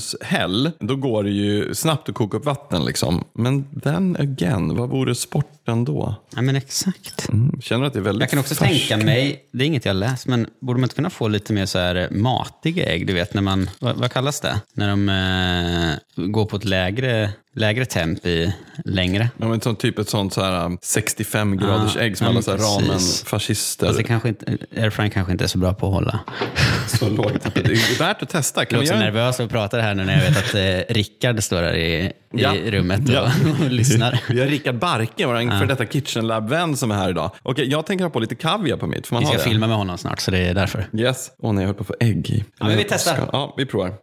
induktionshäll 0.00 0.70
då 0.80 0.96
går 0.96 1.24
det 1.24 1.30
ju 1.30 1.74
snabbt 1.74 2.08
att 2.08 2.14
koka 2.14 2.36
upp 2.36 2.44
vatten. 2.44 2.84
Liksom. 2.84 3.24
Men 3.32 3.64
then 3.82 4.16
again, 4.16 4.76
vad 4.76 4.88
vore 4.88 5.14
sporten 5.14 5.84
då? 5.84 6.14
Ja, 6.34 6.42
men 6.42 6.56
exakt. 6.56 7.28
Mm. 7.28 7.60
Känner 7.60 7.86
att 7.86 7.92
det 7.92 7.98
är 7.98 8.02
väldigt 8.02 8.20
Jag 8.20 8.30
kan 8.30 8.38
också 8.38 8.54
färskt? 8.54 8.88
tänka 8.88 9.06
mig, 9.06 9.44
det 9.52 9.64
är 9.64 9.66
inget 9.66 9.84
jag 9.84 9.96
läst, 9.96 10.26
men 10.26 10.46
borde 10.60 10.80
man 10.80 10.84
inte 10.84 10.94
kunna 10.94 11.10
få 11.10 11.28
lite 11.28 11.52
mer 11.52 11.66
så 11.66 11.78
här 11.78 12.08
matiga 12.10 12.84
ägg? 12.92 13.06
Du 13.06 13.12
vet, 13.12 13.34
när 13.34 13.42
man, 13.42 13.70
vad, 13.78 13.96
vad 13.96 14.12
kallas 14.12 14.40
det? 14.40 14.60
När 14.72 14.88
de, 14.88 15.08
eh, 15.08 15.98
gå 16.28 16.46
på 16.46 16.56
ett 16.56 16.64
lägre, 16.64 17.30
lägre 17.54 17.84
temp 17.84 18.26
i 18.26 18.54
längre. 18.84 19.28
Ja, 19.36 19.48
men 19.48 19.60
typ 19.60 19.98
ett 19.98 20.08
sånt 20.08 20.32
så 20.32 20.42
här, 20.42 20.64
um, 20.64 20.78
65 20.82 21.56
graders 21.56 21.96
Ja, 21.96 22.00
ägg 22.00 22.18
som 22.18 22.24
ja, 22.24 22.30
alla 22.30 22.42
så 22.42 22.50
här, 22.50 22.58
ramen-fascister 22.58 23.86
Fast 23.86 23.98
det 23.98 24.04
kanske 24.04 24.28
inte, 24.28 24.58
airfryern 24.76 25.10
kanske 25.10 25.32
inte 25.32 25.44
är 25.44 25.48
så 25.48 25.58
bra 25.58 25.74
på 25.74 25.86
att 25.86 25.92
hålla. 25.92 26.20
så 26.86 27.08
lågt. 27.08 27.54
Det 27.54 27.60
är 27.60 27.98
värt 27.98 28.22
att 28.22 28.28
testa. 28.28 28.60
Jag 28.60 28.68
Kan 28.68 28.78
är 28.78 28.82
vi 28.82 28.88
också 28.88 28.98
nervös 28.98 29.40
och 29.40 29.50
pratar 29.50 29.80
här 29.80 29.94
nu 29.94 30.04
när 30.04 30.18
jag 30.24 30.30
vet 30.30 30.38
att 30.38 30.54
eh, 30.54 30.94
Rickard 30.94 31.42
står 31.42 31.62
här 31.62 31.74
i, 31.76 31.94
i 32.04 32.12
Ja. 32.30 32.54
rummet 32.66 33.08
och, 33.08 33.14
Ja. 33.14 33.32
och 33.64 33.70
lyssnar. 33.70 34.20
Vi 34.28 34.40
har 34.40 34.46
Rickard 34.46 34.78
Barke, 34.78 35.26
vår 35.26 35.58
för 35.58 35.66
detta 35.66 35.86
Kitchen 35.86 36.26
Lab-vän 36.26 36.76
som 36.76 36.90
är 36.90 36.94
här 36.94 37.10
idag. 37.10 37.30
Okej, 37.42 37.70
jag 37.70 37.86
tänker 37.86 38.04
ha 38.04 38.10
på 38.10 38.20
lite 38.20 38.34
kaviar 38.34 38.76
på 38.76 38.86
mitt. 38.86 39.06
Får 39.06 39.16
man 39.16 39.20
Vi 39.20 39.26
ska 39.26 39.36
det? 39.36 39.42
filma 39.44 39.66
med 39.66 39.76
honom 39.76 39.98
snart, 39.98 40.20
så 40.20 40.30
det 40.30 40.38
är 40.38 40.54
därför. 40.54 40.86
Yes. 40.92 41.30
Åh 41.38 41.52
nej, 41.52 41.62
jag 41.62 41.66
höll 41.68 41.74
på 41.74 41.80
att 41.80 41.86
få 41.86 41.94
ägg 42.00 42.30
i. 42.30 42.44
Ja, 42.58 42.66
men 42.66 42.76
vi 42.76 42.84
testar. 42.88 43.28
Ja, 43.32 43.54
vi 43.56 43.66
provar. 43.66 43.94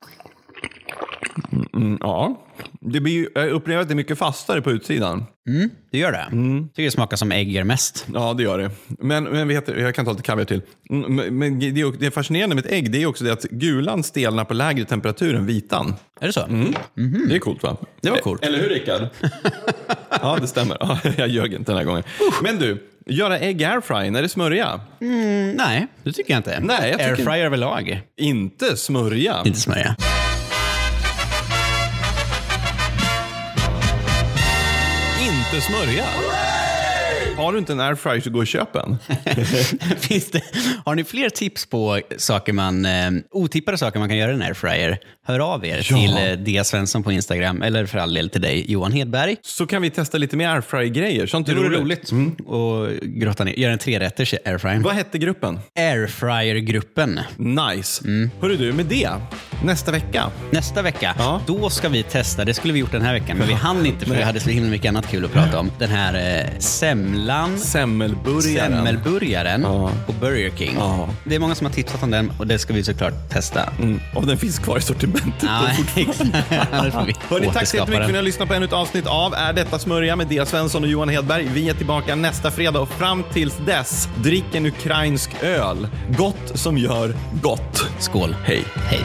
Mm, 1.51 1.67
mm, 1.73 1.97
ja, 2.01 2.41
det 2.81 2.99
blir, 2.99 3.13
ju- 3.13 3.29
jag 3.35 3.49
upplever 3.49 3.81
att 3.81 3.87
det 3.87 3.93
är 3.93 3.95
mycket 3.95 4.17
fastare 4.17 4.61
på 4.61 4.71
utsidan. 4.71 5.25
Det 5.91 5.97
gör 5.97 6.11
det. 6.11 6.27
Mm. 6.31 6.69
tycker 6.69 6.83
det 6.83 6.91
smakar 6.91 7.17
som 7.17 7.31
ägg 7.31 7.51
gör 7.51 7.63
mest. 7.63 8.05
Ja, 8.13 8.33
det 8.33 8.43
gör 8.43 8.57
det. 8.59 8.71
Men, 8.87 9.23
men 9.23 9.47
vet 9.47 9.67
jag 9.67 9.95
kan 9.95 10.05
ta 10.05 10.11
lite 10.11 10.23
kaviar 10.23 10.45
till. 10.45 10.61
Mm, 10.89 11.15
Men, 11.15 11.37
men 11.37 11.59
det, 11.59 11.65
är, 11.65 11.71
ju- 11.71 11.91
det 11.91 12.05
är 12.05 12.11
fascinerande 12.11 12.55
med 12.55 12.65
ett 12.65 12.71
ägg 12.71 12.91
det 12.91 13.01
är 13.01 13.05
också 13.05 13.23
det 13.23 13.31
att 13.33 13.43
gulan 13.43 14.03
stelnar 14.03 14.45
på 14.45 14.53
lägre 14.53 14.85
temperatur 14.85 15.35
än 15.35 15.45
vitan. 15.45 15.95
Är 16.21 16.27
det 16.27 16.33
så? 16.33 16.45
Det 17.29 17.35
är 17.35 17.39
coolt 17.39 17.63
va? 17.63 17.69
Mhm. 17.79 17.85
Det 18.01 18.09
var 18.09 18.17
coolt. 18.17 18.43
Eller 18.45 18.59
hur 18.59 18.69
Rickard? 18.69 19.01
ja, 20.21 20.37
det 20.41 20.47
stämmer. 20.47 20.77
Ja, 20.79 20.99
jag 21.17 21.27
ljög 21.27 21.53
inte 21.53 21.71
den 21.71 21.77
här 21.77 21.85
gången. 21.85 22.03
Men 22.43 22.57
du, 22.57 22.83
göra 23.05 23.39
ägg 23.39 23.61
i 23.61 23.65
airfryen, 23.65 24.15
är 24.15 24.21
det 24.21 24.29
smörja? 24.29 24.81
Mm, 25.01 25.51
nej, 25.51 25.87
det 26.03 26.11
tycker 26.11 26.33
jag 26.33 26.39
inte. 26.39 26.59
Nej, 26.59 26.89
jag 26.89 26.99
tycker- 26.99 27.09
Airfryer 27.09 27.45
överlag. 27.45 28.01
Inte 28.17 28.77
smörja. 28.77 29.41
Inte 29.45 29.59
smörja. 29.59 29.95
Inte 35.57 35.67
smörja. 35.67 36.46
Har 37.37 37.53
du 37.53 37.59
inte 37.59 37.71
en 37.73 37.79
airfryer 37.79 38.21
så 38.21 38.29
gå 38.29 38.39
och 38.39 38.47
köp 38.47 38.75
en. 38.75 38.97
Finns 39.99 40.31
det, 40.31 40.41
har 40.85 40.95
ni 40.95 41.03
fler 41.03 41.29
tips 41.29 41.65
på 41.65 41.99
saker 42.17 42.53
man, 42.53 42.85
eh, 42.85 43.11
otippade 43.31 43.77
saker 43.77 43.99
man 43.99 44.09
kan 44.09 44.17
göra 44.17 44.31
i 44.31 44.33
en 44.33 44.41
airfryer? 44.41 44.97
Hör 45.27 45.39
av 45.39 45.65
er 45.65 45.77
Ja. 45.77 45.97
till 45.97 46.17
eh, 46.17 46.31
Dia 46.45 46.63
Svensson 46.63 47.03
på 47.03 47.11
Instagram 47.11 47.61
eller 47.61 47.85
för 47.85 47.97
all 47.99 48.13
del 48.13 48.29
till 48.29 48.41
dig 48.41 48.71
Johan 48.71 48.91
Hedberg. 48.91 49.35
Så 49.41 49.65
kan 49.67 49.81
vi 49.81 49.89
testa 49.89 50.17
lite 50.17 50.37
mer 50.37 50.49
airfryer-grejer. 50.49 51.27
Sånt 51.27 51.49
är 51.49 51.55
vore 51.55 51.69
roligt. 51.79 52.11
Mm. 52.11 52.35
roligt 52.47 53.01
att 53.03 53.07
grotta 53.07 53.43
ner, 53.43 53.53
göra 53.53 53.73
en 53.73 53.79
trerätters 53.79 54.33
i 54.33 54.37
airfryer. 54.45 54.79
Vad 54.79 54.93
hette 54.95 55.17
gruppen? 55.17 55.59
Airfryer-gruppen. 55.79 57.19
Nice. 57.37 58.03
Mm. 58.07 58.29
Hörru 58.41 58.57
du, 58.57 58.73
med 58.73 58.85
det, 58.85 59.09
nästa 59.63 59.91
vecka. 59.91 60.31
Nästa 60.51 60.81
vecka, 60.81 61.15
Ja. 61.17 61.41
då 61.47 61.69
ska 61.69 61.89
vi 61.89 62.03
testa, 62.03 62.45
det 62.45 62.53
skulle 62.53 62.73
vi 62.73 62.79
gjort 62.79 62.91
den 62.91 63.01
här 63.01 63.13
veckan, 63.13 63.37
men 63.37 63.47
vi 63.47 63.53
hann 63.63 63.85
inte 63.85 64.05
för 64.05 64.15
vi 64.15 64.23
hade 64.23 64.39
så 64.39 64.49
himla 64.49 64.69
mycket 64.69 64.89
annat 64.89 65.07
kul 65.07 65.25
att 65.25 65.31
prata 65.33 65.59
om. 65.59 65.71
Den 65.79 65.89
här 65.89 66.39
eh, 66.53 66.59
semlan, 67.27 67.59
Semmelburgaren. 67.59 68.71
semmelburgaren 68.71 69.61
Ja. 69.61 69.91
på 70.05 70.13
Burger 70.13 70.51
King. 70.57 70.75
Ja. 70.79 71.09
Det 71.23 71.35
är 71.35 71.39
många 71.39 71.55
som 71.55 71.65
har 71.65 71.73
tipsat 71.73 72.03
om 72.03 72.11
den 72.11 72.31
och 72.39 72.47
det 72.47 72.59
ska 72.59 72.73
vi 72.73 72.83
såklart 72.83 73.29
testa. 73.29 73.69
Mm. 73.81 73.99
Och 74.15 74.27
den 74.27 74.37
finns 74.37 74.59
kvar 74.59 74.77
i 74.77 74.81
sortimentet. 74.81 75.43
Ja, 75.43 75.61
Hörni, 77.29 77.51
tack 77.53 77.67
så 77.67 77.77
jättemycket 77.77 77.85
för 77.85 78.01
att 78.01 78.09
ni 78.09 78.15
har 78.15 78.23
lyssnat 78.23 78.47
på 78.47 78.53
ännu 78.53 78.65
ett 78.65 78.73
avsnitt 78.73 79.07
av 79.07 79.33
Är 79.33 79.53
detta 79.53 79.79
smörja 79.79 80.15
med 80.15 80.27
Dia 80.27 80.45
Svensson 80.45 80.83
och 80.83 80.89
Johan 80.89 81.09
Hedberg. 81.09 81.49
Vi 81.53 81.69
är 81.69 81.73
tillbaka 81.73 82.15
nästa 82.15 82.51
fredag 82.51 82.79
och 82.79 82.89
fram 82.89 83.23
tills 83.33 83.57
dess, 83.65 84.09
drick 84.23 84.55
en 84.55 84.65
ukrainsk 84.65 85.29
öl. 85.43 85.87
Gott 86.17 86.51
som 86.53 86.77
gör 86.77 87.15
gott. 87.41 87.85
Skål. 87.99 88.35
Hej. 88.43 88.63
Hej. 88.75 89.01